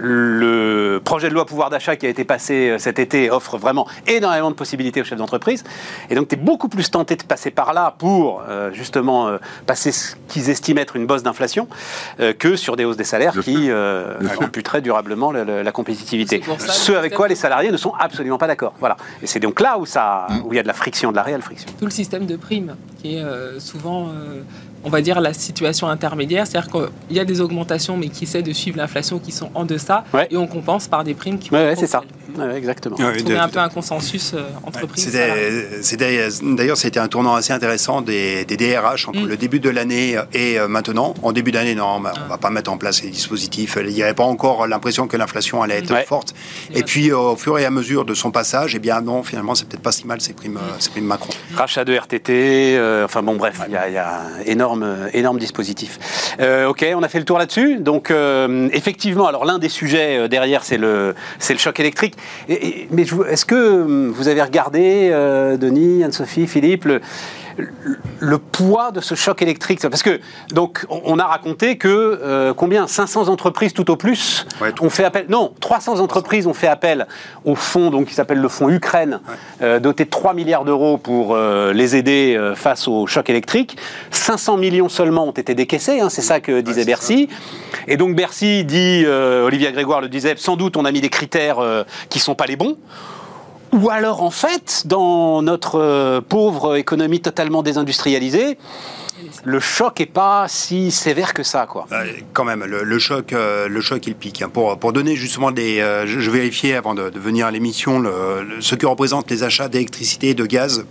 le 0.00 1.00
projet 1.04 1.28
de 1.28 1.34
loi 1.34 1.46
pouvoir 1.46 1.70
d'achat 1.70 1.96
qui 1.96 2.06
a 2.06 2.08
été 2.08 2.24
passé 2.24 2.70
euh, 2.70 2.78
cet 2.78 2.98
été 2.98 3.30
offre 3.30 3.56
vraiment 3.58 3.86
énormément 4.06 4.50
de 4.50 4.54
possibilités 4.56 5.00
aux 5.00 5.04
chefs 5.04 5.18
d'entreprise. 5.18 5.64
Et 6.10 6.14
donc, 6.14 6.28
tu 6.28 6.34
es 6.34 6.38
beaucoup 6.38 6.68
plus 6.68 6.90
tenté 6.90 7.16
de 7.16 7.22
passer 7.22 7.50
par 7.50 7.72
là 7.72 7.94
pour, 7.98 8.42
euh, 8.48 8.70
justement, 8.72 9.28
euh, 9.28 9.38
passer 9.66 9.92
ce 9.92 10.14
qu'ils 10.28 10.50
estiment 10.50 10.80
être 10.80 10.96
une 10.96 11.06
bosse 11.06 11.22
d'inflation 11.22 11.68
euh, 12.20 12.32
que 12.32 12.56
sur 12.56 12.76
des 12.76 12.84
hausses 12.84 12.96
des 12.96 13.04
salaires 13.04 13.32
qui 13.42 13.70
euh, 13.70 14.14
amputeraient 14.44 14.80
durablement 14.80 15.32
la, 15.32 15.44
la- 15.44 15.62
la 15.62 15.72
compétitivité. 15.72 16.40
Ce 16.58 16.92
avec 16.92 17.14
quoi 17.14 17.28
les 17.28 17.34
salariés 17.34 17.70
ne 17.70 17.76
sont 17.76 17.92
absolument 17.98 18.38
pas 18.38 18.41
pas 18.42 18.48
d'accord. 18.48 18.74
Voilà. 18.80 18.96
Et 19.22 19.28
c'est 19.28 19.38
donc 19.38 19.60
là 19.60 19.78
où 19.78 19.86
ça, 19.86 20.26
où 20.44 20.52
il 20.52 20.56
y 20.56 20.58
a 20.58 20.64
de 20.64 20.66
la 20.66 20.72
friction, 20.72 21.12
de 21.12 21.16
la 21.16 21.22
réelle 21.22 21.42
friction. 21.42 21.70
Tout 21.78 21.84
le 21.84 21.92
système 21.92 22.26
de 22.26 22.34
primes, 22.34 22.74
qui 23.00 23.14
est 23.14 23.22
euh, 23.22 23.60
souvent, 23.60 24.08
euh, 24.08 24.42
on 24.84 24.90
va 24.90 25.00
dire, 25.00 25.20
la 25.20 25.32
situation 25.32 25.88
intermédiaire, 25.88 26.46
c'est-à-dire 26.46 26.70
qu'il 26.70 27.16
y 27.16 27.20
a 27.20 27.24
des 27.24 27.40
augmentations, 27.40 27.96
mais 27.96 28.08
qui 28.08 28.24
essaient 28.24 28.42
de 28.42 28.52
suivre 28.52 28.76
l'inflation, 28.78 29.18
qui 29.18 29.32
sont 29.32 29.50
en 29.54 29.64
deçà, 29.64 30.04
Ouais. 30.12 30.26
et 30.30 30.36
on 30.36 30.46
compense 30.46 30.88
par 30.88 31.04
des 31.04 31.14
primes 31.14 31.38
qui 31.38 31.50
vont 31.50 31.56
ouais, 31.56 31.74
c'est 31.76 31.86
ça. 31.86 32.02
Ouais, 32.38 32.56
exactement. 32.56 32.96
Ouais, 32.96 33.16
Trouver 33.18 33.34
de- 33.34 33.38
un 33.38 33.48
peu 33.48 33.58
un 33.58 33.68
consensus 33.68 34.32
euh, 34.34 34.42
entreprise. 34.64 35.12
D'ailleurs, 36.42 36.76
c'était 36.76 36.98
un 36.98 37.08
tournant 37.08 37.34
assez 37.34 37.52
intéressant 37.52 38.00
des, 38.00 38.44
des 38.44 38.56
DRH 38.56 39.08
entre 39.08 39.20
Mm. 39.20 39.26
le 39.28 39.36
début 39.36 39.60
de 39.60 39.70
l'année 39.70 40.16
et 40.32 40.58
euh, 40.58 40.68
maintenant. 40.68 41.14
En 41.22 41.32
début 41.32 41.52
d'année, 41.52 41.74
non, 41.74 42.00
bah, 42.00 42.12
on 42.24 42.28
va 42.28 42.38
pas 42.38 42.50
mettre 42.50 42.70
en 42.70 42.78
place 42.78 43.02
les 43.02 43.10
dispositifs. 43.10 43.76
Il 43.80 43.92
n'y 43.94 44.02
avait 44.02 44.14
pas 44.14 44.24
encore 44.24 44.66
l'impression 44.66 45.06
que 45.06 45.16
l'inflation 45.16 45.62
allait 45.62 45.78
être 45.78 45.92
Ouais. 45.92 46.04
forte. 46.06 46.34
Et 46.74 46.78
Et 46.80 46.84
puis, 46.84 47.10
euh, 47.12 47.16
au 47.18 47.36
fur 47.36 47.58
et 47.58 47.64
à 47.64 47.70
mesure 47.70 48.04
de 48.04 48.14
son 48.14 48.30
passage, 48.32 48.74
eh 48.74 48.78
bien 48.80 49.00
non, 49.00 49.22
finalement, 49.22 49.54
c'est 49.54 49.68
peut-être 49.68 49.82
pas 49.82 49.92
si 49.92 50.06
mal 50.06 50.20
ces 50.20 50.32
primes, 50.32 50.56
euh, 50.56 50.74
ces 50.80 50.90
primes 50.90 51.04
Macron. 51.04 51.30
Rachat 51.54 51.84
de 51.84 51.92
RTT, 51.94 52.76
euh, 52.76 53.04
enfin 53.04 53.22
bon, 53.22 53.36
bref, 53.36 53.60
il 53.68 53.70
y 53.70 53.92
y 53.92 53.98
a 53.98 54.22
un 54.22 54.71
énorme, 54.72 54.82
euh, 54.82 55.08
énorme 55.12 55.38
dispositif. 55.38 56.36
Euh, 56.40 56.68
ok, 56.68 56.84
on 56.96 57.02
a 57.02 57.08
fait 57.08 57.18
le 57.18 57.24
tour 57.24 57.38
là-dessus. 57.38 57.78
Donc, 57.78 58.10
euh, 58.10 58.68
effectivement, 58.72 59.26
alors 59.26 59.44
l'un 59.44 59.58
des 59.58 59.68
sujets 59.68 60.28
derrière, 60.28 60.64
c'est 60.64 60.78
le, 60.78 61.14
le 61.48 61.58
choc 61.58 61.78
électrique. 61.80 62.14
Mais 62.48 63.02
est-ce 63.28 63.44
que 63.44 64.10
vous 64.10 64.28
avez 64.28 64.42
regardé, 64.42 65.10
Denis, 65.58 66.04
Anne-Sophie, 66.04 66.46
Philippe, 66.46 66.84
le, 66.84 67.00
le- 67.56 68.38
poids 68.38 68.90
de 68.90 69.00
ce 69.00 69.14
choc 69.14 69.40
électrique 69.42 69.80
Parce 69.82 70.02
que, 70.02 70.20
donc, 70.52 70.84
on 70.88 71.18
a 71.18 71.24
raconté 71.24 71.76
que 71.78 71.88
euh, 72.22 72.54
combien? 72.54 72.86
500 72.86 73.28
entreprises 73.28 73.72
tout 73.72 73.90
au 73.90 73.96
plus 73.96 74.46
Ouais, 74.60 74.72
ont 74.80 74.90
fait 74.90 75.04
appel. 75.04 75.26
Non, 75.28 75.52
300 75.60 76.00
entreprises 76.00 76.46
ont 76.46 76.54
fait 76.54 76.66
appel 76.68 77.06
au 77.44 77.54
fonds 77.54 77.90
donc, 77.90 78.06
qui 78.06 78.14
s'appelle 78.14 78.38
le 78.38 78.48
fonds 78.48 78.68
Ukraine, 78.68 79.20
euh, 79.62 79.80
doté 79.80 80.04
de 80.04 80.10
3 80.10 80.34
milliards 80.34 80.64
d'euros 80.64 80.98
pour 80.98 81.34
euh, 81.34 81.72
les 81.72 81.96
aider 81.96 82.38
face 82.54 82.86
au 82.88 83.06
choc 83.06 83.28
électrique. 83.30 83.76
500 84.10 84.56
millions 84.56 84.88
seulement 84.88 85.26
ont 85.26 85.32
été 85.32 85.54
décaissés, 85.54 86.00
hein, 86.00 86.08
c'est 86.10 86.22
ça 86.22 86.40
que 86.40 86.60
disait 86.60 86.84
Bercy. 86.84 87.28
Et 87.88 87.96
donc 87.96 88.14
Bercy 88.14 88.64
dit, 88.64 89.04
Olivier 89.06 89.72
Grégoire 89.72 90.00
le 90.00 90.08
disait, 90.08 90.34
sans 90.36 90.56
doute 90.56 90.76
on 90.76 90.84
a 90.84 90.92
mis 90.92 91.00
des 91.00 91.08
critères 91.10 91.58
qui 92.08 92.18
sont 92.18 92.34
pas 92.34 92.46
les 92.46 92.56
bons. 92.56 92.76
Ou 93.72 93.88
alors, 93.88 94.22
en 94.22 94.30
fait, 94.30 94.82
dans 94.86 95.40
notre 95.40 95.80
euh, 95.80 96.20
pauvre 96.20 96.76
économie 96.76 97.20
totalement 97.20 97.62
désindustrialisée, 97.62 98.58
le 99.44 99.58
choc 99.60 100.00
est 100.00 100.06
pas 100.06 100.46
si 100.48 100.90
sévère 100.92 101.34
que 101.34 101.42
ça, 101.42 101.66
quoi. 101.66 101.86
Euh, 101.92 102.04
quand 102.32 102.44
même, 102.44 102.64
le, 102.64 102.84
le 102.84 102.98
choc, 102.98 103.32
euh, 103.32 103.68
le 103.68 103.80
choc, 103.80 104.06
il 104.06 104.14
pique. 104.14 104.40
hein. 104.42 104.48
Pour, 104.48 104.78
pour 104.78 104.92
donner 104.92 105.16
justement 105.16 105.50
des, 105.50 105.80
euh, 105.80 106.06
je, 106.06 106.20
je 106.20 106.30
vérifiais 106.30 106.74
avant 106.76 106.94
de, 106.94 107.10
de 107.10 107.18
venir 107.18 107.46
à 107.46 107.50
l'émission 107.50 107.98
le, 107.98 108.10
le- 108.48 108.60
ce 108.60 108.74
que 108.76 108.86
représentent 108.86 109.30
les 109.30 109.42
achats 109.42 109.68
d'électricité 109.68 110.28
et 110.30 110.34
de 110.34 110.46
gaz, 110.46 110.84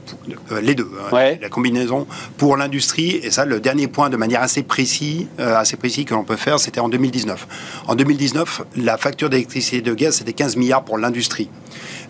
pour- 0.48 0.58
les 0.60 0.76
deux, 0.76 0.90
hein, 1.00 1.08
la 1.42 1.50
combinaison 1.50 2.08
pour 2.38 2.58
l'industrie. 2.58 3.22
Et 3.24 3.32
ça, 3.32 3.46
le 3.46 3.60
dernier 3.62 3.88
point 3.88 4.10
de 4.10 4.18
manière 4.18 4.42
assez 4.42 4.64
précis, 4.64 5.28
assez 5.38 5.78
précis 5.78 6.04
que 6.06 6.14
l'on 6.14 6.24
peut 6.26 6.36
faire, 6.36 6.60
c'était 6.60 6.82
en 6.82 6.90
2019. 6.90 7.48
En 7.88 7.96
2019, 7.96 8.64
la 8.76 8.98
facture 8.98 9.30
d'électricité 9.30 9.78
et 9.78 9.82
de 9.82 9.94
gaz, 9.94 10.18
c'était 10.18 10.34
15 10.34 10.58
milliards 10.58 10.84
pour 10.84 10.98
l'industrie. 10.98 11.50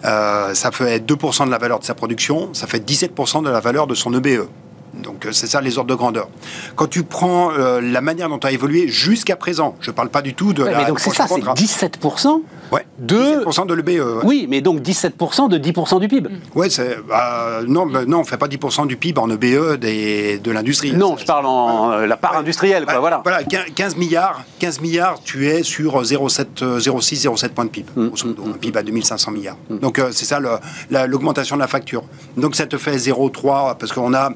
Ça 0.03 0.71
fait 0.71 0.99
2% 1.05 1.45
de 1.45 1.51
la 1.51 1.57
valeur 1.57 1.79
de 1.79 1.85
sa 1.85 1.93
production, 1.93 2.53
ça 2.53 2.65
fait 2.67 2.79
17% 2.79 3.43
de 3.43 3.49
la 3.49 3.59
valeur 3.59 3.85
de 3.87 3.93
son 3.95 4.13
EBE. 4.13 4.47
Donc 4.93 5.25
euh, 5.25 5.31
c'est 5.31 5.47
ça 5.47 5.61
les 5.61 5.77
ordres 5.77 5.89
de 5.89 5.95
grandeur. 5.95 6.27
Quand 6.75 6.87
tu 6.87 7.03
prends 7.03 7.51
euh, 7.51 7.79
la 7.81 8.01
manière 8.01 8.29
dont 8.29 8.39
a 8.39 8.51
évolué 8.51 8.87
jusqu'à 8.87 9.35
présent, 9.35 9.75
je 9.81 9.91
parle 9.91 10.09
pas 10.09 10.21
du 10.21 10.33
tout 10.33 10.53
de 10.53 10.63
Ouais, 10.63 10.71
la 10.71 10.77
mais 10.79 10.85
donc 10.85 10.99
c'est 10.99 11.11
ça, 11.11 11.25
c'est 11.27 11.35
contrat. 11.35 11.53
17% 11.53 12.41
Ouais, 12.71 12.85
de... 12.99 13.43
17% 13.43 13.67
de 13.67 13.73
l'EBE. 13.73 13.87
ouais. 14.01 14.21
Oui, 14.23 14.47
mais 14.49 14.61
donc 14.61 14.79
17% 14.81 15.49
de 15.49 15.57
10% 15.57 15.99
du 15.99 16.07
PIB. 16.07 16.29
Ouais, 16.55 16.69
c'est 16.69 16.97
bah, 17.07 17.59
non, 17.67 17.85
bah, 17.85 18.05
non, 18.05 18.19
on 18.19 18.23
fait 18.23 18.37
pas 18.37 18.47
10% 18.47 18.87
du 18.87 18.95
PIB 18.95 19.19
en 19.19 19.29
EBE 19.29 19.75
des, 19.77 20.39
de 20.39 20.51
l'industrie. 20.51 20.93
Non, 20.93 21.17
je 21.17 21.25
parle 21.25 21.45
en 21.47 21.91
euh, 21.91 22.05
la 22.07 22.15
part 22.15 22.37
industrielle, 22.37 22.85
quoi, 22.85 22.93
Bah, 22.95 22.99
voilà. 23.01 23.21
Voilà, 23.23 23.43
15 23.43 23.97
milliards, 23.97 24.43
15 24.59 24.79
milliards, 24.79 25.19
tu 25.23 25.47
es 25.49 25.63
sur 25.63 26.01
0,7, 26.01 26.45
euh, 26.63 26.79
0,6, 26.79 27.23
0,7 27.27 27.49
points 27.49 27.65
de 27.65 27.69
PIB. 27.71 27.89
Mm, 27.95 28.07
grosso 28.07 28.27
modo, 28.27 28.43
un 28.47 28.57
PIB 28.57 28.77
à 28.79 28.83
2500 28.83 29.31
milliards. 29.31 29.57
Donc 29.69 29.99
euh, 29.99 30.09
c'est 30.13 30.25
ça 30.25 30.39
le- 30.39 30.49
la- 30.89 31.07
l'augmentation 31.07 31.57
de 31.57 31.61
la 31.61 31.67
facture. 31.67 32.03
Donc 32.37 32.55
ça 32.55 32.65
te 32.67 32.77
fait 32.77 32.95
0,3 32.97 33.75
parce 33.77 33.91
qu'on 33.91 34.13
a 34.13 34.29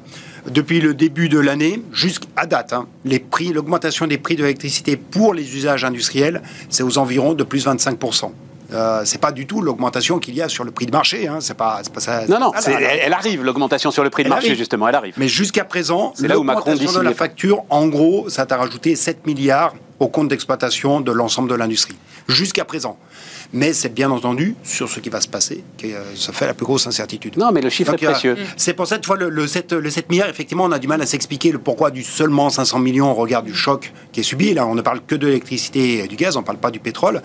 depuis 0.48 0.80
le 0.80 0.94
début 0.94 1.28
de 1.28 1.38
l'année 1.38 1.82
jusqu'à 1.92 2.46
date, 2.46 2.72
hein, 2.72 2.86
les 3.04 3.18
prix, 3.18 3.52
l'augmentation 3.52 4.06
des 4.06 4.18
prix 4.18 4.36
de 4.36 4.42
l'électricité 4.42 4.96
pour 4.96 5.34
les 5.34 5.56
usages 5.56 5.84
industriels, 5.84 6.42
c'est 6.68 6.82
aux 6.82 6.98
environs 6.98 7.34
de 7.34 7.44
plus 7.44 7.66
25% 7.66 8.30
euh, 8.72 9.02
c'est 9.04 9.20
pas 9.20 9.32
du 9.32 9.46
tout 9.46 9.60
l'augmentation 9.60 10.18
qu'il 10.18 10.34
y 10.34 10.42
a 10.42 10.48
sur 10.48 10.64
le 10.64 10.70
prix 10.70 10.86
de 10.86 10.90
marché. 10.90 11.28
Hein. 11.28 11.38
C'est 11.40 11.54
pas, 11.54 11.80
c'est 11.82 11.92
pas 11.92 12.00
ça. 12.00 12.26
Non, 12.26 12.40
non, 12.40 12.50
là. 12.52 12.60
elle, 12.66 13.00
elle 13.04 13.12
arrive, 13.12 13.44
l'augmentation 13.44 13.90
sur 13.90 14.02
le 14.02 14.10
prix 14.10 14.24
de 14.24 14.26
Elle 14.26 14.30
marché, 14.32 14.48
arrive. 14.48 14.58
justement, 14.58 14.88
elle 14.88 14.94
arrive. 14.94 15.14
Mais 15.18 15.28
jusqu'à 15.28 15.64
présent, 15.64 16.12
l'augmentation 16.20 16.92
de 16.92 17.04
la 17.04 17.14
facture, 17.14 17.62
en 17.70 17.86
gros, 17.86 18.28
ça 18.28 18.46
t'a 18.46 18.56
rajouté 18.56 18.96
7 18.96 19.26
milliards 19.26 19.74
au 20.00 20.08
compte 20.08 20.28
d'exploitation 20.28 21.00
de 21.00 21.12
l'ensemble 21.12 21.48
de 21.48 21.54
l'industrie. 21.54 21.96
Jusqu'à 22.28 22.64
présent. 22.64 22.98
Mais 23.52 23.72
c'est 23.72 23.92
bien 23.92 24.10
entendu 24.10 24.54
sur 24.62 24.88
ce 24.88 25.00
qui 25.00 25.08
va 25.08 25.20
se 25.20 25.28
passer 25.28 25.64
que 25.78 25.86
euh, 25.86 26.16
ça 26.16 26.32
fait 26.32 26.46
la 26.46 26.54
plus 26.54 26.66
grosse 26.66 26.86
incertitude. 26.86 27.36
Non, 27.36 27.52
mais 27.52 27.60
le 27.60 27.70
chiffre 27.70 27.92
Donc, 27.92 28.02
est 28.02 28.06
précieux. 28.06 28.36
C'est 28.56 28.74
pour 28.74 28.86
cette 28.86 29.06
fois 29.06 29.16
le, 29.16 29.28
le 29.28 29.46
7, 29.46 29.72
le 29.72 29.90
7 29.90 30.10
milliards, 30.10 30.28
effectivement, 30.28 30.64
on 30.64 30.72
a 30.72 30.78
du 30.78 30.88
mal 30.88 31.00
à 31.00 31.06
s'expliquer 31.06 31.52
le 31.52 31.58
pourquoi 31.58 31.90
du 31.90 32.02
seulement 32.02 32.50
500 32.50 32.78
millions 32.78 33.10
au 33.10 33.14
regard 33.14 33.42
du 33.42 33.54
choc 33.54 33.92
qui 34.12 34.20
est 34.20 34.24
subi. 34.24 34.54
Là, 34.54 34.66
on 34.66 34.74
ne 34.74 34.82
parle 34.82 35.00
que 35.06 35.14
de 35.14 35.26
l'électricité 35.26 36.04
et 36.04 36.08
du 36.08 36.16
gaz, 36.16 36.36
on 36.36 36.40
ne 36.40 36.46
parle 36.46 36.58
pas 36.58 36.70
du 36.70 36.80
pétrole. 36.80 37.22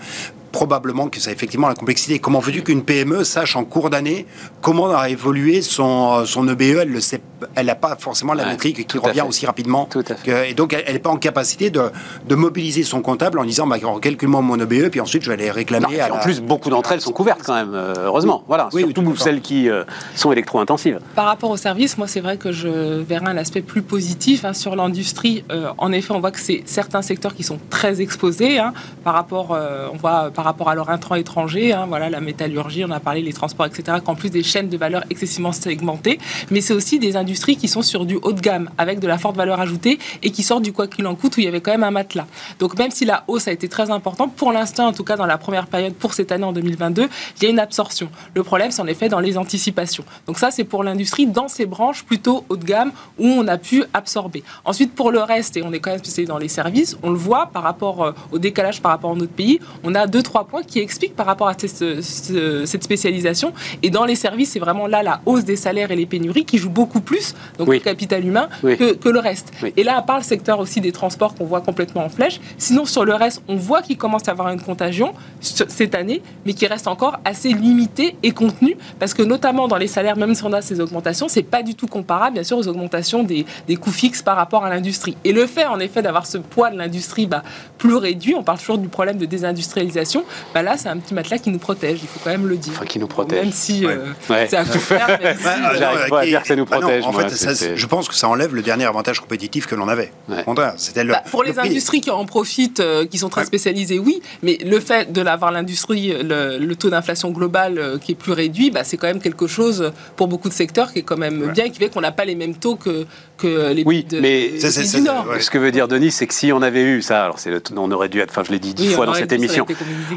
Probablement 0.52 1.08
que 1.08 1.18
c'est 1.18 1.32
effectivement 1.32 1.68
la 1.68 1.74
complexité. 1.74 2.18
Comment 2.18 2.38
veux-tu 2.38 2.62
qu'une 2.62 2.82
PME 2.82 3.24
sache 3.24 3.56
en 3.56 3.64
cours 3.64 3.88
d'année 3.90 4.26
comment 4.60 4.94
a 4.94 5.08
évolué 5.08 5.62
son, 5.62 6.18
euh, 6.20 6.24
son 6.26 6.46
EBE 6.46 6.78
Elle 6.82 6.90
le 6.90 7.00
sait, 7.00 7.20
elle 7.54 7.66
n'a 7.66 7.74
pas 7.74 7.96
forcément 7.98 8.34
la 8.34 8.44
Ouais, 8.44 8.50
métrique 8.50 8.86
qui 8.86 8.98
revient 8.98 9.20
fait. 9.20 9.26
aussi 9.26 9.46
rapidement. 9.46 9.86
Tout 9.90 10.00
à 10.08 10.14
fait. 10.14 10.30
que- 10.30 10.50
et 10.50 10.54
donc, 10.54 10.72
elle 10.74 10.92
n'est 10.92 10.98
pas 10.98 11.10
en 11.10 11.16
capacité 11.16 11.70
de, 11.70 11.90
de 12.28 12.34
mobiliser 12.34 12.82
son 12.82 13.00
comptable 13.00 13.38
en 13.38 13.44
disant 13.44 13.66
bah, 13.66 13.78
mois 14.26 14.40
mon 14.42 14.58
EBE, 14.60 14.88
puis 14.90 15.00
ensuite 15.00 15.22
je 15.24 15.28
vais 15.28 15.34
aller 15.34 15.50
réclamer. 15.50 15.86
Non, 15.96 16.02
à 16.02 16.10
en 16.10 16.14
la- 16.16 16.20
plus, 16.20 16.40
beaucoup 16.40 16.70
d'entre 16.70 16.92
elles 16.92 17.00
sont 17.00 17.12
couvertes 17.12 17.40
quand 17.44 17.54
même, 17.54 17.72
euh, 17.74 17.94
heureusement. 18.04 18.44
Voilà, 18.46 18.68
Oui, 18.72 18.84
oui, 18.84 18.92
surtout 18.94 19.16
celles 19.16 19.40
qui 19.40 19.68
euh, 19.68 19.84
sont 20.14 20.30
électro-intensives. 20.32 21.00
Par 21.14 21.24
rapport 21.26 21.50
au 21.50 21.56
service, 21.56 21.96
moi, 21.98 22.06
c'est 22.06 22.20
vrai 22.20 22.36
que 22.36 22.52
je 22.52 22.68
verrais 23.00 23.28
un 23.28 23.36
aspect 23.36 23.62
plus 23.62 23.82
positif 23.82 24.44
hein, 24.44 24.52
sur 24.52 24.76
l'industrie. 24.76 25.44
Euh, 25.50 25.68
en 25.78 25.92
effet, 25.92 26.12
on 26.12 26.20
voit 26.20 26.30
que 26.30 26.40
c'est 26.40 26.62
certains 26.66 27.02
secteurs 27.02 27.34
qui 27.34 27.42
sont 27.42 27.58
très 27.70 28.00
exposés 28.00 28.58
hein, 28.58 28.72
par 29.02 29.14
rapport, 29.14 29.52
euh, 29.52 29.88
on 29.92 29.96
voit 29.96 30.30
par 30.30 30.41
rapport 30.44 30.68
à 30.68 30.74
leur 30.74 30.90
intrant 30.90 31.14
étranger. 31.14 31.72
hein, 31.72 31.86
voilà, 31.88 32.10
la 32.10 32.20
métallurgie, 32.20 32.84
on 32.84 32.90
a 32.90 33.00
parlé 33.00 33.22
les 33.22 33.32
transports, 33.32 33.66
etc. 33.66 33.98
Qu'en 34.04 34.14
plus 34.14 34.30
des 34.30 34.42
chaînes 34.42 34.68
de 34.68 34.76
valeur 34.76 35.04
excessivement 35.10 35.52
segmentées, 35.52 36.18
mais 36.50 36.60
c'est 36.60 36.74
aussi 36.74 36.98
des 36.98 37.16
industries 37.16 37.56
qui 37.56 37.68
sont 37.68 37.82
sur 37.82 38.06
du 38.06 38.18
haut 38.22 38.32
de 38.32 38.40
gamme 38.40 38.70
avec 38.78 38.98
de 39.00 39.06
la 39.06 39.18
forte 39.18 39.36
valeur 39.36 39.60
ajoutée 39.60 39.98
et 40.22 40.30
qui 40.30 40.42
sortent 40.42 40.62
du 40.62 40.72
quoi 40.72 40.86
qu'il 40.86 41.06
en 41.06 41.14
coûte 41.14 41.36
où 41.36 41.40
il 41.40 41.44
y 41.44 41.48
avait 41.48 41.60
quand 41.60 41.72
même 41.72 41.84
un 41.84 41.90
matelas. 41.90 42.26
Donc 42.58 42.78
même 42.78 42.90
si 42.90 43.04
la 43.04 43.24
hausse 43.28 43.48
a 43.48 43.52
été 43.52 43.68
très 43.68 43.90
importante, 43.90 44.34
pour 44.34 44.52
l'instant, 44.52 44.86
en 44.86 44.92
tout 44.92 45.04
cas 45.04 45.16
dans 45.16 45.26
la 45.26 45.38
première 45.38 45.66
période 45.66 45.94
pour 45.94 46.14
cette 46.14 46.32
année 46.32 46.44
en 46.44 46.52
2022, 46.52 47.08
il 47.36 47.42
y 47.42 47.46
a 47.46 47.50
une 47.50 47.58
absorption. 47.58 48.08
Le 48.34 48.42
problème, 48.42 48.70
c'est 48.70 48.82
en 48.82 48.86
effet 48.86 49.08
dans 49.08 49.20
les 49.20 49.36
anticipations. 49.36 50.04
Donc 50.26 50.38
ça, 50.38 50.50
c'est 50.50 50.64
pour 50.64 50.84
l'industrie 50.84 51.26
dans 51.26 51.48
ces 51.48 51.66
branches 51.66 52.04
plutôt 52.04 52.44
haut 52.48 52.56
de 52.56 52.64
gamme 52.64 52.92
où 53.18 53.26
on 53.26 53.46
a 53.48 53.58
pu 53.58 53.84
absorber. 53.92 54.42
Ensuite, 54.64 54.94
pour 54.94 55.10
le 55.10 55.20
reste, 55.20 55.56
et 55.56 55.62
on 55.62 55.72
est 55.72 55.80
quand 55.80 55.90
même 55.90 55.98
spécialisé 55.98 56.28
dans 56.28 56.38
les 56.38 56.48
services, 56.48 56.96
on 57.02 57.10
le 57.10 57.18
voit 57.18 57.46
par 57.52 57.62
rapport 57.62 58.04
euh, 58.04 58.12
au 58.30 58.38
décalage 58.38 58.80
par 58.80 58.92
rapport 58.92 59.12
à 59.12 59.14
notre 59.14 59.32
pays, 59.32 59.60
on 59.84 59.94
a 59.94 60.06
deux, 60.06 60.22
trois 60.22 60.31
points 60.48 60.62
qui 60.62 60.80
expliquent 60.80 61.14
par 61.16 61.26
rapport 61.26 61.48
à 61.48 61.54
cette, 61.56 62.02
ce- 62.02 62.64
cette 62.66 62.82
spécialisation. 62.82 63.52
Et 63.82 63.90
dans 63.90 64.04
les 64.04 64.14
services, 64.16 64.50
c'est 64.52 64.58
vraiment 64.58 64.86
là 64.86 65.02
la 65.02 65.20
hausse 65.26 65.44
des 65.44 65.56
salaires 65.56 65.90
et 65.90 65.96
les 65.96 66.06
pénuries 66.06 66.44
qui 66.44 66.58
jouent 66.58 66.70
beaucoup 66.70 67.00
plus, 67.00 67.34
donc 67.58 67.68
Oui. 67.68 67.76
le 67.78 67.82
capital 67.84 68.24
humain, 68.26 68.48
Oui. 68.62 68.76
que, 68.76 68.94
que 68.94 69.08
le 69.08 69.18
reste. 69.20 69.52
Oui. 69.62 69.72
Et 69.76 69.84
là, 69.84 69.96
à 69.96 70.02
part 70.02 70.18
le 70.18 70.24
secteur 70.24 70.58
aussi 70.58 70.80
des 70.80 70.92
transports 70.92 71.34
qu'on 71.34 71.44
voit 71.44 71.60
complètement 71.60 72.04
en 72.04 72.08
flèche, 72.08 72.40
sinon 72.58 72.84
sur 72.84 73.04
le 73.04 73.14
reste, 73.14 73.42
on 73.48 73.56
voit 73.56 73.82
qu'il 73.82 73.96
commence 73.98 74.26
à 74.28 74.32
avoir 74.32 74.48
une 74.48 74.60
contagion 74.60 75.12
ce- 75.40 75.64
cette 75.68 75.94
année, 75.94 76.22
mais 76.46 76.54
qui 76.54 76.66
reste 76.66 76.88
encore 76.88 77.18
assez 77.24 77.50
limitée 77.50 78.16
et 78.22 78.32
contenue, 78.32 78.76
parce 78.98 79.14
que 79.14 79.22
notamment 79.22 79.68
dans 79.68 79.76
les 79.78 79.86
salaires, 79.88 80.16
même 80.16 80.34
si 80.34 80.44
on 80.44 80.52
a 80.52 80.62
ces 80.62 80.80
augmentations, 80.80 81.28
c'est 81.28 81.42
pas 81.42 81.62
du 81.62 81.74
tout 81.74 81.86
comparable, 81.86 82.34
bien 82.34 82.44
sûr, 82.44 82.56
aux 82.58 82.68
augmentations 82.68 83.22
des, 83.22 83.44
des 83.68 83.76
coûts 83.76 83.90
fixes 83.92 84.22
par 84.22 84.36
rapport 84.36 84.64
à 84.64 84.70
l'industrie. 84.70 85.16
Et 85.24 85.32
le 85.32 85.46
fait, 85.46 85.66
en 85.66 85.78
effet, 85.80 86.02
d'avoir 86.02 86.26
ce 86.26 86.38
poids 86.38 86.70
de 86.70 86.76
l'industrie 86.78 87.26
bah, 87.26 87.42
plus 87.78 87.94
réduit, 87.96 88.34
on 88.34 88.42
parle 88.42 88.58
toujours 88.58 88.78
du 88.78 88.88
problème 88.88 89.18
de 89.18 89.26
désindustrialisation, 89.26 90.21
bah 90.54 90.62
là, 90.62 90.76
c'est 90.76 90.88
un 90.88 90.96
petit 90.98 91.14
matelas 91.14 91.38
qui 91.38 91.50
nous 91.50 91.58
protège, 91.58 92.00
il 92.02 92.08
faut 92.08 92.20
quand 92.22 92.30
même 92.30 92.46
le 92.46 92.56
dire. 92.56 92.72
Enfin, 92.76 92.84
qui 92.86 92.98
nous 92.98 93.06
protège. 93.06 93.40
Même 93.42 93.52
si 93.52 93.84
euh, 93.86 94.06
Ouais. 94.30 94.46
c'est 94.48 94.56
à 94.56 94.64
coup 94.64 94.78
faire, 94.78 95.06
même 95.22 95.36
si, 95.36 95.44
Ouais, 95.44 95.50
euh, 95.50 95.64
ah, 95.64 95.74
J'arrive 95.78 96.08
pas 96.08 96.20
à 96.20 96.24
dire 96.26 96.42
que 96.42 96.48
ça 96.48 96.56
nous 96.56 96.64
bah 96.66 96.76
non, 96.76 96.82
protège, 96.82 97.04
en 97.04 97.12
moi, 97.12 97.28
fait, 97.28 97.54
ça, 97.54 97.74
je 97.74 97.86
pense 97.86 98.08
que 98.08 98.14
ça 98.14 98.28
enlève 98.28 98.54
le 98.54 98.62
dernier 98.62 98.84
avantage 98.84 99.20
compétitif 99.20 99.66
que 99.66 99.74
l'on 99.74 99.88
avait. 99.88 100.12
Ouais. 100.28 100.40
Au 100.40 100.44
contraire, 100.44 100.74
c'était 100.76 101.04
le. 101.04 101.12
Bah, 101.12 101.22
pour 101.30 101.42
le 101.44 101.50
les 101.50 101.58
industries 101.58 102.00
qui 102.00 102.10
en 102.10 102.24
profitent, 102.24 102.80
euh, 102.80 103.06
qui 103.06 103.18
sont 103.18 103.28
très 103.28 103.42
Ouais. 103.42 103.46
spécialisées, 103.46 103.98
oui, 103.98 104.22
mais 104.42 104.58
le 104.64 104.78
fait 104.80 105.12
de 105.12 105.20
l'avoir 105.20 105.52
l'industrie 105.52 106.12
le, 106.22 106.58
le 106.58 106.76
taux 106.76 106.90
d'inflation 106.90 107.30
globale 107.30 107.78
euh, 107.78 107.98
qui 107.98 108.12
est 108.12 108.14
plus 108.14 108.32
réduit, 108.32 108.70
bah, 108.70 108.84
c'est 108.84 108.96
quand 108.96 109.06
même 109.08 109.20
quelque 109.20 109.46
chose 109.46 109.92
pour 110.16 110.28
beaucoup 110.28 110.48
de 110.48 110.54
secteurs 110.54 110.92
qui 110.92 111.00
est 111.00 111.02
quand 111.02 111.16
même 111.18 111.50
bien, 111.52 111.68
qui 111.70 111.78
fait 111.78 111.88
qu'on 111.88 112.00
n'a 112.00 112.12
pas 112.12 112.24
les 112.24 112.34
mêmes 112.34 112.54
taux 112.54 112.76
que, 112.76 113.06
que 113.38 113.72
les 113.72 113.82
Oui, 113.84 114.04
de- 114.04 114.20
mais 114.20 114.48
les 114.48 114.60
c'est- 114.60 114.80
pays 114.80 115.00
du 115.00 115.00
Nord. 115.02 115.26
ouais. 115.28 115.40
Ce 115.40 115.50
que 115.50 115.58
veut 115.58 115.70
dire 115.72 115.88
Denis, 115.88 116.10
c'est 116.10 116.26
que 116.26 116.34
si 116.34 116.52
on 116.52 116.62
avait 116.62 116.82
eu 116.82 117.02
ça, 117.02 117.24
alors 117.24 117.36
le- 117.46 117.60
on 117.76 117.90
aurait 117.90 118.08
dû 118.08 118.20
être, 118.20 118.30
enfin 118.30 118.42
je 118.46 118.52
l'ai 118.52 118.58
dit 118.58 118.74
dix 118.74 118.88
Oui, 118.88 118.94
fois 118.94 119.06
dans 119.06 119.14
cette 119.14 119.32
émission, 119.32 119.66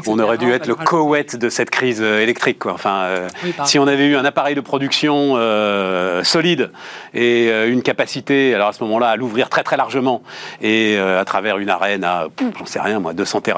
on 0.06 0.18
aurait 0.18 0.38
dû 0.38 0.50
être 0.52 0.66
le 0.66 0.74
Koweït 0.74 1.36
de 1.36 1.48
cette 1.48 1.70
crise 1.70 2.00
euh, 2.02 2.20
électrique, 2.22 2.58
quoi. 2.58 2.72
Enfin, 2.72 3.02
euh, 3.04 3.28
Oui, 3.44 3.54
si 3.64 3.78
on 3.78 3.86
avait 3.86 4.06
eu 4.06 4.16
un 4.16 4.24
appareil 4.24 4.54
de 4.54 4.60
production 4.60 5.34
euh, 5.36 6.22
solide 6.24 6.70
et 7.14 7.48
euh, 7.50 7.70
une 7.70 7.82
capacité, 7.82 8.54
alors 8.54 8.68
à 8.68 8.72
ce 8.72 8.82
moment-là, 8.84 9.08
à 9.08 9.16
l'ouvrir 9.16 9.48
très 9.48 9.62
très 9.62 9.76
largement 9.76 10.22
et 10.62 10.96
euh, 10.96 11.20
à 11.20 11.24
travers 11.24 11.58
une 11.58 11.68
arène 11.70 12.04
à, 12.04 12.26
j'en 12.58 12.66
sais 12.66 12.80
rien 12.80 13.00
moi, 13.00 13.12
200 13.12 13.40
TWh, 13.40 13.52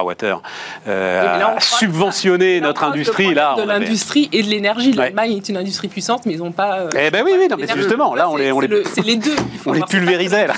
euh, 0.88 1.38
on 1.52 1.56
à 1.56 1.60
subventionner 1.60 2.60
notre 2.60 2.84
industrie, 2.84 3.34
là, 3.34 3.54
de 3.56 3.62
avait- 3.62 3.80
l'industrie 3.80 4.28
et 4.32 4.42
de 4.42 4.48
l'énergie. 4.48 4.90
Ouais. 4.90 4.96
L'Allemagne 4.96 5.32
est 5.36 5.48
une 5.48 5.56
industrie 5.56 5.88
puissante, 5.88 6.26
mais 6.26 6.32
ils 6.34 6.38
n'ont 6.38 6.52
pas. 6.52 6.80
euh, 6.80 6.88
Eh 6.98 7.10
ben 7.10 7.22
oui, 7.24 7.32
oui, 7.38 7.48
non, 7.48 7.56
mais 7.58 7.66
justement, 7.76 8.14
là, 8.14 8.28
on 8.30 8.36
les, 8.36 8.52
on 8.52 8.60
C'est 8.60 8.66
les, 8.68 8.76
le- 8.76 8.84
c'est 8.92 9.04
les 9.04 9.16
deux. 9.16 9.34
Il 9.52 9.58
faut 9.58 9.70
on 9.70 9.72
les 9.72 9.80
pulvérisait, 9.82 10.46
là. 10.46 10.54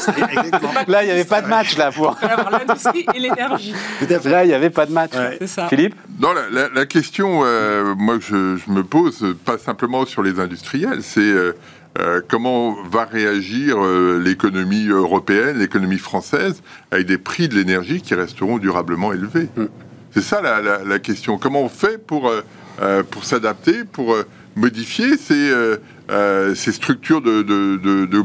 Là, 0.87 1.03
il 1.03 1.07
n'y 1.07 1.13
avait 1.13 1.25
pas 1.25 1.43
de 1.43 1.47
match, 1.49 1.77
là, 1.77 1.91
pour. 1.93 2.17
Il 2.23 2.29
faut 2.29 2.33
avoir 2.41 2.51
l'industrie 2.51 3.07
et 3.15 3.19
l'énergie. 3.19 3.75
Là, 4.25 4.45
il 4.45 4.49
n'y 4.49 4.55
avait 4.55 4.71
pas 4.71 4.87
de 4.87 4.93
match. 4.93 5.13
C'est 5.39 5.47
ça. 5.47 5.60
Philippe 5.69 5.95
Non, 6.21 6.33
la, 6.33 6.49
la- 6.51 6.69
la 6.69 6.87
question, 6.87 7.43
euh, 7.45 7.95
moi, 7.97 8.19
que 8.19 8.25
je, 8.25 8.57
je 8.57 8.71
me 8.73 8.83
pose, 8.83 9.37
pas 9.45 9.59
simplement 9.59 10.05
sur 10.07 10.23
les 10.23 10.41
industriels, 10.41 11.03
c'est 11.03 11.21
euh, 11.21 11.53
euh, 11.99 12.21
comment 12.29 12.77
va 12.85 13.05
réagir 13.05 13.77
euh, 13.79 14.21
l'économie 14.25 14.87
européenne, 14.89 15.59
l'économie 15.59 15.99
française, 15.99 16.63
avec 16.91 17.07
des 17.07 17.19
prix 17.19 17.49
de 17.49 17.55
l'énergie 17.57 18.01
qui 18.01 18.15
resteront 18.15 18.59
durablement 18.59 19.13
élevés. 19.13 19.49
C'est 20.13 20.23
ça 20.23 20.41
la, 20.41 20.61
la- 20.61 20.85
la 20.85 20.99
question. 20.99 21.37
Comment 21.39 21.63
on 21.63 21.69
fait 21.69 21.99
pour, 22.05 22.33
pour 23.11 23.25
s'adapter, 23.25 23.85
pour 23.85 24.17
modifier 24.57 25.17
ces, 25.17 25.53
ces 26.55 26.73
structures 26.73 27.21
de, 27.23 27.43
de, 27.43 27.77
de, 27.77 28.07
de- 28.07 28.25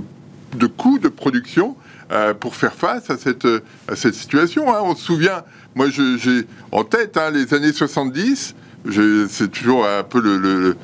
de 0.55 0.67
coûts 0.67 0.99
de 0.99 1.09
production 1.09 1.75
euh, 2.11 2.33
pour 2.33 2.55
faire 2.55 2.73
face 2.73 3.09
à 3.09 3.17
cette, 3.17 3.47
à 3.87 3.95
cette 3.95 4.13
situation. 4.15 4.73
hein? 4.73 4.79
On 4.83 4.95
se 4.95 5.03
souvient, 5.03 5.43
moi 5.75 5.87
j'ai 5.89 6.47
en 6.71 6.83
tête 6.83 7.17
hein, 7.17 7.31
les 7.31 7.53
années 7.53 7.73
70, 7.73 8.55
je- 8.85 9.27
c'est 9.29 9.49
toujours 9.51 9.85
un 9.85 10.03
peu 10.03 10.21
le, 10.21 10.75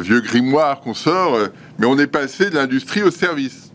vieux 0.00 0.20
grimoire 0.20 0.80
qu'on 0.80 0.94
sort, 0.94 1.34
euh, 1.36 1.48
mais 1.78 1.86
on 1.86 1.98
est 1.98 2.06
passé 2.08 2.50
de 2.50 2.56
l'industrie 2.56 3.02
au 3.02 3.10
service. 3.10 3.70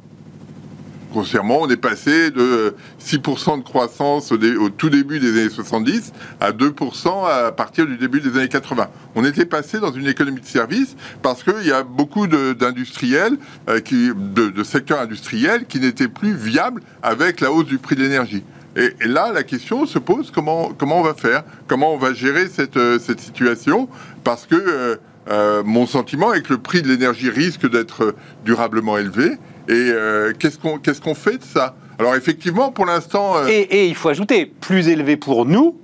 Grossièrement, 1.12 1.62
on 1.62 1.70
est 1.70 1.76
passé 1.78 2.30
de 2.30 2.40
euh, 2.40 2.72
6% 3.04 3.58
de 3.58 3.64
croissance 3.64 4.32
au, 4.32 4.70
tout 4.70 4.92
début 4.92 5.18
des 5.20 5.30
années 5.42 5.50
70 5.50 6.14
à 6.40 6.52
2% 6.52 7.26
à 7.28 7.52
partir 7.52 7.88
du 7.88 7.98
début 7.98 8.22
des 8.22 8.38
années 8.38 8.48
80. 8.48 8.88
On 9.16 9.26
était 9.26 9.46
passé 9.46 9.80
dans 9.80 9.92
une 9.92 10.06
économie 10.06 10.40
de 10.42 10.46
service 10.46 10.96
parce 11.24 11.44
qu'il 11.44 11.66
y 11.66 11.72
a 11.72 11.82
beaucoup 11.82 12.28
d'industriels, 12.28 13.38
euh, 13.70 13.80
de 13.82 14.64
secteurs 14.64 15.00
industriels 15.00 15.66
qui 15.66 15.80
n'étaient 15.80 16.10
plus 16.10 16.34
viables 16.36 16.82
avec 17.02 17.42
la 17.42 17.52
hausse 17.52 17.66
du 17.66 17.80
prix 17.80 17.96
de 17.96 18.02
l'énergie. 18.04 18.44
Et, 18.76 19.08
là, 19.08 19.32
la 19.34 19.44
question 19.44 19.86
se 19.86 20.00
pose 20.00 20.32
comment, 20.32 20.72
on 20.80 21.02
va 21.02 21.14
faire? 21.14 21.44
Comment 21.68 21.94
on 21.94 21.98
va 21.98 22.14
gérer 22.14 22.48
cette, 22.48 22.78
euh, 22.78 23.00
situation? 23.00 23.90
Parce 24.24 24.46
que 24.46 24.56
euh, 24.56 24.96
euh, 25.30 25.64
mon 25.66 25.86
sentiment 25.86 26.34
est 26.34 26.42
que 26.42 26.54
le 26.54 26.60
prix 26.60 26.82
de 26.82 26.88
l'énergie 26.88 27.30
risque 27.30 27.70
d'être 27.70 28.16
durablement 28.46 28.98
élevé. 28.98 29.38
Et 29.68 29.92
qu'est-ce 30.40 31.02
qu'on 31.02 31.16
fait 31.16 31.38
de 31.38 31.44
ça? 31.44 31.76
Alors 32.00 32.16
effectivement, 32.16 32.72
pour 32.72 32.88
l'instant, 32.88 33.36
et 33.48 33.88
il 33.88 33.94
faut 33.94 34.10
ajouter, 34.10 34.48
plus 34.48 34.88
élevé 34.88 35.16
pour 35.16 35.46
nous 35.46 35.76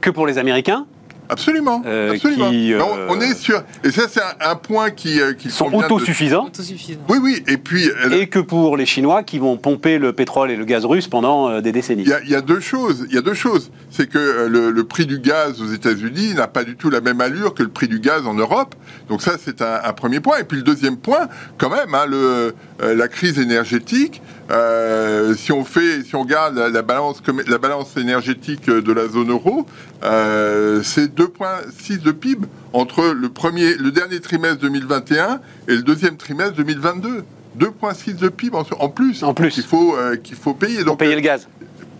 que 0.00 0.08
pour 0.08 0.26
les 0.26 0.38
Américains, 0.38 0.86
absolument, 1.30 1.82
euh, 1.86 2.12
absolument. 2.12 2.50
qui, 2.50 2.72
Non, 2.74 2.88
euh, 2.96 3.06
on 3.10 3.20
est 3.20 3.34
sûr. 3.34 3.62
Et 3.84 3.90
ça, 3.90 4.02
c'est 4.08 4.20
un, 4.20 4.50
un 4.50 4.56
point 4.56 4.90
qui, 4.90 5.20
euh, 5.20 5.32
qui 5.32 5.50
sont 5.50 5.66
convient 5.66 5.88
de- 5.88 5.92
autosuffisants. 5.92 6.46
Autosuffisant. 6.46 7.00
Oui, 7.08 7.18
oui. 7.22 7.42
Et 7.46 7.56
puis, 7.56 7.88
Et 8.12 8.26
que 8.28 8.38
pour 8.38 8.76
les 8.76 8.86
Chinois 8.86 9.22
qui 9.22 9.38
vont 9.38 9.56
pomper 9.56 9.98
le 9.98 10.12
pétrole 10.12 10.50
et 10.50 10.56
le 10.56 10.64
gaz 10.64 10.84
russe 10.84 11.08
pendant 11.08 11.48
euh, 11.48 11.60
des 11.60 11.72
décennies. 11.72 12.02
Il 12.02 12.08
y, 12.08 12.12
a, 12.12 12.20
il 12.22 12.30
y 12.30 12.34
a 12.34 12.40
deux 12.40 12.60
choses. 12.60 13.06
Il 13.08 13.14
y 13.14 13.18
a 13.18 13.22
deux 13.22 13.34
choses. 13.34 13.70
C'est 13.90 14.08
que 14.08 14.18
euh, 14.18 14.48
le, 14.48 14.70
le 14.70 14.84
prix 14.84 15.06
du 15.06 15.18
gaz 15.18 15.60
aux 15.62 15.72
États-Unis 15.72 16.34
n'a 16.34 16.46
pas 16.48 16.64
du 16.64 16.76
tout 16.76 16.90
la 16.90 17.00
même 17.00 17.20
allure 17.20 17.54
que 17.54 17.62
le 17.62 17.68
prix 17.70 17.88
du 17.88 18.00
gaz 18.00 18.26
en 18.26 18.34
Europe. 18.34 18.74
Donc 19.08 19.22
ça, 19.22 19.32
c'est 19.42 19.62
un, 19.62 19.80
un 19.84 19.92
premier 19.92 20.20
point. 20.20 20.38
Et 20.38 20.44
puis 20.44 20.56
le 20.58 20.62
deuxième 20.62 20.96
point, 20.96 21.28
quand 21.58 21.70
même, 21.70 21.94
hein, 21.94 22.06
le, 22.08 22.54
euh, 22.82 22.94
la 22.94 23.08
crise 23.08 23.38
énergétique. 23.38 24.22
euh, 24.50 25.34
si 25.36 25.52
on 25.52 25.64
fait, 25.64 26.02
si 26.02 26.14
on 26.16 26.22
regarde 26.22 26.56
la, 26.56 26.68
la 26.70 26.82
balance, 26.82 27.20
commer- 27.20 27.48
la 27.48 27.58
balance 27.58 27.96
énergétique 27.96 28.66
de 28.68 28.92
la 28.92 29.06
zone 29.08 29.30
euro, 29.30 29.64
euh, 30.02 30.82
c'est 30.82 31.14
2,6 31.20 32.00
de 32.00 32.12
PIB 32.12 32.46
entre 32.72 33.04
le 33.08 33.28
premier, 33.28 33.74
le 33.74 33.90
dernier 33.90 34.20
trimestre 34.20 34.60
2021 34.60 35.40
et 35.68 35.76
le 35.76 35.82
deuxième 35.82 36.16
trimestre 36.16 36.54
2022. 36.54 37.24
2,6 37.58 38.16
de 38.16 38.28
PIB 38.28 38.56
en, 38.56 38.64
en 38.78 38.88
plus. 38.88 39.22
En 39.22 39.34
plus. 39.34 39.50
Qu'il 39.52 39.64
faut, 39.64 39.96
euh, 39.96 40.16
qu'il 40.16 40.36
faut 40.36 40.54
payer. 40.54 40.82
Pour 40.84 40.96
payer 40.96 41.16
le 41.16 41.20
gaz. 41.20 41.46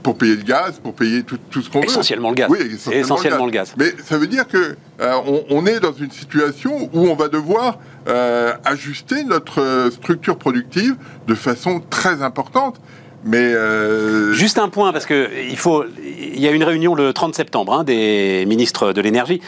pour 0.03 0.17
payer 0.17 0.37
le 0.37 0.43
gaz, 0.43 0.79
pour 0.83 0.95
payer 0.95 1.23
tout, 1.23 1.39
tout 1.51 1.61
ce 1.61 1.69
qu'on 1.69 1.81
veut. 1.81 1.87
Essentiellement 1.87 2.31
le 2.31 2.37
gaz. 2.37 2.49
Oui, 2.51 2.77
C'est 2.79 2.95
essentiellement 2.97 3.45
le 3.45 3.51
gaz. 3.51 3.75
Mais 3.77 3.93
ça 4.05 4.17
veut 4.17 4.29
dire 4.29 4.47
que 4.49 4.77
euh, 5.01 5.15
on, 5.27 5.45
on 5.51 5.67
est 5.67 5.81
dans 5.81 5.93
une 5.93 6.11
situation 6.11 6.89
où 6.93 7.09
on 7.09 7.15
va 7.15 7.29
devoir 7.29 7.79
euh, 8.09 8.55
ajuster 8.65 9.25
notre 9.25 9.61
euh, 9.61 9.91
structure 9.91 10.39
productive 10.39 10.97
de 11.27 11.35
façon 11.35 11.83
très 11.91 12.23
importante. 12.23 12.81
Euh, 13.29 14.33
Juste 14.33 14.59
un 14.59 14.69
point, 14.69 14.93
parce 14.93 15.07
que 15.07 15.31
il 15.37 16.41
y 16.41 16.49
a 16.49 16.51
une 16.51 16.65
réunion 16.65 16.95
le 16.95 17.13
30 17.13 17.35
septembre 17.35 17.75
hein, 17.75 17.85
des 17.85 18.45
ministres 18.47 18.93
de 18.93 19.01
l'énergie. 19.01 19.41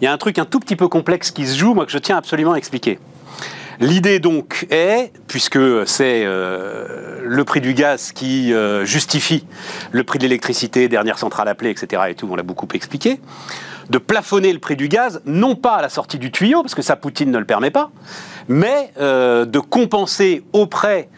Il 0.00 0.04
y 0.04 0.06
a 0.06 0.12
un 0.12 0.18
truc 0.18 0.38
un 0.38 0.44
tout 0.44 0.60
petit 0.60 0.76
peu 0.76 0.88
complexe 0.88 1.30
qui 1.30 1.46
se 1.46 1.58
joue, 1.58 1.74
moi 1.74 1.86
que 1.86 1.92
je 1.92 1.98
tiens 1.98 2.16
absolument 2.16 2.52
à 2.52 2.56
expliquer. 2.56 2.98
L'idée 3.80 4.20
donc 4.20 4.66
est, 4.70 5.12
puisque 5.26 5.58
c'est 5.86 6.22
euh, 6.24 7.20
le 7.24 7.44
prix 7.44 7.60
du 7.60 7.74
gaz 7.74 8.12
qui 8.12 8.52
euh, 8.52 8.84
justifie 8.84 9.46
le 9.92 10.02
prix 10.02 10.18
de 10.18 10.24
l'électricité, 10.24 10.88
dernière 10.88 11.18
centrale 11.18 11.48
appelée, 11.48 11.70
etc. 11.70 12.02
et 12.08 12.14
tout, 12.14 12.28
on 12.30 12.36
l'a 12.36 12.42
beaucoup 12.42 12.68
expliqué, 12.72 13.20
de 13.90 13.98
plafonner 13.98 14.52
le 14.52 14.60
prix 14.60 14.76
du 14.76 14.88
gaz, 14.88 15.20
non 15.26 15.56
pas 15.56 15.74
à 15.74 15.82
la 15.82 15.88
sortie 15.88 16.18
du 16.18 16.30
tuyau, 16.30 16.62
parce 16.62 16.74
que 16.74 16.82
ça 16.82 16.96
Poutine 16.96 17.30
ne 17.30 17.38
le 17.38 17.44
permet 17.44 17.70
pas, 17.70 17.90
mais 18.48 18.92
de 18.98 19.58
compenser 19.58 20.42
auprès 20.52 21.08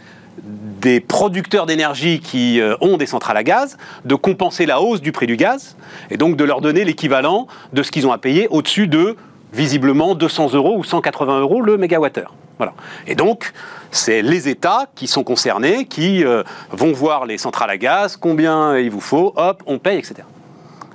des 0.80 1.00
producteurs 1.00 1.66
d'énergie 1.66 2.20
qui 2.20 2.60
euh, 2.60 2.76
ont 2.80 2.96
des 2.96 3.06
centrales 3.06 3.36
à 3.36 3.42
gaz, 3.42 3.76
de 4.04 4.14
compenser 4.14 4.66
la 4.66 4.80
hausse 4.80 5.00
du 5.00 5.12
prix 5.12 5.26
du 5.26 5.36
gaz, 5.36 5.76
et 6.10 6.16
donc 6.16 6.36
de 6.36 6.44
leur 6.44 6.60
donner 6.60 6.84
l'équivalent 6.84 7.46
de 7.72 7.82
ce 7.82 7.90
qu'ils 7.90 8.06
ont 8.06 8.12
à 8.12 8.18
payer 8.18 8.48
au-dessus 8.48 8.86
de, 8.86 9.16
visiblement, 9.52 10.14
200 10.14 10.54
euros 10.54 10.76
ou 10.78 10.84
180 10.84 11.40
euros 11.40 11.60
le 11.60 11.76
mégawattheure. 11.76 12.34
Voilà. 12.58 12.74
Et 13.06 13.14
donc, 13.14 13.52
c'est 13.90 14.22
les 14.22 14.48
États 14.48 14.86
qui 14.94 15.06
sont 15.06 15.24
concernés, 15.24 15.86
qui 15.86 16.24
euh, 16.24 16.42
vont 16.72 16.92
voir 16.92 17.24
les 17.24 17.38
centrales 17.38 17.70
à 17.70 17.76
gaz, 17.76 18.16
combien 18.16 18.76
il 18.78 18.90
vous 18.90 19.00
faut, 19.00 19.32
hop, 19.36 19.62
on 19.66 19.78
paye, 19.78 19.98
etc. 19.98 20.16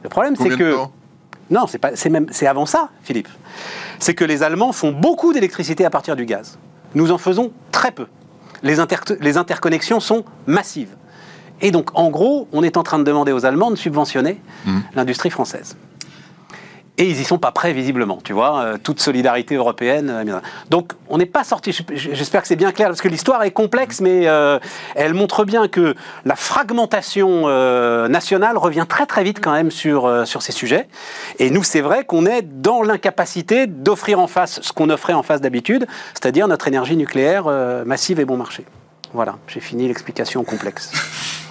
Le 0.01 0.09
problème, 0.09 0.36
c'est 0.36 0.49
que... 0.49 0.75
Non, 1.49 1.67
c'est 1.67 1.77
pas, 1.77 1.95
c'est 1.95 2.09
même, 2.09 2.27
c'est 2.31 2.47
avant 2.47 2.65
ça, 2.65 2.89
Philippe. 3.03 3.27
C'est 3.99 4.13
que 4.13 4.23
les 4.23 4.43
Allemands 4.43 4.71
font 4.71 4.91
beaucoup 4.91 5.34
d'électricité 5.34 5.86
à 5.86 5.89
partir 5.89 6.15
du 6.15 6.25
gaz. 6.25 6.57
Nous 6.95 7.11
en 7.11 7.17
faisons 7.17 7.51
très 7.71 7.91
peu. 7.91 8.07
Les, 8.64 8.80
inter- 8.80 9.16
les 9.20 9.38
interconnexions 9.38 9.99
sont 9.99 10.24
massives. 10.47 10.95
Et 11.61 11.72
donc, 11.72 11.89
en 11.93 12.09
gros, 12.09 12.47
on 12.51 12.64
est 12.64 12.78
en 12.78 12.84
train 12.84 12.97
de 12.99 13.03
demander 13.03 13.32
aux 13.32 13.45
Allemands 13.45 13.72
de 13.72 13.76
subventionner 13.76 14.41
l'industrie 14.95 15.30
française. 15.30 15.76
Et 17.00 17.10
ils 17.10 17.20
y 17.20 17.24
sont 17.24 17.39
pas 17.39 17.52
prêts, 17.52 17.74
visiblement, 17.74 18.20
tu 18.24 18.34
vois, 18.34 18.62
euh, 18.62 18.78
toute 18.82 19.00
solidarité 19.00 19.56
européenne. 19.56 20.12
euh. 20.12 20.39
Donc, 20.70 20.91
on 21.10 21.18
n'est 21.18 21.26
pas 21.26 21.44
sorti, 21.44 21.76
j'espère 21.96 22.44
que 22.44 22.48
c'est 22.48 22.56
bien 22.56 22.72
clair, 22.72 22.89
parce 22.89 23.02
que 23.02 23.08
l'histoire 23.08 23.41
est 23.44 23.52
complexe, 23.52 24.00
mais 24.00 24.28
euh, 24.28 24.60
elle 24.94 25.16
montre 25.16 25.44
bien 25.44 25.68
que 25.68 25.96
la 26.24 26.36
fragmentation 26.36 27.48
nationale 28.08 28.58
revient 28.58 28.86
très 28.88 29.06
très 29.06 29.24
vite 29.24 29.39
quand 29.41 29.54
même 29.54 29.72
sur, 29.72 30.28
sur 30.28 30.41
ces 30.41 30.52
sujets. 30.52 30.88
Et 31.39 31.50
nous, 31.50 31.64
c'est 31.64 31.82
vrai 31.82 32.06
qu'on 32.06 32.26
est 32.26 32.41
dans 32.44 32.84
l'incapacité 32.84 33.66
d'offrir 33.66 34.20
en 34.20 34.28
face 34.28 34.62
ce 34.62 34.72
qu'on 34.72 34.89
offrait 34.89 35.14
en 35.14 35.24
face 35.24 35.41
d'habitude, 35.41 35.88
c'est-à-dire 36.14 36.48
notre 36.48 36.68
énergie 36.68 36.96
nucléaire 36.96 37.46
massive 37.86 38.20
et 38.20 38.26
bon 38.26 38.38
marché. 38.38 38.66
Voilà, 39.14 39.38
j'ai 39.48 39.60
fini 39.60 39.88
l'explication 39.88 40.44
complexe. 40.44 40.91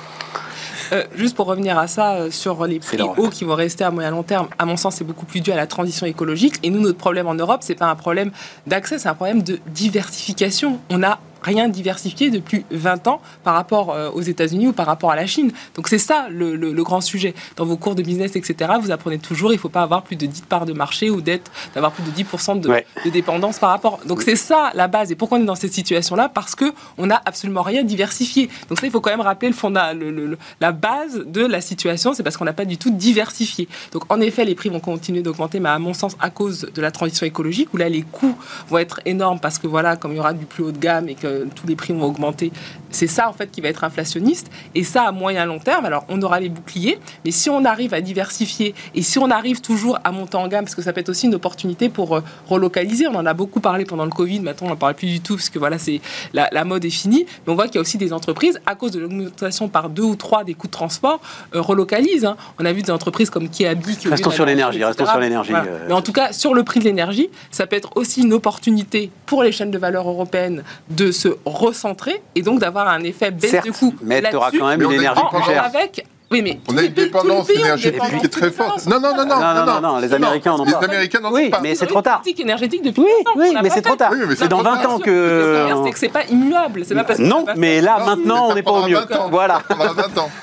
Euh, 0.92 1.04
juste 1.14 1.34
pour 1.36 1.46
revenir 1.46 1.78
à 1.78 1.86
ça, 1.86 2.14
euh, 2.14 2.30
sur 2.30 2.66
les 2.66 2.78
prix 2.78 3.00
hauts 3.00 3.30
qui 3.30 3.44
vont 3.44 3.54
rester 3.54 3.82
à 3.84 3.90
moyen 3.90 4.10
long 4.10 4.22
terme, 4.22 4.48
à 4.58 4.66
mon 4.66 4.76
sens, 4.76 4.96
c'est 4.96 5.04
beaucoup 5.04 5.24
plus 5.24 5.40
dû 5.40 5.50
à 5.50 5.56
la 5.56 5.66
transition 5.66 6.06
écologique. 6.06 6.56
Et 6.62 6.70
nous, 6.70 6.80
notre 6.80 6.98
problème 6.98 7.26
en 7.26 7.34
Europe, 7.34 7.60
c'est 7.62 7.74
pas 7.74 7.86
un 7.86 7.94
problème 7.94 8.30
d'accès, 8.66 8.98
c'est 8.98 9.08
un 9.08 9.14
problème 9.14 9.42
de 9.42 9.58
diversification. 9.68 10.78
On 10.90 11.02
a 11.02 11.18
rien 11.42 11.68
diversifié 11.68 12.30
depuis 12.30 12.64
20 12.70 13.08
ans 13.08 13.20
par 13.44 13.54
rapport 13.54 13.90
euh, 13.90 14.10
aux 14.10 14.20
États-Unis 14.20 14.68
ou 14.68 14.72
par 14.72 14.86
rapport 14.86 15.10
à 15.10 15.16
la 15.16 15.26
Chine. 15.26 15.52
Donc 15.74 15.88
c'est 15.88 15.98
ça 15.98 16.28
le, 16.30 16.56
le, 16.56 16.82
grand 16.82 17.00
sujet. 17.00 17.34
Dans 17.56 17.64
vos 17.64 17.76
cours 17.76 17.94
de 17.94 18.02
business, 18.02 18.34
etc., 18.34 18.72
vous 18.80 18.90
apprenez 18.90 19.18
toujours 19.18 19.52
il 19.52 19.56
ne 19.56 19.60
faut 19.60 19.68
pas 19.68 19.82
avoir 19.82 20.02
plus 20.02 20.16
de 20.16 20.26
10 20.26 20.42
parts 20.42 20.66
de 20.66 20.72
marché 20.72 21.10
ou 21.10 21.20
d'être 21.20 21.50
d'avoir 21.74 21.92
plus 21.92 22.02
de 22.02 22.10
10% 22.10 22.60
de, 22.60 22.68
de, 22.68 23.10
dépendance 23.10 23.58
par 23.58 23.70
rapport. 23.70 24.00
Donc 24.06 24.22
c'est 24.22 24.36
ça 24.36 24.70
la 24.74 24.88
base. 24.88 25.12
Et 25.12 25.14
pourquoi 25.14 25.38
on 25.38 25.42
est 25.42 25.46
dans 25.46 25.54
cette 25.54 25.72
situation-là? 25.72 26.28
Parce 26.28 26.54
que 26.54 26.72
on 26.98 27.06
n'a 27.06 27.20
absolument 27.24 27.62
rien 27.62 27.84
diversifié. 27.84 28.48
Donc 28.68 28.80
ça, 28.80 28.86
il 28.86 28.90
faut 28.90 29.00
quand 29.00 29.10
même 29.10 29.20
rappeler 29.20 29.48
le 29.48 29.54
fond, 29.54 29.70
le, 29.70 30.38
la 30.60 30.72
base 30.72 31.24
de 31.26 31.44
la 31.44 31.60
situation, 31.60 32.14
c'est 32.14 32.22
parce 32.22 32.36
qu'on 32.36 32.44
n'a 32.44 32.52
pas 32.52 32.64
du 32.64 32.78
tout 32.78 32.90
diversifié. 32.90 33.68
Donc 33.92 34.10
en 34.12 34.20
effet, 34.20 34.44
les 34.44 34.54
prix 34.54 34.68
vont 34.68 34.80
continuer 34.80 35.22
d'augmenter, 35.22 35.60
mais 35.60 35.68
à 35.68 35.78
mon 35.78 35.94
sens, 35.94 36.16
à 36.20 36.30
cause 36.30 36.68
de 36.74 36.82
la 36.82 36.90
transition 36.90 37.26
écologique, 37.26 37.72
où 37.72 37.76
là, 37.76 37.88
les 37.88 38.02
coûts 38.02 38.36
vont 38.68 38.78
être 38.78 39.00
énormes 39.04 39.40
parce 39.40 39.58
que 39.58 39.66
voilà, 39.66 39.96
comme 39.96 40.12
il 40.12 40.16
y 40.16 40.20
aura 40.20 40.32
du 40.32 40.46
plus 40.46 40.64
haut 40.64 40.72
de 40.72 40.78
gamme 40.78 41.08
et 41.08 41.14
que 41.14 41.31
tous 41.54 41.66
les 41.66 41.76
prix 41.76 41.92
vont 41.92 42.04
augmenter, 42.04 42.52
c'est 42.90 43.06
ça 43.06 43.28
en 43.28 43.32
fait 43.32 43.50
qui 43.50 43.60
va 43.60 43.68
être 43.68 43.84
inflationniste. 43.84 44.50
Et 44.74 44.84
ça, 44.84 45.04
à 45.04 45.12
moyen 45.12 45.44
long 45.46 45.58
terme, 45.58 45.84
alors 45.84 46.04
on 46.08 46.20
aura 46.22 46.40
les 46.40 46.48
boucliers, 46.48 46.98
mais 47.24 47.30
si 47.30 47.50
on 47.50 47.64
arrive 47.64 47.94
à 47.94 48.00
diversifier 48.00 48.74
et 48.94 49.02
si 49.02 49.18
on 49.18 49.30
arrive 49.30 49.60
toujours 49.60 49.98
à 50.04 50.12
monter 50.12 50.36
en 50.36 50.48
gamme, 50.48 50.64
parce 50.64 50.74
que 50.74 50.82
ça 50.82 50.92
peut 50.92 51.00
être 51.00 51.08
aussi 51.08 51.26
une 51.26 51.34
opportunité 51.34 51.88
pour 51.88 52.16
euh, 52.16 52.22
relocaliser, 52.48 53.06
on 53.06 53.14
en 53.14 53.26
a 53.26 53.34
beaucoup 53.34 53.60
parlé 53.60 53.84
pendant 53.84 54.04
le 54.04 54.10
Covid, 54.10 54.40
maintenant 54.40 54.68
on 54.68 54.70
n'en 54.70 54.76
parle 54.76 54.94
plus 54.94 55.08
du 55.08 55.20
tout 55.20 55.36
parce 55.36 55.50
que 55.50 55.58
voilà, 55.58 55.78
c'est 55.78 56.00
la, 56.32 56.64
mode 56.64 56.84
est 56.84 56.90
finie, 56.90 57.26
mais 57.46 57.52
on 57.52 57.56
voit 57.56 57.66
qu'il 57.66 57.76
y 57.76 57.78
a 57.78 57.80
aussi 57.80 57.98
des 57.98 58.12
entreprises, 58.12 58.60
à 58.66 58.74
cause 58.74 58.92
de 58.92 59.00
l'augmentation 59.00 59.68
par 59.68 59.88
deux 59.88 60.02
ou 60.02 60.16
trois 60.16 60.44
des 60.44 60.54
coûts 60.54 60.66
de 60.66 60.72
transport, 60.72 61.20
euh, 61.54 61.60
relocalisent. 61.60 62.24
Hein. 62.24 62.36
On 62.58 62.64
a 62.64 62.72
vu 62.72 62.82
des 62.82 62.90
entreprises 62.90 63.30
comme 63.30 63.48
Kiabi 63.48 63.96
qui 63.96 64.08
Restons 64.08 64.30
sur 64.30 64.46
l'énergie, 64.46 64.84
restons 64.84 65.06
sur 65.06 65.18
l'énergie. 65.18 65.52
Euh. 65.54 65.86
Mais 65.88 65.94
en 65.94 66.02
tout 66.02 66.12
cas, 66.12 66.32
sur 66.32 66.54
le 66.54 66.62
prix 66.62 66.80
de 66.80 66.84
l'énergie, 66.84 67.30
ça 67.50 67.66
peut 67.66 67.76
être 67.76 67.96
aussi 67.96 68.22
une 68.22 68.32
opportunité 68.32 69.10
pour 69.26 69.42
les 69.42 69.52
chaînes 69.52 69.70
de 69.70 69.78
valeur 69.78 70.08
européennes 70.08 70.62
de 70.90 71.10
se 71.22 71.28
recentrer 71.44 72.22
et 72.34 72.42
donc 72.42 72.60
d'avoir 72.60 72.88
un 72.88 73.02
effet 73.02 73.30
baisse 73.30 73.62
de 73.64 73.70
coûts. 73.70 73.94
Mais 74.02 74.22
tu 74.22 74.36
auras 74.36 74.50
quand 74.50 74.68
même 74.68 74.82
une 74.82 74.92
énergie 74.92 75.22
plus 75.30 75.44
chère. 75.44 75.64
Avec 75.64 76.04
oui, 76.32 76.40
mais 76.40 76.58
on 76.66 76.78
a 76.78 76.82
une 76.82 76.92
dépendance 76.94 77.50
énergétique 77.50 78.00
qui 78.20 78.24
est 78.24 78.28
très 78.30 78.50
forte. 78.50 78.86
Non, 78.86 78.98
non, 78.98 79.14
non, 79.14 79.26
non, 79.26 79.38
non, 79.38 79.66
non, 79.66 79.80
non, 79.82 79.98
les 79.98 80.14
Américains 80.14 80.56
n'ont 80.56 80.64
pas. 80.64 80.80
Les 80.80 80.86
Américains 80.86 81.20
n'en 81.20 81.30
ont 81.30 81.50
pas. 81.50 81.60
mais 81.60 81.74
c'est 81.74 81.86
trop 81.86 82.00
tard. 82.00 82.22
énergétique 82.38 82.82
depuis 82.82 83.02
oui, 83.02 83.10
oui, 83.36 83.54
mais 83.62 83.68
c'est 83.68 83.82
trop 83.82 83.96
tard. 83.96 84.12
C'est 84.36 84.48
dans 84.48 84.62
20 84.62 84.86
ans 84.86 84.98
que. 84.98 85.68
C'est 85.84 85.90
que 85.90 85.98
c'est 85.98 86.08
pas 86.08 86.24
immuable. 86.24 86.84
Non, 87.18 87.44
mais 87.56 87.80
là, 87.82 88.02
maintenant, 88.04 88.48
on 88.48 88.54
n'est 88.54 88.62
pas 88.62 88.72
au 88.72 88.86
mieux. 88.86 88.98
Voilà. 89.30 89.62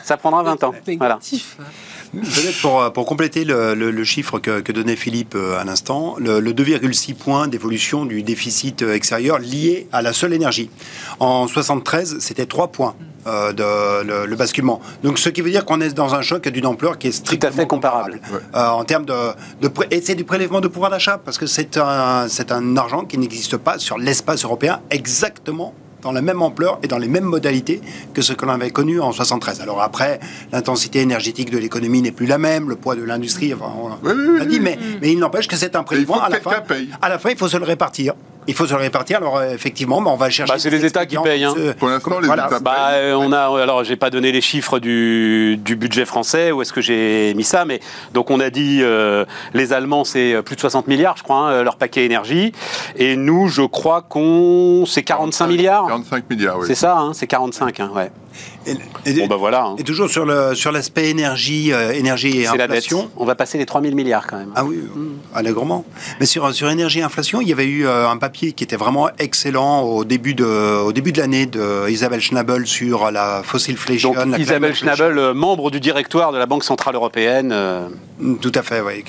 Ça 0.03 0.17
prendra 0.17 0.43
20 0.43 0.63
ans. 0.63 0.73
Voilà. 0.99 1.19
Peut-être 2.14 2.62
pour, 2.62 2.82
euh, 2.82 2.89
pour 2.89 3.05
compléter 3.05 3.45
le, 3.45 3.74
le, 3.74 4.03
chiffre 4.03 4.39
que, 4.39 4.62
que, 4.62 4.72
donnait 4.72 4.95
Philippe 4.95 5.36
euh, 5.36 5.60
à 5.60 5.64
l'instant, 5.64 6.16
le, 6.18 6.39
le 6.39 6.53
2,6 6.53 7.14
points 7.16 7.47
d'évolution 7.47 8.05
du 8.05 8.24
déficit 8.24 8.82
euh, 8.82 8.93
extérieur 8.93 9.39
lié 9.39 9.88
à 9.91 10.01
la 10.01 10.14
seule 10.14 10.34
énergie. 10.34 10.70
En 11.20 11.47
73, 11.47 12.18
c'était 12.20 12.45
3 12.45 12.70
points. 12.70 12.95
Euh, 13.28 13.51
de, 13.51 14.26
le, 14.26 14.36
basculement. 14.36 14.80
Donc, 15.03 15.20
ce 15.20 15.28
qui 15.28 15.41
veut 15.41 15.51
dire 15.51 15.66
qu'on 15.66 15.82
est 15.82 15.93
dans 15.93 16.16
un 16.16 16.22
choc 16.22 16.47
d'une 16.47 16.66
ampleur 16.66 16.97
qui 16.97 17.07
est 17.07 17.12
strictement 17.12 17.51
Tout 17.51 17.60
à 17.60 17.62
fait 17.62 17.68
comparable. 17.68 18.22
Euh, 18.55 18.68
en 18.68 18.86
termes 18.86 19.05
de, 19.05 19.14
de 19.62 19.70
et 19.91 19.99
c'est 20.01 20.16
du 20.16 20.24
prélèvement 20.24 20.62
de 20.62 20.70
pouvoir 20.70 20.89
d'achat 20.89 21.18
parce 21.18 21.38
que 21.38 21.45
c'est 21.45 21.78
un, 21.78 22.28
c'est 22.30 22.51
un 22.53 22.78
argent 22.78 23.03
qui 23.03 23.18
n'existe 23.18 23.57
pas 23.57 23.78
sur 23.78 23.97
l'espace 23.97 24.45
européen 24.45 24.80
exactement 24.89 25.74
dans 26.02 26.12
la 26.12 26.22
même 26.22 26.41
ampleur 26.41 26.80
et 26.84 26.88
dans 26.88 26.97
les 26.97 27.08
mêmes 27.08 27.24
modalités 27.24 27.82
que 28.14 28.22
ce 28.22 28.34
que 28.34 28.45
l'on 28.45 28.54
avait 28.54 28.72
connu 28.72 29.00
en 29.00 29.12
73. 29.12 29.62
Alors 29.62 29.82
après, 29.82 30.20
l'intensité 30.52 31.00
énergétique 31.00 31.50
de 31.52 31.58
l'économie 31.58 32.02
n'est 32.02 32.12
plus 32.12 32.26
la 32.26 32.38
même, 32.38 32.70
le 32.70 32.76
poids 32.76 32.95
de 32.95 33.04
l'industrie, 33.04 33.54
enfin, 33.54 33.72
on 34.04 34.45
dit, 34.45 34.60
mais, 34.60 34.78
mais 35.02 35.12
il 35.12 35.20
n'empêche 35.20 35.47
que 35.47 35.56
c'est 35.56 35.76
un 35.76 35.84
prélèvement. 35.84 36.22
À 36.22 36.30
la, 36.30 36.39
fin, 36.39 36.64
à 37.02 37.10
la 37.10 37.20
fin, 37.20 37.30
il 37.30 37.38
faut 37.38 37.47
se 37.47 37.58
le 37.58 37.66
répartir. 37.66 38.14
Il 38.50 38.56
faut 38.56 38.66
se 38.66 38.74
le 38.74 38.80
répartir. 38.80 39.18
Alors 39.18 39.38
euh, 39.38 39.54
effectivement, 39.54 40.02
bah, 40.02 40.10
on 40.12 40.16
va 40.16 40.32
chercher. 40.32 40.52
Bah, 40.52 40.58
c'est 40.58 40.72
les 40.72 40.84
États 40.84 41.06
qui 41.06 41.16
payent. 41.18 41.43
Hein. 41.43 41.54
Pour 41.78 41.88
l'instant, 41.88 42.20
les 42.20 42.28
États 42.28 42.60
bah, 42.60 42.89
euh, 42.93 43.14
on 43.14 43.32
a. 43.32 43.62
Alors, 43.62 43.84
j'ai 43.84 43.95
pas 43.95 44.10
donné 44.10 44.32
les 44.32 44.41
chiffres 44.41 44.80
du, 44.80 45.58
du 45.64 45.76
budget 45.76 46.04
français. 46.04 46.52
Où 46.52 46.64
est-ce 46.64 46.74
que 46.74 46.82
j'ai 46.82 47.36
mis 47.36 47.43
ça 47.43 47.66
Mais 47.66 47.80
donc, 48.12 48.32
on 48.32 48.39
a 48.39 48.50
dit 48.50 48.80
euh, 48.82 49.24
les 49.54 49.72
Allemands, 49.72 50.04
c'est 50.04 50.41
plus 50.41 50.56
de 50.56 50.62
60 50.62 50.88
milliards, 50.88 51.16
je 51.16 51.22
crois, 51.22 51.38
hein, 51.38 51.64
leur 51.64 51.76
paquet 51.76 52.06
énergie. 52.06 52.52
Et 52.95 53.16
nous, 53.16 53.50
je 53.50 53.62
crois 53.62 54.02
qu'on 54.02 54.84
c'est 54.88 55.04
45 55.04 55.45
milliards. 55.45 55.86
45 55.86 56.28
milliards, 56.28 56.58
oui. 56.58 56.66
C'est 56.66 56.76
ça, 56.76 56.97
hein, 56.97 57.14
c'est 57.14 57.28
45, 57.28 57.80
hein, 57.80 57.91
ouais. 57.95 58.10
Et, 59.05 59.13
bon, 59.13 59.27
bah 59.27 59.38
voilà. 59.38 59.65
Hein. 59.65 59.75
Et 59.77 59.84
toujours 59.84 60.09
sur 60.09 60.25
le 60.25 60.53
sur 60.53 60.71
l'aspect 60.71 61.09
énergie, 61.09 61.71
euh, 61.73 61.91
énergie 61.91 62.41
et 62.41 62.47
inflation. 62.47 63.09
On 63.17 63.25
va 63.25 63.36
passer 63.36 63.57
les 63.57 63.65
3000 63.65 63.95
milliards 63.95 64.27
quand 64.27 64.38
même. 64.38 64.51
Ah 64.55 64.65
oui, 64.65 64.80
allègrement. 65.34 65.86
Mais 66.19 66.25
sur 66.25 66.53
sur 66.53 66.69
énergie 66.69 66.99
et 66.99 67.03
inflation, 67.03 67.41
il 67.41 67.47
y 67.47 67.53
avait 67.53 67.65
eu 67.65 67.88
euh, 67.88 68.09
un 68.09 68.17
papier 68.17 68.51
qui 68.51 68.63
était 68.63 68.75
vraiment 68.75 69.09
excellent 69.17 69.82
au 69.82 70.03
début 70.03 70.36
de 70.36 70.84
au 70.84 70.91
début 70.91 71.11
de 71.11 71.19
l'année 71.19 71.45
de 71.45 71.89
Isabelle 71.89 72.21
Schnabel 72.21 72.67
sur 72.67 73.11
la 73.11 73.41
fossilflation. 73.43 74.13
Donc, 74.13 74.38
Isabelle 74.38 74.75
Schnabel, 74.75 75.17
euh, 75.17 75.34
membre 75.34 75.71
du 75.71 75.80
directoire 75.80 76.32
de 76.32 76.38
la 76.38 76.45
Banque 76.45 76.63
centrale 76.63 76.95
européenne. 76.95 77.55
Tout 78.41 78.51
à 78.53 78.61
fait, 78.61 78.82
oui. 78.82 79.03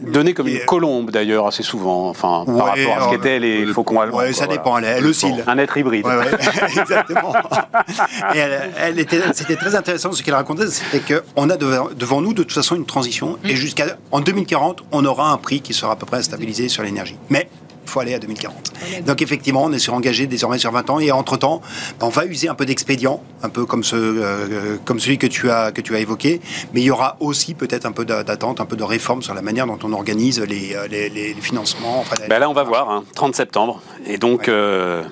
Donnée 0.00 0.34
comme 0.34 0.48
une 0.48 0.64
colombe 0.64 1.10
d'ailleurs 1.10 1.46
assez 1.46 1.64
souvent, 1.64 2.08
enfin 2.08 2.44
par 2.46 2.66
rapport 2.68 2.96
à 2.98 3.04
ce 3.04 3.16
qu'étaient 3.16 3.38
les 3.40 3.66
faucons 3.66 4.00
allemands. 4.00 4.18
Oui, 4.18 4.32
ça 4.32 4.46
dépend. 4.46 4.78
Elle, 4.78 4.84
elle 4.84 5.06
oscille. 5.06 5.42
Un 5.46 5.58
être 5.58 5.76
hybride. 5.76 6.06
Ouais, 6.06 6.14
exactement. 6.78 7.34
Et 8.34 8.38
elle, 8.38 8.98
était, 8.98 9.20
c'était 9.32 9.56
très 9.56 9.74
intéressant 9.74 10.12
ce 10.12 10.22
qu'elle 10.22 10.34
racontait, 10.34 10.66
c'était 10.68 11.00
qu'on 11.00 11.50
a 11.50 11.56
devant, 11.56 12.20
nous 12.20 12.32
de 12.32 12.42
toute 12.42 12.52
façon 12.52 12.76
une 12.76 12.86
transition 12.86 13.38
et 13.44 13.56
jusqu'à 13.56 13.96
en 14.10 14.20
2040, 14.20 14.84
on 14.92 15.04
aura 15.04 15.30
un 15.32 15.36
prix 15.36 15.60
qui 15.60 15.74
sera 15.74 15.92
à 15.92 15.96
peu 15.96 16.06
près 16.06 16.22
stabilisé 16.22 16.68
sur 16.68 16.82
l'énergie. 16.82 17.16
Mais 17.30 17.48
il 17.84 17.90
faut 17.90 18.00
aller 18.00 18.14
à 18.14 18.18
2040. 18.18 18.72
Donc 19.06 19.22
effectivement, 19.22 19.64
on 19.64 19.72
est 19.72 19.78
sur 19.78 19.94
engagé 19.94 20.26
désormais 20.26 20.58
sur 20.58 20.72
20 20.72 20.90
ans 20.90 21.00
et 21.00 21.12
entre-temps, 21.12 21.60
ben, 22.00 22.06
on 22.06 22.10
va 22.10 22.24
user 22.24 22.48
un 22.48 22.54
peu 22.54 22.64
d'expédients, 22.64 23.22
un 23.42 23.48
peu 23.48 23.66
comme, 23.66 23.84
ce, 23.84 23.96
euh, 23.96 24.76
comme 24.84 25.00
celui 25.00 25.18
que 25.18 25.26
tu, 25.26 25.50
as, 25.50 25.70
que 25.70 25.80
tu 25.80 25.94
as 25.94 26.00
évoqué, 26.00 26.40
mais 26.72 26.80
il 26.80 26.84
y 26.84 26.90
aura 26.90 27.16
aussi 27.20 27.54
peut-être 27.54 27.84
un 27.86 27.92
peu 27.92 28.04
d'attente, 28.04 28.60
un 28.60 28.64
peu 28.64 28.76
de 28.76 28.82
réforme 28.82 29.22
sur 29.22 29.34
la 29.34 29.42
manière 29.42 29.66
dont 29.66 29.78
on 29.82 29.92
organise 29.92 30.40
les, 30.40 30.74
euh, 30.74 30.88
les, 30.88 31.34
financements. 31.40 32.04
ben 32.28 32.38
là, 32.38 32.48
on 32.48 32.54
va 32.54 32.62
voir, 32.62 33.02
30 33.14 33.28
hein, 33.28 33.32
septembre. 33.34 33.82
Et 34.06 34.18
donc... 34.18 34.48
Euh, 34.48 35.02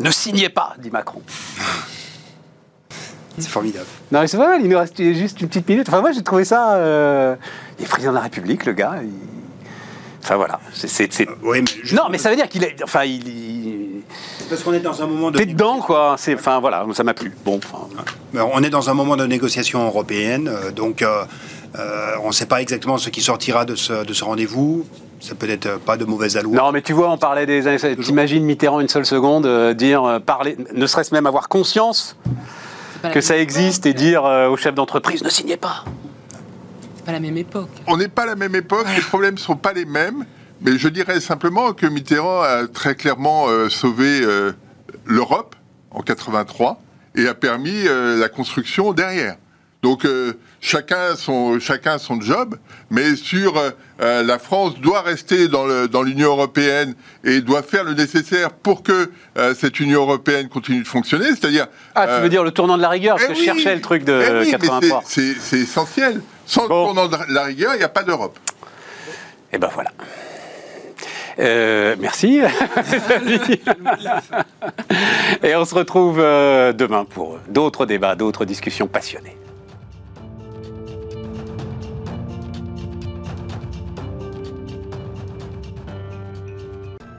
ne 0.00 0.10
signez 0.10 0.48
pas, 0.48 0.74
dit 0.78 0.90
Macron. 0.90 1.22
C'est 3.38 3.48
formidable. 3.48 3.86
Non, 4.12 4.20
mais 4.20 4.28
c'est 4.28 4.36
pas 4.36 4.46
mal, 4.48 4.60
il 4.62 4.68
nous 4.68 4.78
reste 4.78 4.96
juste 4.96 5.40
une 5.40 5.48
petite 5.48 5.68
minute. 5.68 5.88
Enfin, 5.88 6.00
moi, 6.00 6.12
j'ai 6.12 6.22
trouvé 6.22 6.44
ça. 6.44 6.76
Euh... 6.76 7.34
Il 7.78 7.84
est 7.84 7.88
président 7.88 8.12
de 8.12 8.16
la 8.16 8.22
République, 8.22 8.64
le 8.64 8.72
gars. 8.72 8.94
Enfin, 10.22 10.36
voilà. 10.36 10.60
C'est, 10.72 11.20
euh, 11.20 11.26
mais 11.42 11.64
non, 11.92 12.04
mais 12.10 12.18
ça 12.18 12.30
veut 12.30 12.36
dire 12.36 12.48
qu'il 12.48 12.64
est. 12.64 12.82
Enfin, 12.82 13.04
il. 13.04 14.02
Parce 14.48 14.62
qu'on 14.62 14.72
est 14.72 14.80
dans 14.80 15.02
un 15.02 15.06
moment 15.06 15.30
de. 15.30 15.38
T'es 15.38 15.46
dedans, 15.46 15.80
quoi. 15.80 16.14
C'est, 16.16 16.34
enfin, 16.34 16.60
voilà, 16.60 16.86
ça 16.94 17.02
m'a 17.02 17.12
plu. 17.12 17.32
Bon. 17.44 17.58
On 18.34 18.62
est 18.62 18.70
dans 18.70 18.88
un 18.88 18.94
moment 18.94 19.16
de 19.16 19.26
négociation 19.26 19.84
européenne, 19.84 20.48
euh, 20.48 20.70
donc 20.70 21.02
euh, 21.02 21.24
on 22.22 22.28
ne 22.28 22.32
sait 22.32 22.46
pas 22.46 22.62
exactement 22.62 22.98
ce 22.98 23.10
qui 23.10 23.20
sortira 23.20 23.64
de 23.64 23.74
ce, 23.74 24.04
de 24.04 24.12
ce 24.12 24.24
rendez-vous 24.24 24.86
c'est 25.20 25.38
peut-être 25.38 25.78
pas 25.80 25.96
de 25.96 26.04
mauvaise 26.04 26.36
allure. 26.36 26.50
Non, 26.50 26.72
mais 26.72 26.82
tu 26.82 26.92
vois, 26.92 27.10
on 27.10 27.18
parlait 27.18 27.46
des 27.46 27.66
années. 27.66 27.96
T'imagines 27.96 28.44
Mitterrand 28.44 28.80
une 28.80 28.88
seule 28.88 29.06
seconde 29.06 29.74
dire, 29.74 30.20
parler, 30.24 30.56
ne 30.74 30.86
serait-ce 30.86 31.14
même 31.14 31.26
avoir 31.26 31.48
conscience 31.48 32.16
que 33.12 33.20
ça 33.20 33.38
existe 33.38 33.86
et 33.86 33.94
dire 33.94 34.24
euh, 34.24 34.48
aux 34.48 34.56
chefs 34.56 34.74
d'entreprise 34.74 35.22
ne 35.22 35.28
signez 35.28 35.56
pas. 35.56 35.84
C'est 36.96 37.04
pas 37.04 37.12
la 37.12 37.20
même 37.20 37.36
époque. 37.36 37.68
On 37.86 37.96
n'est 37.96 38.08
pas 38.08 38.26
la 38.26 38.36
même 38.36 38.54
époque, 38.54 38.86
les 38.94 39.02
problèmes 39.02 39.34
ne 39.34 39.38
sont 39.38 39.56
pas 39.56 39.72
les 39.72 39.84
mêmes. 39.84 40.24
Mais 40.60 40.78
je 40.78 40.88
dirais 40.88 41.20
simplement 41.20 41.72
que 41.72 41.86
Mitterrand 41.86 42.40
a 42.40 42.66
très 42.66 42.94
clairement 42.94 43.48
euh, 43.48 43.68
sauvé 43.68 44.20
euh, 44.22 44.52
l'Europe 45.04 45.56
en 45.90 46.00
83 46.00 46.80
et 47.16 47.28
a 47.28 47.34
permis 47.34 47.84
la 47.84 48.28
construction 48.28 48.92
derrière. 48.92 49.36
Donc 49.84 50.06
chacun 50.62 51.14
son 51.14 51.60
chacun 51.60 51.98
son 51.98 52.18
job, 52.18 52.56
mais 52.90 53.16
sur 53.16 53.52
euh, 54.00 54.22
la 54.22 54.38
France 54.38 54.80
doit 54.80 55.02
rester 55.02 55.46
dans 55.46 56.02
l'Union 56.02 56.30
européenne 56.30 56.94
et 57.22 57.42
doit 57.42 57.62
faire 57.62 57.84
le 57.84 57.92
nécessaire 57.92 58.50
pour 58.50 58.82
que 58.82 59.10
euh, 59.36 59.54
cette 59.54 59.78
Union 59.78 60.00
européenne 60.00 60.48
continue 60.48 60.82
de 60.82 60.88
fonctionner. 60.88 61.26
C'est-à-dire 61.26 61.66
ah, 61.94 62.06
tu 62.06 62.12
veux 62.14 62.24
euh, 62.24 62.28
dire 62.30 62.42
le 62.42 62.50
tournant 62.50 62.78
de 62.78 62.82
la 62.82 62.88
rigueur 62.88 63.16
Parce 63.16 63.28
que 63.28 63.34
je 63.34 63.42
cherchais 63.42 63.74
le 63.74 63.82
truc 63.82 64.04
de 64.04 64.50
83. 64.50 65.02
C'est 65.04 65.36
essentiel. 65.52 66.22
Sans 66.46 66.62
le 66.62 66.68
tournant 66.68 67.08
de 67.08 67.16
la 67.28 67.44
rigueur, 67.44 67.74
il 67.74 67.78
n'y 67.78 67.84
a 67.84 67.88
pas 67.90 68.02
d'Europe. 68.02 68.38
Et 69.52 69.56
eh 69.56 69.58
ben 69.58 69.68
voilà. 69.72 69.92
merci. 71.96 72.40
Et 75.42 75.54
on 75.54 75.64
se 75.66 75.74
retrouve 75.74 76.16
demain 76.16 77.04
pour 77.04 77.38
d'autres 77.48 77.84
débats, 77.84 78.14
d'autres 78.14 78.46
discussions 78.46 78.86
passionnées. 78.88 79.36